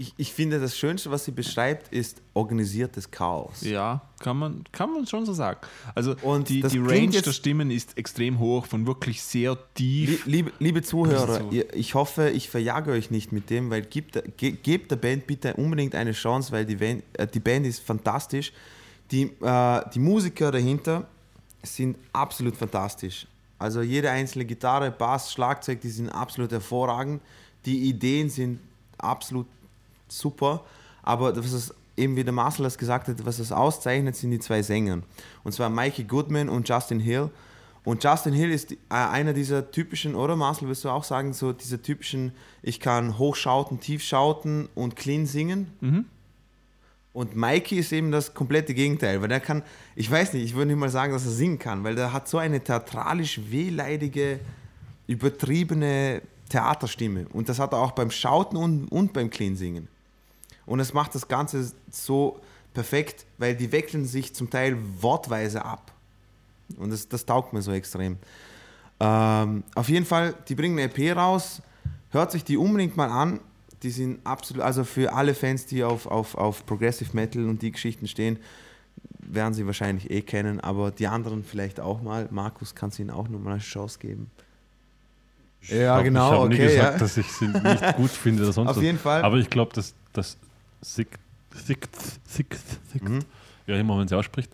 [0.03, 3.61] Ich, ich finde, das Schönste, was sie beschreibt, ist organisiertes Chaos.
[3.61, 5.61] Ja, kann man, kann man schon so sagen.
[5.95, 10.27] Also Und die, die Range der Stimmen ist extrem hoch, von wirklich sehr tief.
[10.27, 11.51] Liebe, liebe Zuhörer, so.
[11.53, 15.95] ich hoffe, ich verjage euch nicht mit dem, weil gebt, gebt der Band bitte unbedingt
[15.95, 18.53] eine Chance, weil die Band, äh, die Band ist fantastisch.
[19.13, 21.07] Die, äh, die Musiker dahinter
[21.63, 23.29] sind absolut fantastisch.
[23.57, 27.23] Also jede einzelne Gitarre, Bass, Schlagzeug, die sind absolut hervorragend.
[27.65, 28.59] Die Ideen sind
[28.99, 29.47] absolut
[30.19, 30.65] super.
[31.03, 34.39] Aber was es eben wie der Marcel das gesagt hat, was es auszeichnet, sind die
[34.39, 35.03] zwei Sänger.
[35.45, 37.31] Und zwar Mikey Goodman und Justin Hill.
[37.85, 41.53] Und Justin Hill ist äh, einer dieser typischen, oder Marcel, wirst du auch sagen, so
[41.53, 42.33] diese typischen,
[42.63, 45.73] ich kann hochschauten, tiefschauten und clean singen.
[47.13, 49.63] Und Mikey ist eben das komplette Gegenteil, weil der kann,
[49.97, 52.27] ich weiß nicht, ich würde nicht mal sagen, dass er singen kann, weil der hat
[52.29, 54.41] so eine theatralisch wehleidige,
[55.09, 57.27] übertriebene Theaterstimme.
[57.33, 59.89] Und das hat er auch beim Schauten und, und beim Clean singen.
[60.73, 62.41] Und es macht das Ganze so
[62.73, 65.93] perfekt, weil die wechseln sich zum Teil wortweise ab.
[66.79, 68.17] Und das, das taugt mir so extrem.
[68.99, 71.61] Ähm, auf jeden Fall, die bringen eine EP raus.
[72.09, 73.41] Hört sich die unbedingt mal an.
[73.83, 77.71] Die sind absolut, also für alle Fans, die auf, auf, auf Progressive Metal und die
[77.73, 78.39] Geschichten stehen,
[79.19, 82.29] werden sie wahrscheinlich eh kennen, aber die anderen vielleicht auch mal.
[82.31, 84.31] Markus, kannst du ihnen auch nochmal eine Chance geben?
[85.69, 86.99] Ja, Ich genau, habe hab nie okay, gesagt, ja.
[86.99, 88.83] dass ich sie nicht gut finde oder sonst Auf was.
[88.83, 89.23] jeden Fall.
[89.23, 90.39] Aber ich glaube, dass das
[90.85, 91.19] Sixth,
[91.55, 93.21] Sixth, Sixth, Sixth, Mhm.
[93.67, 94.51] wie auch immer man sie ausspricht,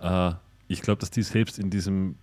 [0.00, 0.32] äh,
[0.68, 2.14] ich glaube, dass die selbst in diesem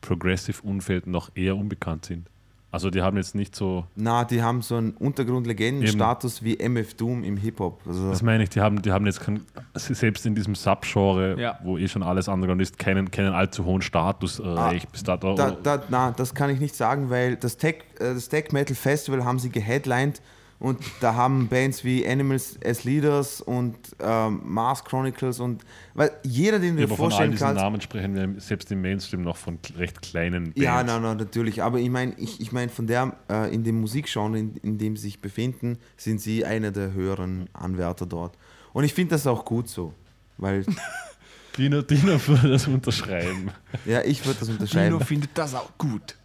[0.00, 2.26] Progressive-Umfeld noch eher unbekannt sind.
[2.72, 7.24] Also die haben jetzt nicht so, Na, die haben so einen Untergrundlegendenstatus wie MF Doom
[7.24, 7.80] im Hip-Hop.
[7.86, 9.40] Also, das meine ich, die haben, die haben jetzt kein,
[9.74, 11.58] selbst in diesem Subgenre, Ja.
[11.62, 15.32] wo eh schon alles Underground ist, keinen, keinen allzu hohen Status erreicht bis dato.
[15.32, 18.52] Ah, da, da, na, das kann ich nicht sagen, weil das Tech, äh, das Tech
[18.52, 20.20] Metal Festival haben sie geheadlined
[20.58, 25.62] und da haben Bands wie Animals as Leaders und ähm, Mars Chronicles und
[25.94, 27.62] weil jeder, den du Ja, dir aber von all vorstellen diesen kannst.
[27.62, 30.60] Namen sprechen wir selbst im Mainstream noch von recht kleinen Bands.
[30.60, 31.62] Ja, nein, nein, natürlich.
[31.62, 34.96] Aber ich meine, ich, ich mein, von der, äh, in dem Musikgenre, in, in dem
[34.96, 38.34] sie sich befinden, sind sie einer der höheren Anwärter dort.
[38.72, 39.92] Und ich finde das auch gut so.
[40.38, 40.64] Weil,
[41.58, 43.50] Dino, Dino würde das unterschreiben.
[43.84, 44.92] ja, ich würde das unterscheiden.
[44.94, 46.16] Dino findet das auch gut.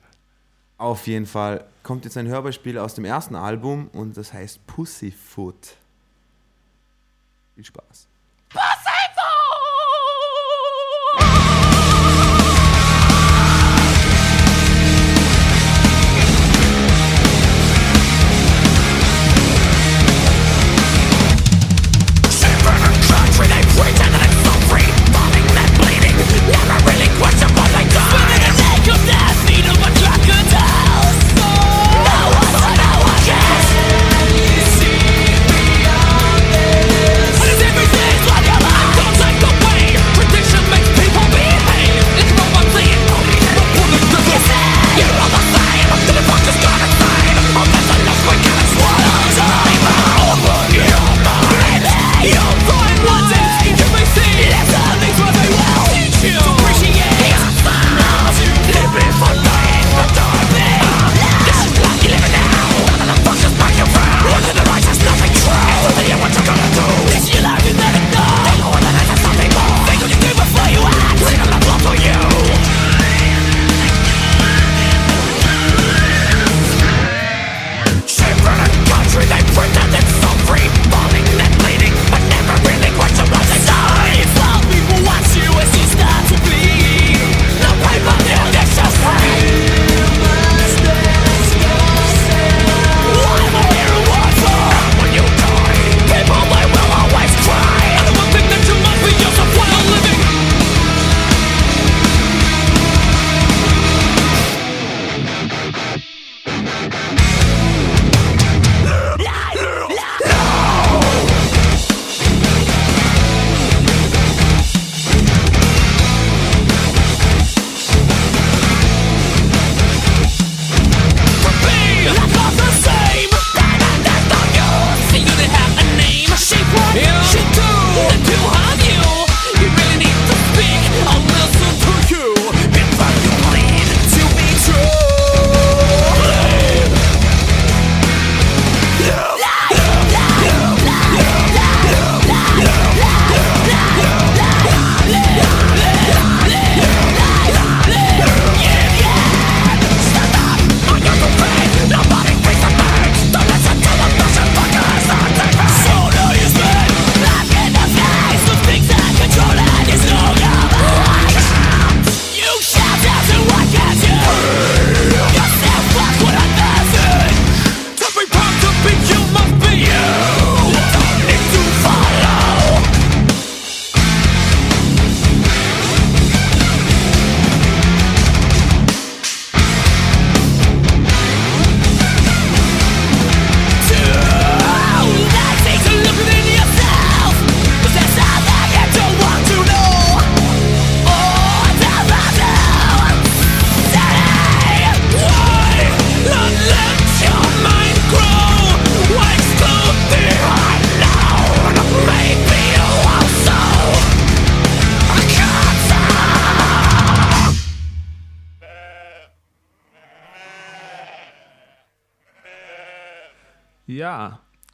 [0.78, 5.76] Auf jeden Fall kommt jetzt ein Hörbeispiel aus dem ersten Album und das heißt Pussyfoot.
[7.56, 8.08] Viel Spaß.
[8.54, 9.71] Everything's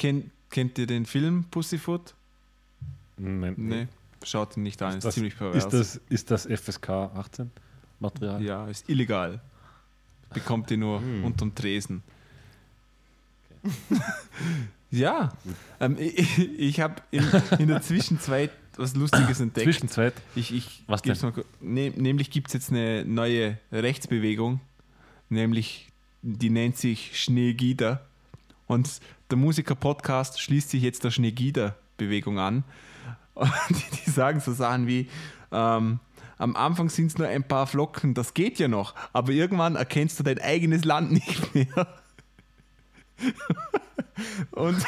[0.08, 2.14] Kennt, kennt ihr den Film Pussyfoot?
[3.18, 3.56] Nein.
[3.58, 3.88] Nee.
[4.24, 5.66] Schaut ihn nicht an, ist, Das, ziemlich pervers.
[5.66, 7.52] ist, das, ist das FSK 18
[8.00, 8.42] Material?
[8.42, 9.42] Ja, ist illegal.
[10.34, 11.26] Bekommt ihr nur Hm.
[11.26, 12.04] unterm Tresen.
[14.92, 15.34] ja,
[15.82, 17.26] ähm, ich, ich habe in,
[17.60, 19.66] in der Zwischenzeit was Lustiges entdeckt.
[19.66, 20.14] Zwischenzeit.
[20.36, 21.18] Ich, ich Was denn?
[21.22, 24.62] mal ne, nämlich gibt es jetzt eine neue Rechtsbewegung,
[25.30, 25.90] nämlich
[26.22, 28.02] die nennt sich Schneegida.
[28.68, 32.64] Und der Musiker-Podcast schließt sich jetzt der Schneegida-Bewegung an.
[33.34, 35.10] Und die, die sagen so Sachen wie,
[35.52, 36.00] ähm,
[36.38, 40.20] am Anfang sind es nur ein paar Flocken, das geht ja noch, aber irgendwann erkennst
[40.20, 41.88] du dein eigenes Land nicht mehr.
[44.52, 44.84] Und,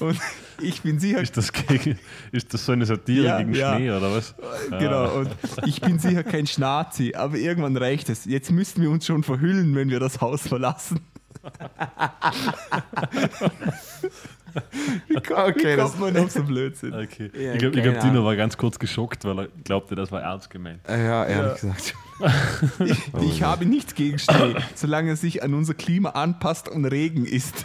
[0.00, 0.20] und
[0.60, 1.98] ich bin sicher, Ist das, gegen,
[2.30, 3.74] ist das so eine Satire Ja, gegen ja.
[3.74, 4.34] Schnee oder was?
[4.68, 5.30] Genau, und
[5.64, 8.26] ich bin sicher kein Schnazi, aber irgendwann reicht es.
[8.26, 11.00] Jetzt müssten wir uns schon verhüllen, wenn wir das Haus verlassen.
[15.08, 16.92] Wie kommt, Okay, das- man auf so Blödsinn?
[16.92, 17.30] Okay.
[17.38, 20.50] Ja, ich glaube, glaub, Dino war ganz kurz geschockt, weil er glaubte, das war ernst
[20.50, 20.80] gemeint.
[20.88, 21.94] Äh, Ja, ehrlich gesagt.
[22.84, 27.24] Ich, ich habe nichts gegen Schnee, solange er sich an unser Klima anpasst und Regen
[27.24, 27.64] ist.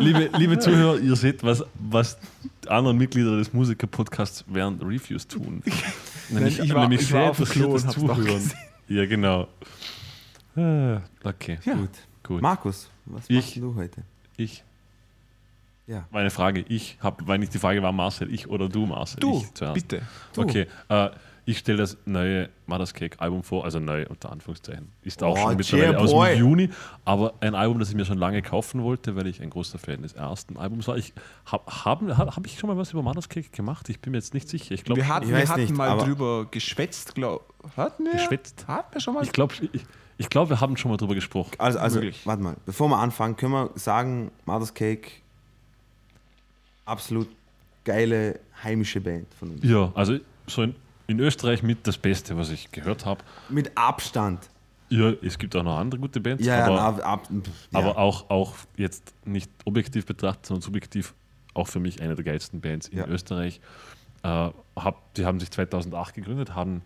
[0.00, 2.18] liebe, liebe Zuhörer, ihr seht, was, was
[2.64, 5.62] die anderen Mitglieder des Musiker-Podcasts während Reviews tun.
[6.28, 8.24] Nämlich, ich war- nämlich ich war sehr auf dem Klo interessiertes Zuhören.
[8.24, 8.52] gesehen.
[8.88, 9.48] Ja, genau.
[10.56, 11.74] Ah, Okay, Ja.
[11.74, 11.90] Gut.
[12.22, 12.42] gut.
[12.42, 14.02] Markus, was Ich- machst du heute?
[14.36, 14.64] Ich.
[15.86, 16.06] Ja.
[16.10, 19.20] Meine Frage, ich habe, weil nicht die Frage war, Marcel, ich oder du, Marcel?
[19.20, 19.74] Du, ich zuerst.
[19.74, 20.02] bitte.
[20.36, 21.08] Okay, äh,
[21.46, 24.92] ich stelle das neue Mother's Cake Album vor, also neu unter Anführungszeichen.
[25.02, 26.68] Ist auch Oh, schon mittlerweile yeah, aus dem Juni,
[27.06, 30.02] aber ein Album, das ich mir schon lange kaufen wollte, weil ich ein großer Fan
[30.02, 30.98] des ersten Albums war.
[30.98, 31.14] Ich
[31.46, 33.88] hab, haben, hab, hab ich schon mal was über Mother's Cake gemacht?
[33.88, 34.74] Ich bin mir jetzt nicht sicher.
[34.74, 37.46] Ich glaube, Wir hatten, ich wir hatten nicht, mal drüber geschwätzt, glaube
[37.78, 38.12] Hatten wir?
[38.12, 38.66] Geschwätzt?
[38.68, 39.24] Hatten wir schon mal?
[39.24, 39.86] ich glaube, ich,
[40.18, 41.52] ich glaub, wir haben schon mal drüber gesprochen.
[41.58, 42.20] Also, also Möglich.
[42.26, 45.10] warte mal, bevor wir anfangen, können wir sagen, Mother's Cake,
[46.84, 47.28] absolut
[47.84, 49.60] geile heimische Band von uns.
[49.62, 50.74] Ja, also so in,
[51.06, 53.22] in Österreich mit das Beste, was ich gehört habe.
[53.48, 54.40] Mit Abstand.
[54.90, 57.78] Ja, es gibt auch noch andere gute Bands, Ja, aber, ja, ab, ab, ja.
[57.78, 61.14] aber auch, auch jetzt nicht objektiv betrachtet, sondern subjektiv
[61.54, 63.04] auch für mich eine der geilsten Bands in.
[63.04, 63.60] Österreich.
[64.22, 66.82] Äh, hab, die haben sich 2008 gegründet, haben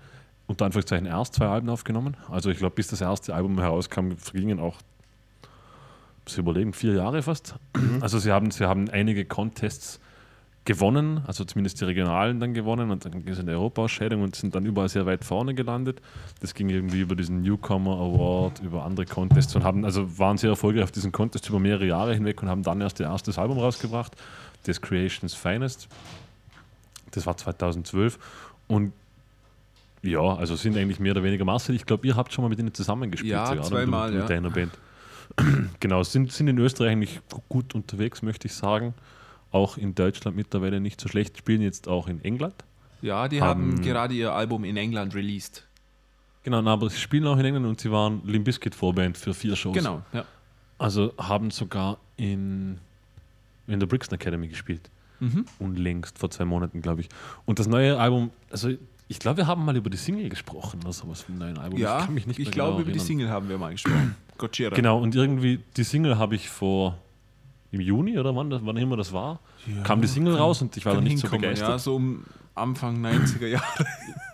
[0.46, 2.16] unter Anführungszeichen erst zwei Alben aufgenommen.
[2.30, 4.78] Also ich glaube, bis das erste Album herauskam, vergingen auch,
[6.28, 7.56] Sie überlegen, vier Jahre fast.
[8.00, 10.00] Also sie haben, sie haben einige Contests
[10.64, 14.36] gewonnen, also zumindest die regionalen dann gewonnen und dann ging es in die Europaausscheidung und
[14.36, 16.00] sind dann überall sehr weit vorne gelandet.
[16.40, 20.50] Das ging irgendwie über diesen Newcomer Award, über andere Contests und haben, also waren sehr
[20.50, 23.58] erfolgreich auf diesen Contests über mehrere Jahre hinweg und haben dann erst ihr erstes Album
[23.58, 24.14] rausgebracht,
[24.64, 25.88] das Creation's Finest.
[27.10, 28.20] Das war 2012
[28.68, 28.92] und
[30.02, 31.74] ja, also sind eigentlich mehr oder weniger Marcel.
[31.76, 33.32] Ich glaube, ihr habt schon mal mit ihnen zusammengespielt.
[33.32, 34.20] Ja, sogar, zweimal, mit, ja.
[34.22, 34.72] mit deiner Band.
[35.80, 38.94] genau, sind, sind in Österreich eigentlich gut unterwegs, möchte ich sagen.
[39.50, 41.38] Auch in Deutschland mittlerweile nicht so schlecht.
[41.38, 42.54] Spielen jetzt auch in England.
[43.00, 45.66] ja, die haben- haben gerade ihr Album in England released.
[46.44, 49.32] Genau, na, aber sie spielen auch in England und sie waren Limp Bizkit Vorband für
[49.32, 49.74] vier Shows.
[49.76, 50.24] Genau, ja.
[50.78, 52.78] Also haben sogar in,
[53.68, 54.90] in der Brixton Academy gespielt.
[55.20, 55.44] Mhm.
[55.60, 57.08] Unlängst, vor zwei Monaten, glaube ich.
[57.44, 58.70] Und das neue Album, also
[59.12, 61.78] ich glaube, wir haben mal über die Single gesprochen oder sowas vom neuen Album.
[61.78, 63.06] Ja, ich kann mich nicht ich mehr glaube, genau über die erinnern.
[63.06, 64.16] Single haben wir mal gesprochen.
[64.38, 64.74] Gojira.
[64.74, 66.98] Genau, und irgendwie die Single habe ich vor
[67.70, 69.40] im Juni oder wann, wann immer das war,
[69.84, 71.68] kam die Single raus und ich war da Kann nicht so begeistert.
[71.68, 72.24] Ja, so um
[72.54, 73.86] Anfang 90er Jahre.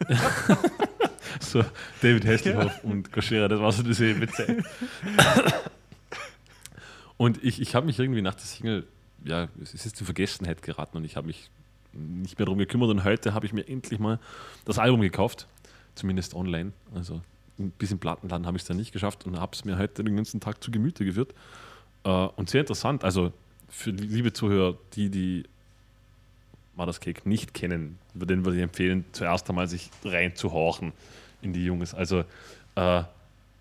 [1.40, 1.64] So,
[2.00, 4.64] David Hasselhoff und Koschera, das war so diese Witze.
[7.16, 8.86] und ich, ich habe mich irgendwie nach der Single,
[9.24, 11.50] ja, es ist in Vergessenheit geraten und ich habe mich
[11.92, 14.18] nicht mehr darum gekümmert und heute habe ich mir endlich mal
[14.64, 15.46] das Album gekauft,
[15.94, 16.72] zumindest online.
[16.94, 17.20] Also
[17.78, 20.16] bis im Plattenladen habe ich es dann nicht geschafft und habe es mir heute den
[20.16, 21.34] ganzen Tag zu Gemüte geführt.
[22.04, 23.32] Äh, und sehr interessant, also
[23.68, 25.44] für die liebe Zuhörer, die die
[26.76, 30.92] Mother's Cake nicht kennen, den würde ich empfehlen, zuerst einmal sich reinzuhorchen
[31.42, 31.94] in die Jungs.
[31.94, 32.24] Also
[32.76, 33.02] äh,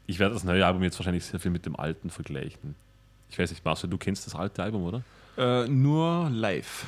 [0.05, 2.75] ich werde das neue Album jetzt wahrscheinlich sehr viel mit dem alten vergleichen.
[3.29, 5.03] Ich weiß nicht, Marcel, du kennst das alte Album, oder?
[5.37, 6.85] äh, nur live.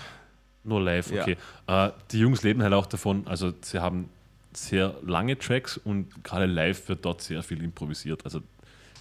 [0.69, 1.23] Nur live, Ja.
[1.23, 1.37] okay.
[1.67, 4.09] Äh, die Jungs leben halt auch davon, also sie haben
[4.53, 8.23] sehr lange Tracks und gerade live wird dort sehr viel improvisiert.
[8.25, 8.41] Also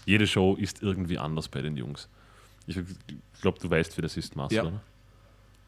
[0.05, 2.09] jede Show ist irgendwie anders bei den Jungs.
[2.66, 2.78] Ich
[3.40, 4.73] glaube, du weißt, wie das ist, Marcel, Ja.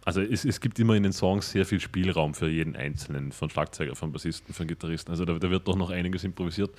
[0.04, 3.50] Also es, es gibt immer in den Songs sehr viel Spielraum für jeden Einzelnen, von
[3.50, 5.10] Schlagzeuger, von Bassisten, von Gitarristen.
[5.10, 6.70] Also da, da wird doch noch einiges improvisiert.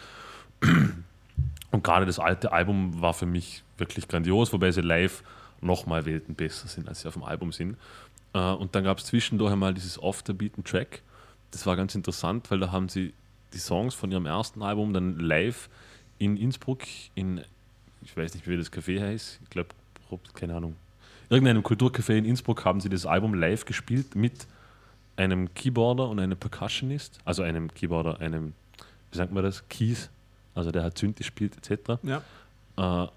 [1.72, 5.24] Und gerade das alte Album war für mich wirklich grandios, wobei sie live
[5.62, 7.78] nochmal Welten besser sind, als sie auf dem Album sind.
[8.34, 11.02] Äh, Und dann gab es zwischendurch einmal dieses Off the Beaten Track.
[11.52, 13.14] Das war ganz interessant, weil da haben sie
[13.54, 15.70] die Songs von ihrem ersten Album dann live
[16.18, 16.84] in Innsbruck
[17.16, 17.42] in
[18.04, 19.70] ich weiß nicht, wie das Café heißt, ich glaube,
[20.34, 20.76] keine Ahnung,
[21.30, 24.48] irgendeinem Kulturcafé in Innsbruck haben sie das Album live gespielt mit
[25.16, 28.54] einem Keyboarder und einem Percussionist, also einem Keyboarder, einem,
[29.12, 30.10] wie sagt man das, Keys,
[30.56, 32.00] also der hat Synthi spielt etc.
[32.04, 32.22] Ja.
[32.78, 33.08] Äh,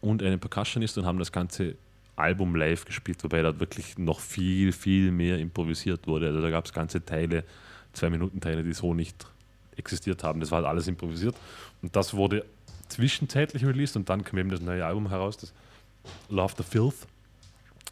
[0.00, 1.76] und einem Percussionist und haben das ganze
[2.16, 6.28] Album live gespielt, wobei da wirklich noch viel, viel mehr improvisiert wurde.
[6.28, 7.44] Also da gab es ganze Teile,
[7.92, 9.26] zwei Minuten Teile, die so nicht
[9.76, 10.40] existiert haben.
[10.40, 11.34] Das war halt alles improvisiert.
[11.82, 12.44] Und das wurde
[12.88, 15.52] zwischenzeitlich released und dann kam eben das neue Album heraus, das
[16.28, 17.06] Love the Filth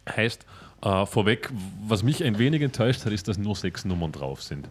[0.09, 0.45] heißt.
[0.81, 1.49] Äh, vorweg,
[1.87, 4.67] was mich ein wenig enttäuscht hat, ist, dass nur sechs Nummern drauf sind.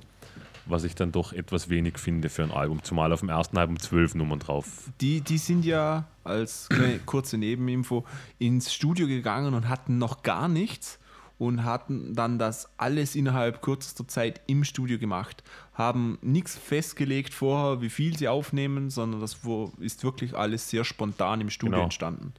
[0.67, 3.79] Was ich dann doch etwas wenig finde für ein Album, zumal auf dem ersten Album
[3.81, 4.67] zwölf Nummern drauf.
[5.01, 6.69] Die, die sind ja als
[7.07, 8.05] kurze Nebeninfo
[8.39, 10.99] ins Studio gegangen und hatten noch gar nichts
[11.39, 15.43] und hatten dann das alles innerhalb kürzester Zeit im Studio gemacht.
[15.75, 19.39] Haben nichts festgelegt vorher, wie viel sie aufnehmen, sondern das
[19.81, 21.85] ist wirklich alles sehr spontan im Studio Genau.
[21.85, 22.33] entstanden.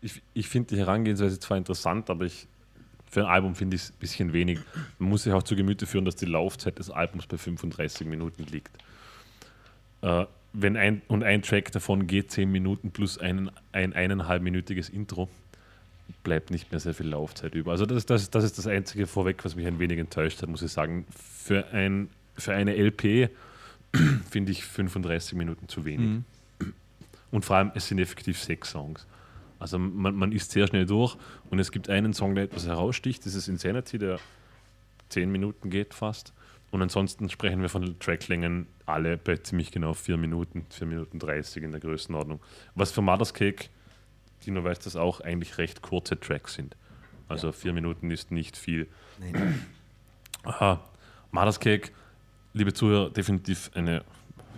[0.00, 2.46] Ich, ich finde die Herangehensweise zwar interessant, aber ich,
[3.10, 4.60] für ein Album finde ich es ein bisschen wenig.
[4.98, 8.44] Man muss sich auch zu Gemüte führen, dass die Laufzeit des Albums bei 35 Minuten
[8.44, 8.76] liegt.
[10.02, 15.28] Äh, wenn ein, und ein Track davon geht 10 Minuten plus ein, ein eineinhalbminütiges Intro,
[16.22, 17.72] bleibt nicht mehr sehr viel Laufzeit über.
[17.72, 20.62] Also das, das, das ist das Einzige vorweg, was mich ein wenig enttäuscht hat, muss
[20.62, 21.06] ich sagen.
[21.14, 23.30] Für, ein, für eine LP
[24.30, 26.22] finde ich 35 Minuten zu wenig.
[27.30, 29.06] Und vor allem, es sind effektiv sechs Songs.
[29.58, 31.16] Also man, man ist sehr schnell durch
[31.50, 34.18] und es gibt einen Song, der etwas heraussticht, das ist Insanity, der
[35.08, 36.32] zehn Minuten geht fast.
[36.70, 41.62] Und ansonsten sprechen wir von Tracklängen alle bei ziemlich genau vier Minuten, vier Minuten 30
[41.62, 42.40] in der Größenordnung.
[42.74, 43.70] Was für Mother's Cake,
[44.44, 46.76] Dino weiß das auch, eigentlich recht kurze Tracks sind.
[47.26, 48.86] Also vier Minuten ist nicht viel.
[49.18, 49.66] Nein.
[50.44, 50.80] Aha.
[51.30, 51.90] Mother's Cake,
[52.52, 54.04] liebe Zuhörer, definitiv eine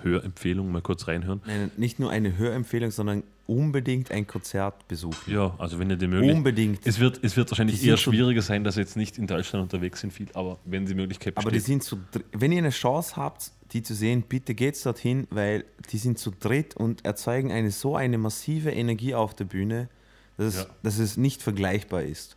[0.02, 1.42] Hörempfehlung, mal kurz reinhören.
[1.46, 5.32] Nein, nicht nur eine Hörempfehlung, sondern unbedingt ein Konzert besuchen.
[5.34, 6.36] Ja, also wenn ihr die Möglichkeit.
[6.36, 6.86] Unbedingt.
[6.86, 9.62] Es wird, es wird wahrscheinlich eher so- schwieriger sein, dass ihr jetzt nicht in Deutschland
[9.64, 11.66] unterwegs sind, viel, aber wenn die Möglichkeit Aber die besteht.
[11.66, 15.64] sind zu dr- wenn ihr eine Chance habt, die zu sehen, bitte geht's dorthin, weil
[15.90, 19.88] die sind zu dritt und erzeugen eine so eine massive Energie auf der Bühne,
[20.36, 20.60] dass, Ja.
[20.62, 22.36] es, dass es nicht vergleichbar ist.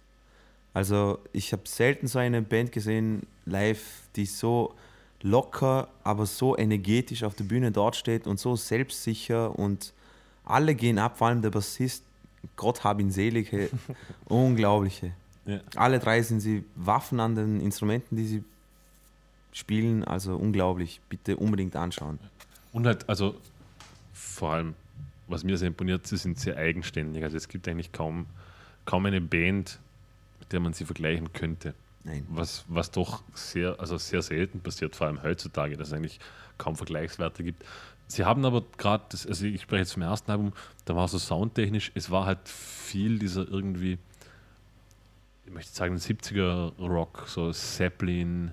[0.73, 3.83] Also ich habe selten so eine Band gesehen live,
[4.15, 4.73] die so
[5.21, 9.93] locker, aber so energetisch auf der Bühne dort steht und so selbstsicher und
[10.45, 12.03] alle gehen ab, vor allem der Bassist,
[12.55, 13.69] Gott hab ihn selig, hey.
[14.25, 15.13] unglaubliche.
[15.45, 15.59] Ja.
[15.75, 18.43] Alle drei sind sie Waffen an den Instrumenten, die sie
[19.51, 21.01] spielen, also unglaublich.
[21.09, 22.19] Bitte unbedingt anschauen.
[22.71, 23.35] Und halt, also
[24.13, 24.73] vor allem,
[25.27, 27.23] was mir sehr imponiert, sie sind sehr eigenständig.
[27.23, 28.25] Also es gibt eigentlich kaum,
[28.85, 29.79] kaum eine Band,
[30.39, 31.73] mit der man sie vergleichen könnte.
[32.03, 32.25] Nein.
[32.29, 36.19] Was, was doch sehr, also sehr selten passiert, vor allem heutzutage, dass es eigentlich
[36.57, 37.63] kaum Vergleichswerte gibt.
[38.07, 40.53] Sie haben aber gerade, also ich spreche jetzt vom ersten Album,
[40.85, 43.97] da war so soundtechnisch, es war halt viel dieser irgendwie,
[45.45, 48.51] ich möchte sagen, 70er Rock, so Zeppelin,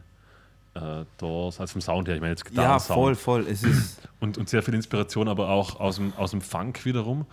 [0.74, 2.96] äh, Doors, also vom Sound her, ich meine jetzt Ja, Gitarrensound.
[2.96, 3.46] voll, voll.
[3.48, 7.24] Es ist, Und, und sehr viel Inspiration, aber auch aus dem, aus dem Funk wiederum.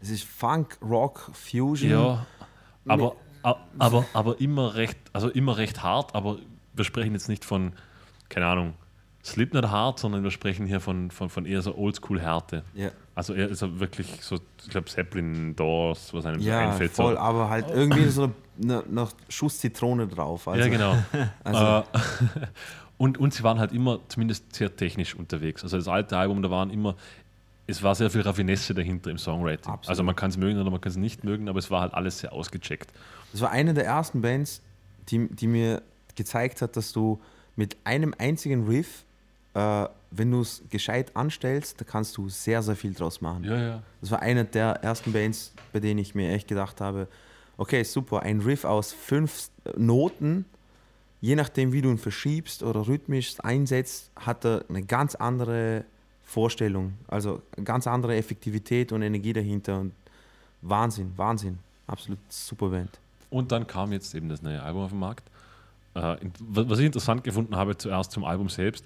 [0.00, 1.90] es ist Funk, Rock, Fusion.
[1.90, 2.26] Ja,
[2.86, 6.38] aber, a- aber, aber immer recht, also immer recht hart, aber
[6.74, 7.72] wir sprechen jetzt nicht von,
[8.28, 8.74] keine Ahnung,
[9.24, 12.62] Slipknot hart, sondern wir sprechen hier von, von, von eher so Oldschool-Härte.
[12.74, 16.70] Ja, Also er ist er wirklich so, ich glaube, Zeppelin, Doors, was einem so ja
[16.70, 16.92] einfällt.
[16.92, 17.18] voll, so.
[17.18, 18.30] aber halt irgendwie so
[18.62, 20.46] eine, noch Schuss Zitrone drauf.
[20.48, 20.96] Also, ja, genau.
[21.44, 22.46] Also, Äh,
[22.96, 25.62] und, und sie waren halt immer zumindest sehr technisch unterwegs.
[25.62, 26.94] Also das alte Album, da waren immer,
[27.66, 29.72] es war sehr viel Raffinesse dahinter im Songwriting.
[29.72, 29.88] Absolut.
[29.90, 31.94] Also man kann es mögen oder man kann es nicht mögen, aber es war halt
[31.94, 32.92] alles sehr ausgecheckt.
[33.32, 34.62] Das war eine der ersten Bands,
[35.08, 35.82] die, die mir
[36.14, 37.20] gezeigt hat, dass du
[37.56, 39.04] mit einem einzigen Riff,
[39.54, 43.44] äh, wenn du es gescheit anstellst, da kannst du sehr, sehr viel draus machen.
[43.44, 43.82] Ja, ja.
[44.00, 47.08] Das war eine der ersten Bands, bei denen ich mir echt gedacht habe,
[47.56, 50.44] okay, super, ein Riff aus fünf Noten,
[51.20, 55.84] je nachdem, wie du ihn verschiebst oder rhythmisch einsetzt, hat er eine ganz andere
[56.22, 59.92] Vorstellung, also eine ganz andere Effektivität und Energie dahinter und
[60.62, 62.98] Wahnsinn, Wahnsinn, absolut super Band.
[63.30, 65.28] Und dann kam jetzt eben das neue Album auf den Markt.
[65.94, 68.84] Äh, was ich interessant gefunden habe, zuerst zum Album selbst.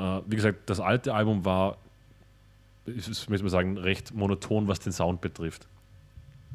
[0.00, 1.76] Äh, wie gesagt, das alte Album war,
[2.86, 5.68] ich ich möchte mal sagen, recht monoton, was den Sound betrifft.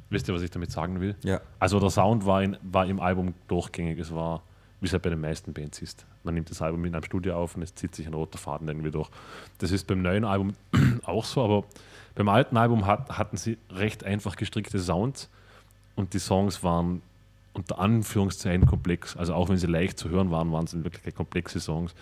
[0.09, 1.15] Wisst ihr, was ich damit sagen will?
[1.23, 1.41] Ja.
[1.59, 3.99] Also der Sound war, in, war im Album durchgängig.
[3.99, 4.41] Es war,
[4.79, 6.05] wie es halt bei den meisten Bands ist.
[6.23, 8.67] Man nimmt das Album in einem Studio auf und es zieht sich ein roter Faden
[8.67, 9.09] irgendwie durch.
[9.59, 10.53] Das ist beim neuen Album
[11.05, 11.63] auch so, aber
[12.15, 15.29] beim alten Album hat, hatten sie recht einfach gestrickte Sounds
[15.95, 17.01] und die Songs waren
[17.53, 19.15] unter Anführungszeichen komplex.
[19.15, 21.93] Also auch wenn sie leicht zu hören waren, waren es in Wirklichkeit komplexe Songs.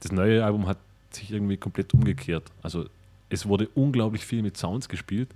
[0.00, 0.78] Das neue Album hat
[1.16, 2.44] sich irgendwie komplett umgekehrt.
[2.62, 2.86] Also
[3.28, 5.28] es wurde unglaublich viel mit Sounds gespielt,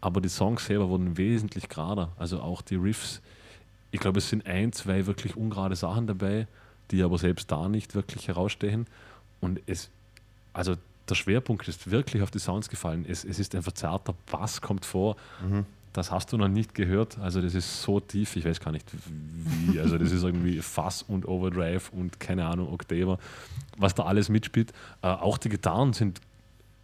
[0.00, 2.10] aber die Songs selber wurden wesentlich gerader.
[2.18, 3.20] Also auch die Riffs.
[3.90, 6.46] Ich glaube, es sind ein, zwei wirklich ungerade Sachen dabei,
[6.90, 8.86] die aber selbst da nicht wirklich herausstechen.
[9.40, 9.90] Und es,
[10.52, 10.76] also
[11.08, 13.04] der Schwerpunkt ist wirklich auf die Sounds gefallen.
[13.06, 15.16] Es, es ist ein verzerrter Bass, kommt vor.
[15.92, 17.18] Das hast du noch nicht gehört.
[17.18, 19.80] Also das ist so tief, ich weiß gar nicht wie.
[19.80, 23.18] Also das ist irgendwie Fass und Overdrive und keine Ahnung, Octave,
[23.76, 24.72] was da alles mitspielt.
[25.02, 26.20] Äh, auch die Gitarren sind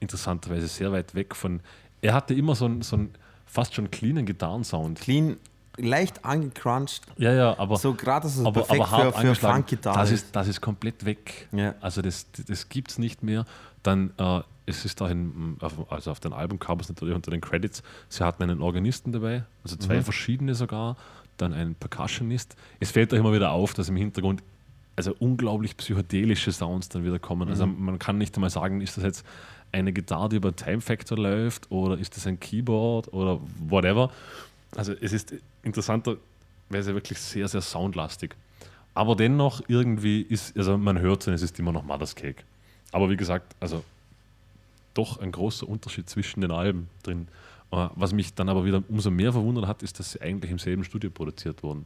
[0.00, 1.60] interessanterweise sehr weit weg von.
[2.02, 2.98] Er hatte immer so einen, so
[3.46, 5.00] fast schon cleanen Gitarrensound.
[5.00, 5.36] Clean,
[5.76, 7.02] leicht angecrunched.
[7.16, 9.34] Ja, ja, aber, So gerade ist es aber, perfekt aber für, für.
[9.34, 9.98] Funk-Gitarre.
[9.98, 11.48] Das ist, das ist komplett weg.
[11.52, 11.74] Ja.
[11.80, 13.44] Also das, das gibt es nicht mehr.
[13.82, 17.82] Dann äh, es ist da in, auf, also auf den Albumcovers natürlich unter den Credits,
[18.08, 20.96] sie hatten einen Organisten dabei, also zwei verschiedene sogar,
[21.36, 22.56] dann einen Percussionist.
[22.80, 24.42] Es fällt da immer wieder auf, dass im Hintergrund
[24.96, 27.48] also unglaublich psychedelische Sounds dann wieder kommen.
[27.48, 29.26] Also man kann nicht einmal sagen, ist das jetzt
[29.70, 34.10] eine Gitarre, die über Time Factor läuft oder ist das ein Keyboard oder whatever.
[34.74, 38.34] Also es ist interessanterweise wirklich sehr, sehr soundlastig.
[38.94, 42.42] Aber dennoch irgendwie ist, also man hört es, es ist immer noch Mother's Cake.
[42.92, 43.84] Aber wie gesagt, also
[44.96, 47.28] doch ein großer Unterschied zwischen den Alben drin.
[47.70, 50.58] Äh, Was mich dann aber wieder umso mehr verwundert hat, ist, dass sie eigentlich im
[50.58, 51.84] selben Studio produziert wurden.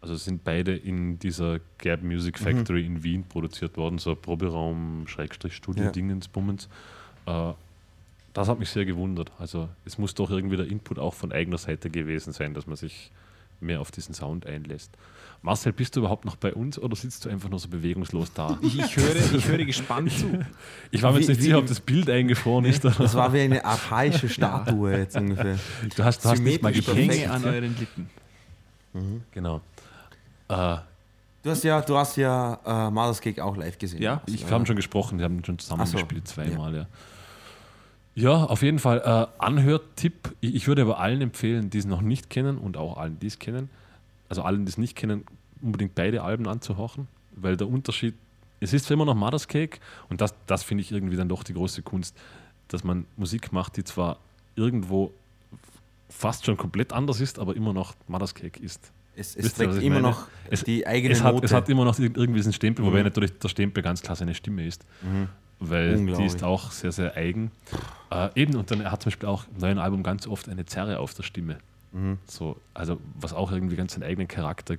[0.00, 5.54] Also sind beide in dieser Gap Music Factory in Wien produziert worden, so Proberaum, Schrägstrich,
[5.56, 5.90] Studio, Ja.
[5.90, 6.68] Dingens, Bummens.
[7.26, 7.52] Äh,
[8.32, 9.32] das hat mich sehr gewundert.
[9.38, 12.76] Also es muss doch irgendwie der Input auch von eigener Seite gewesen sein, dass man
[12.76, 13.10] sich
[13.60, 14.90] mehr auf diesen Sound einlässt.
[15.42, 18.58] Marcel, bist du überhaupt noch bei uns oder sitzt du einfach nur so bewegungslos da?
[18.62, 20.44] Ich, ich, höre, ich höre gespannt zu.
[20.90, 22.84] Ich war mir jetzt nicht wie- sicher, ob das Bild eingefroren ist.
[22.84, 22.94] Oder?
[22.98, 25.58] Das war wie eine archaische Statue jetzt ungefähr.
[25.96, 26.72] Du hast, du hast nicht mal.
[26.72, 28.10] Hänge an euren Lippen.
[29.32, 29.60] Genau.
[30.48, 30.76] Äh,
[31.42, 34.02] Du hast ja, du hast ja äh, Mother's Cake auch live gesehen.
[34.02, 35.96] Ja, ich, wir haben schon gesprochen, wir haben schon zusammen so.
[35.96, 36.80] gespielt, zweimal, ja.
[36.80, 36.86] Ja,
[38.24, 39.02] auf jeden Fall.
[39.04, 40.34] Äh, Anhörtipp.
[40.40, 43.26] Ich, ich würde aber allen empfehlen, die es noch nicht kennen und auch allen, die
[43.26, 43.68] es kennen,
[44.28, 45.24] also allen, die es nicht kennen,
[45.60, 48.14] unbedingt beide Alben anzuhorchen, weil der Unterschied,
[48.60, 49.78] es ist immer noch Mother's Cake
[50.08, 52.16] und das, das finde ich irgendwie dann doch die große Kunst,
[52.68, 54.18] dass man Musik macht, die zwar
[54.54, 55.12] irgendwo
[56.08, 58.92] fast schon komplett anders ist, aber immer noch Mother's Cake ist.
[59.14, 60.08] Es, es Wisst ihr, trägt ich immer meine?
[60.08, 61.46] noch Es- die eigene es hat, Note.
[61.46, 64.66] es hat immer noch irgendwie diesen Stempel, wobei natürlich der Stempel ganz klar seine Stimme
[64.66, 64.84] ist.
[65.58, 67.50] Weil die ist auch sehr, sehr eigen.
[68.10, 70.66] Äh, eben, und dann er hat zum Beispiel auch im neuen Album ganz oft eine
[70.66, 71.58] Zerre auf der Stimme.
[72.26, 74.76] So, also was auch irgendwie ganz seinen eigenen Charakter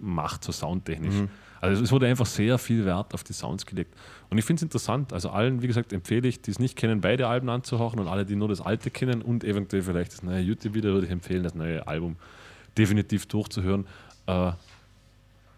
[0.00, 1.14] macht, so soundtechnisch.
[1.60, 3.94] Also es wurde einfach sehr viel Wert auf die Sounds gelegt.
[4.30, 5.12] Und ich finde es interessant.
[5.12, 8.26] Also allen, wie gesagt, empfehle ich, die es nicht kennen, beide Alben anzuhören und alle,
[8.26, 11.44] die nur das alte kennen und eventuell vielleicht das neue YouTube wieder, würde ich empfehlen,
[11.44, 12.16] das neue Album
[12.76, 13.86] definitiv durchzuhören.
[14.26, 14.50] Äh,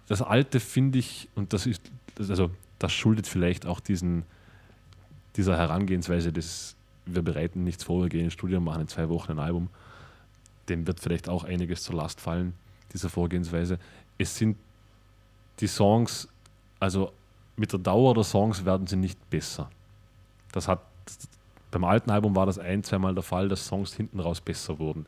[0.06, 1.80] das alte finde ich, und das ist,
[2.18, 4.24] also das schuldet vielleicht auch diesen,
[5.36, 9.08] dieser Herangehensweise des, wir bereiten nichts vor, wir gehen ins Studio und machen in zwei
[9.08, 9.68] Wochen ein Album.
[10.68, 12.54] Dem wird vielleicht auch einiges zur Last fallen,
[12.92, 13.78] dieser Vorgehensweise.
[14.18, 14.56] Es sind
[15.60, 16.28] die Songs,
[16.80, 17.12] also
[17.56, 19.70] mit der Dauer der Songs werden sie nicht besser.
[20.52, 20.80] Das hat,
[21.70, 25.06] beim alten Album war das ein, zweimal der Fall, dass Songs hinten raus besser wurden.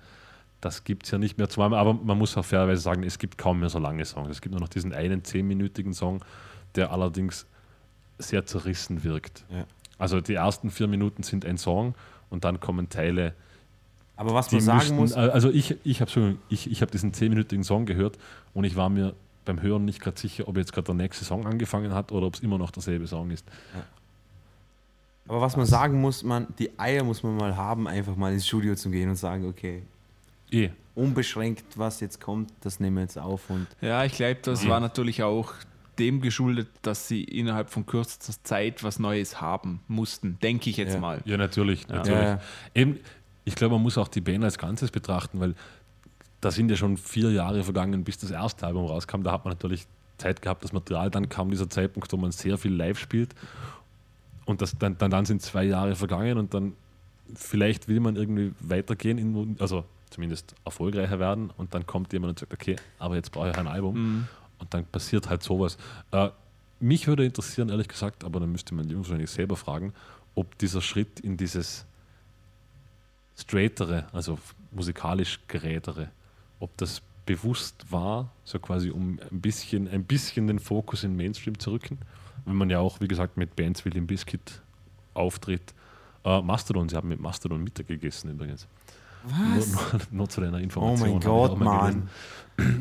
[0.61, 1.49] Das gibt es ja nicht mehr.
[1.49, 4.31] Zumal, aber man muss auch fairerweise sagen, es gibt kaum mehr so lange Songs.
[4.31, 6.25] Es gibt nur noch diesen einen zehnminütigen Song,
[6.75, 7.47] der allerdings
[8.19, 9.45] sehr zerrissen wirkt.
[9.51, 9.67] Ja.
[9.99, 11.95] Also die ersten vier Minuten sind ein Song
[12.31, 13.35] und dann kommen Teile,
[14.17, 17.65] Aber was man sagen müssten, muss, also ich, ich habe ich, ich hab diesen zehnminütigen
[17.65, 18.19] Song gehört
[18.55, 19.15] und ich war mir
[19.45, 22.35] beim Hören nicht gerade sicher, ob jetzt gerade der nächste Song angefangen hat oder ob
[22.35, 23.45] es immer noch derselbe Song ist.
[25.29, 28.47] aber was man sagen muss, man, die Eier muss man mal haben, einfach mal ins
[28.47, 29.83] Studio zu gehen und sagen, okay,
[30.53, 30.71] Eh.
[30.95, 34.79] unbeschränkt, was jetzt kommt, das nehmen wir jetzt auf und Ja, ich glaube, das war
[34.81, 35.53] natürlich auch
[35.99, 40.95] dem geschuldet, dass sie innerhalb von kürzester Zeit was Neues haben mussten, denke ich jetzt
[40.95, 41.01] Ja.
[41.01, 41.23] mal.
[41.25, 41.89] Ja, natürlich.
[41.89, 42.21] natürlich.
[42.21, 42.41] Ja.
[42.75, 42.99] Eben,
[43.45, 45.55] ich glaube, man muss auch die Band als Ganzes betrachten, weil
[46.41, 49.23] da sind ja schon vier Jahre vergangen, bis das erste Album rauskam.
[49.23, 49.87] Da hat man natürlich
[50.19, 53.35] Zeit gehabt, das Material, dann kam dieser Zeitpunkt, wo man sehr viel live spielt.
[54.45, 56.75] Und das, dann, dann, dann sind zwei Jahre vergangen und dann
[57.35, 62.39] vielleicht will man irgendwie weitergehen, in, also zumindest erfolgreicher werden und dann kommt jemand und
[62.39, 64.29] sagt, okay, aber jetzt brauche ich ein Album
[64.59, 65.77] und dann passiert halt sowas.
[66.13, 66.31] Äh,
[66.81, 69.93] mich würde interessieren, ehrlich gesagt, aber dann müsste man die Jungs wahrscheinlich selber fragen,
[70.35, 71.87] ob dieser Schritt in dieses
[73.37, 74.39] straightere, also
[74.71, 76.11] musikalisch gerätere,
[76.61, 81.17] ob das bewusst war, so quasi um ein bisschen, ein bisschen den Fokus in den
[81.17, 81.99] Mainstream zu rücken.
[82.45, 84.63] Wenn man ja auch, wie gesagt, mit Bands wie Limp Bizkit
[85.15, 85.75] auftritt.
[86.25, 88.69] Äh, Mastodon, sie haben mit Mastodon Mittag gegessen übrigens.
[89.25, 89.73] Was?
[89.73, 91.11] Nur, nur, nur zu deiner Oh Information.
[91.11, 91.59] mein ich auch Gott.
[91.59, 92.09] Mann.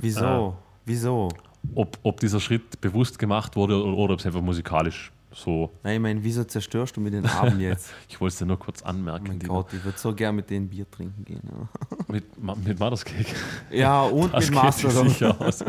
[0.02, 0.57] Wieso?
[0.85, 1.30] Wieso?
[1.73, 5.71] Ob, ob dieser Schritt bewusst gemacht wurde oder, oder ob es einfach musikalisch so.
[5.83, 7.91] Nein, ich meine, wieso zerstörst du mir den Abend jetzt?
[8.09, 9.25] Ich wollte es dir nur kurz anmerken.
[9.25, 9.39] Oh mein.
[9.39, 11.41] Gott, ich würde so gern mit denen Bier trinken gehen.
[11.43, 11.67] Ja,
[12.07, 13.35] Mit, Ma- mit Mother's Cake.
[13.71, 14.89] ja und Das mit Master.
[14.91, 15.63] sicher aus.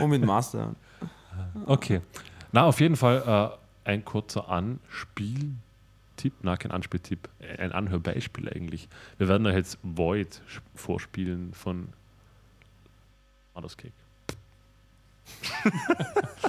[0.00, 0.74] Und mit Master.
[1.66, 2.00] Okay.
[2.52, 3.50] Na, auf jeden Fall
[3.84, 7.28] äh, ein kurzer Anspieltipp, na, kein Anspieltipp,
[7.58, 8.88] ein Anhörbeispiel eigentlich.
[9.18, 10.40] Wir werden euch jetzt Void
[10.74, 11.88] vorspielen von
[13.54, 13.92] Mother's Cake.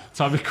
[0.07, 0.43] Jetzt habe ich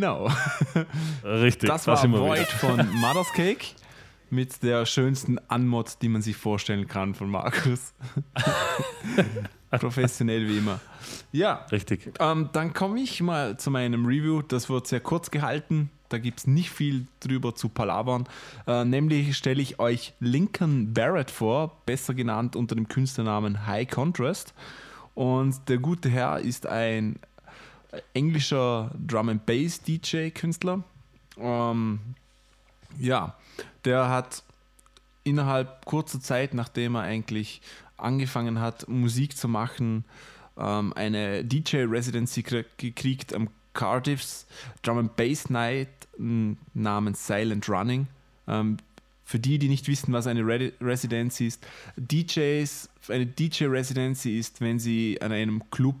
[0.00, 0.30] Genau.
[1.22, 3.66] Richtig, Das da war Void von Mother's Cake
[4.30, 7.92] mit der schönsten Anmod, die man sich vorstellen kann von Markus.
[9.70, 10.80] Professionell wie immer.
[11.32, 12.12] Ja, Richtig.
[12.18, 14.40] ähm, dann komme ich mal zu meinem Review.
[14.40, 15.90] Das wird sehr kurz gehalten.
[16.08, 18.26] Da gibt es nicht viel drüber zu palabern.
[18.66, 24.54] Äh, nämlich stelle ich euch Lincoln Barrett vor, besser genannt unter dem Künstlernamen High Contrast.
[25.14, 27.18] Und der gute Herr ist ein
[28.14, 30.82] englischer Drum and Bass DJ Künstler.
[31.38, 32.00] Ähm,
[32.98, 33.36] ja,
[33.84, 34.42] der hat
[35.24, 37.60] innerhalb kurzer Zeit, nachdem er eigentlich
[37.96, 40.04] angefangen hat, Musik zu machen,
[40.56, 44.46] ähm, eine DJ-Residency krie- gekriegt am Cardiffs
[44.82, 45.88] Drum and Bass Night
[46.18, 48.06] namens Silent Running.
[48.48, 48.78] Ähm,
[49.24, 51.64] für die, die nicht wissen, was eine Re Residency ist,
[51.96, 55.94] DJs, eine DJ-Residency ist, wenn sie an einem Club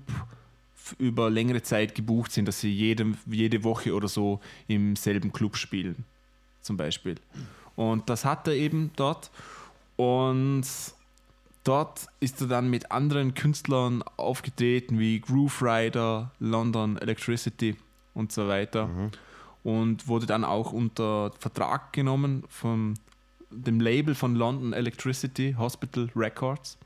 [0.98, 5.56] über längere Zeit gebucht sind, dass sie jede, jede Woche oder so im selben Club
[5.56, 6.04] spielen,
[6.60, 7.16] zum Beispiel.
[7.76, 9.30] Und das hat er eben dort.
[9.96, 10.64] Und
[11.64, 17.76] dort ist er dann mit anderen Künstlern aufgetreten, wie Groove Rider, London Electricity
[18.14, 18.88] und so weiter.
[19.62, 22.94] Und wurde dann auch unter Vertrag genommen von
[23.50, 26.78] dem Label von London Electricity, Hospital Records,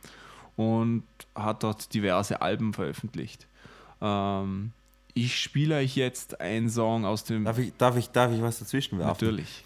[0.56, 1.04] und
[1.34, 3.46] hat dort diverse Alben veröffentlicht.
[4.04, 4.72] Ähm,
[5.14, 7.44] ich spiele euch jetzt einen Song aus dem.
[7.44, 9.26] Darf ich, darf ich, darf ich was dazwischen werfen?
[9.26, 9.64] Natürlich.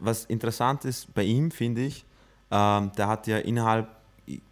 [0.00, 2.04] was interessant ist bei ihm, finde ich,
[2.50, 3.88] ähm, der hat ja innerhalb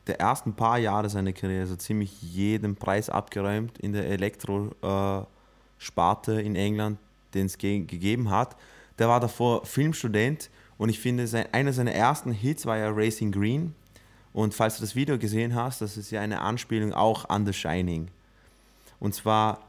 [0.06, 6.56] der ersten paar Jahre seiner Karriere so ziemlich jeden Preis abgeräumt in der Elektro-Sparte in
[6.56, 6.98] England,
[7.34, 8.56] den es ge gegeben hat.
[8.98, 13.32] Der war davor Filmstudent und ich finde, sein, einer seiner ersten Hits war ja Racing
[13.32, 13.74] Green.
[14.32, 17.52] Und falls du das Video gesehen hast, das ist ja eine Anspielung auch an The
[17.52, 18.08] Shining.
[19.00, 19.60] Und zwar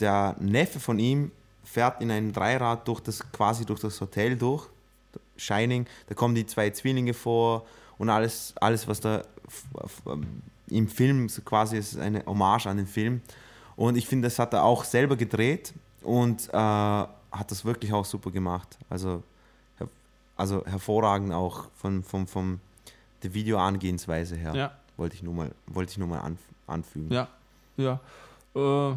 [0.00, 1.30] der Neffe von ihm
[1.64, 4.66] fährt in einem Dreirad durch das, quasi durch das Hotel durch,
[5.36, 7.64] Shining, da kommen die zwei Zwillinge vor
[7.98, 9.64] und alles, alles was da f-
[10.68, 13.20] im Film so quasi ist eine Hommage an den Film.
[13.76, 15.72] Und ich finde, das hat er auch selber gedreht
[16.02, 18.78] und äh, hat das wirklich auch super gemacht.
[18.88, 19.22] Also,
[19.78, 19.88] her-
[20.36, 22.60] also hervorragend auch von, von, von
[23.22, 24.54] der Videoangehensweise her.
[24.54, 24.72] Ja.
[24.96, 27.12] Wollte ich nur mal, wollte ich nur mal anf anfügen.
[27.12, 27.28] Ja,
[27.76, 27.98] ja.
[28.54, 28.94] Äh,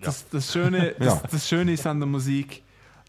[0.00, 1.22] das, das, Schöne, das, Ja.
[1.30, 2.62] das Schöne ist an der Musik,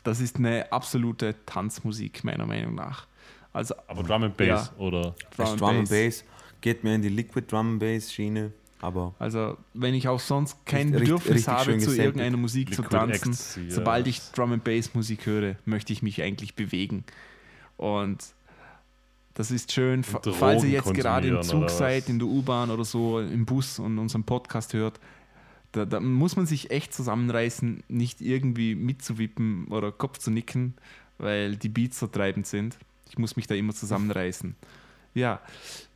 [0.03, 3.07] das ist eine absolute Tanzmusik, meiner Meinung nach.
[3.53, 4.79] Also Aber Drum and Bass Ja.
[4.83, 6.23] oder Drum and Bass
[6.61, 8.51] geht mir in die Liquid Drum and Bass Schiene,
[8.81, 12.81] aber Also, wenn ich auch sonst kein Richtig- Bedürfnis richtig habe, zu irgendeiner Musik zu
[12.81, 13.71] Liquid tanzen, Ecstasy, ja.
[13.71, 17.03] sobald ich Drum and Bass Musik höre, möchte ich mich eigentlich bewegen.
[17.77, 18.17] Und
[19.39, 22.83] das ist schön, Drogen falls ihr jetzt gerade im Zug seid, in der U-Bahn oder
[22.83, 24.99] so, im Bus und unseren Podcast hört,
[25.71, 30.73] da, da muss man sich echt zusammenreißen, nicht irgendwie mitzuwippen oder Kopf zu nicken,
[31.19, 32.77] weil die Beats so treibend sind.
[33.09, 34.57] Ich muss mich da immer zusammenreißen.
[35.13, 35.39] Ja,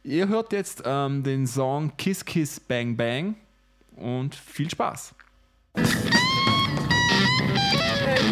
[0.06, 3.36] ihr hört jetzt ähm, den Song Kiss Kiss Bang Bang
[3.98, 5.14] und viel Spaß.
[5.76, 5.84] Hey,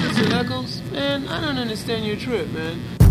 [0.07, 0.81] listen, Eccles.
[0.93, 3.10] Man, I don't understand your trip, man.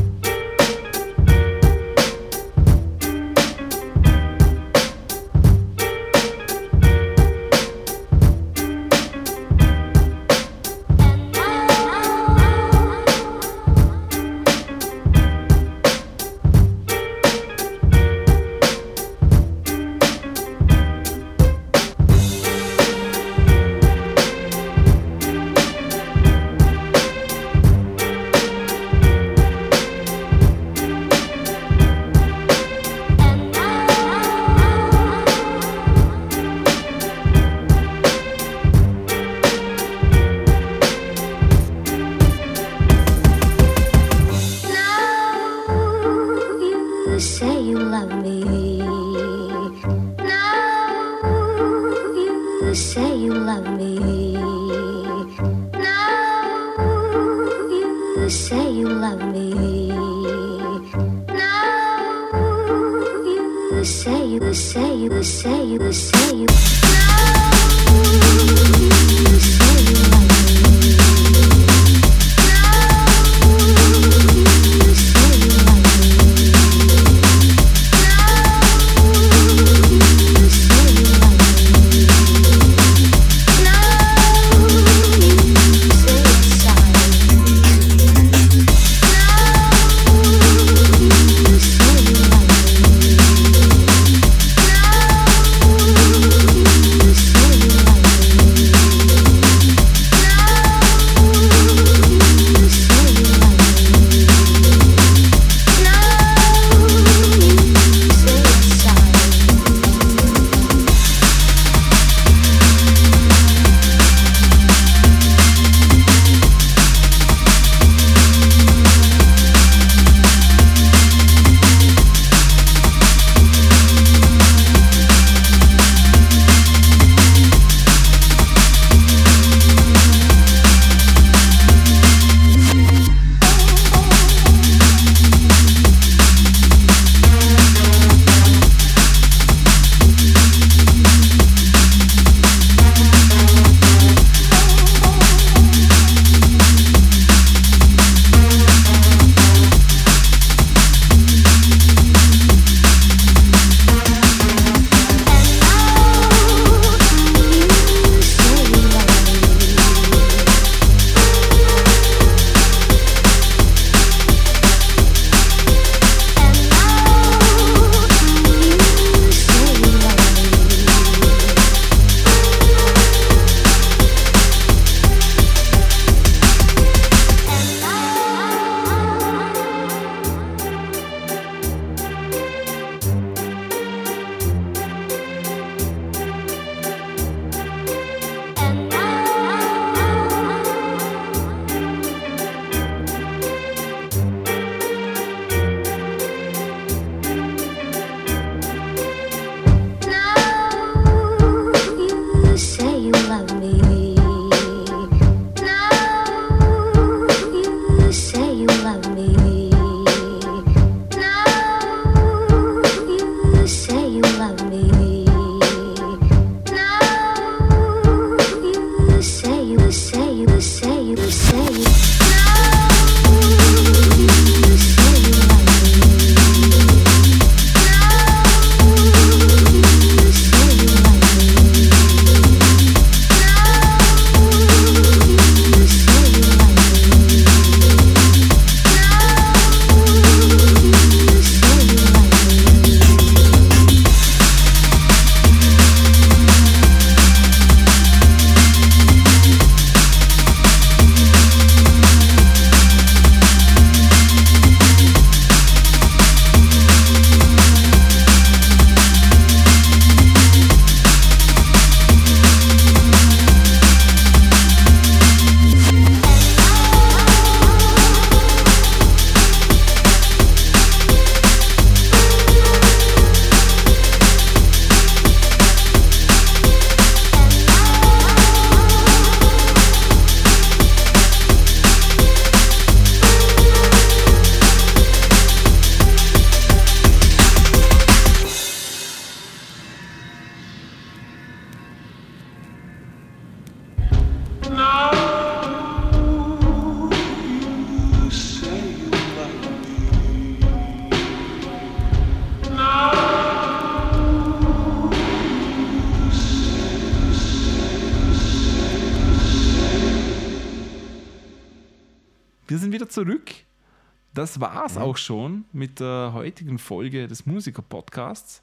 [314.50, 318.62] Das war's auch schon mit der heutigen Folge des Musiker-Podcasts.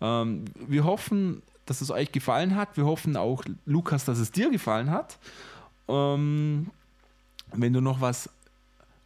[0.00, 2.76] Ähm, wir hoffen, dass es euch gefallen hat.
[2.76, 5.20] Wir hoffen auch, Lukas, dass es dir gefallen hat.
[5.86, 6.70] Ähm,
[7.52, 8.30] wenn du noch was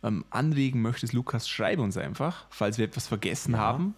[0.02, 3.94] ähm, anregen möchtest, Lukas, schreib uns einfach, falls wir etwas vergessen haben.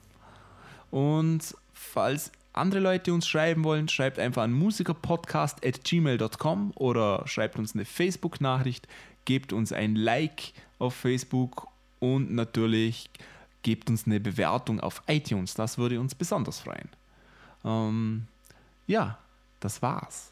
[0.90, 7.84] Und falls andere Leute uns schreiben wollen, schreibt einfach an musikerpodcast.gmail.com oder schreibt uns eine
[7.84, 8.88] Facebook-Nachricht,
[9.24, 11.68] gebt uns ein Like auf Facebook
[12.00, 13.10] und natürlich
[13.62, 15.54] gebt uns eine Bewertung auf iTunes.
[15.54, 16.88] Das würde uns besonders freuen.
[17.64, 18.26] Ähm,
[18.86, 19.18] ja,
[19.60, 20.30] das war's.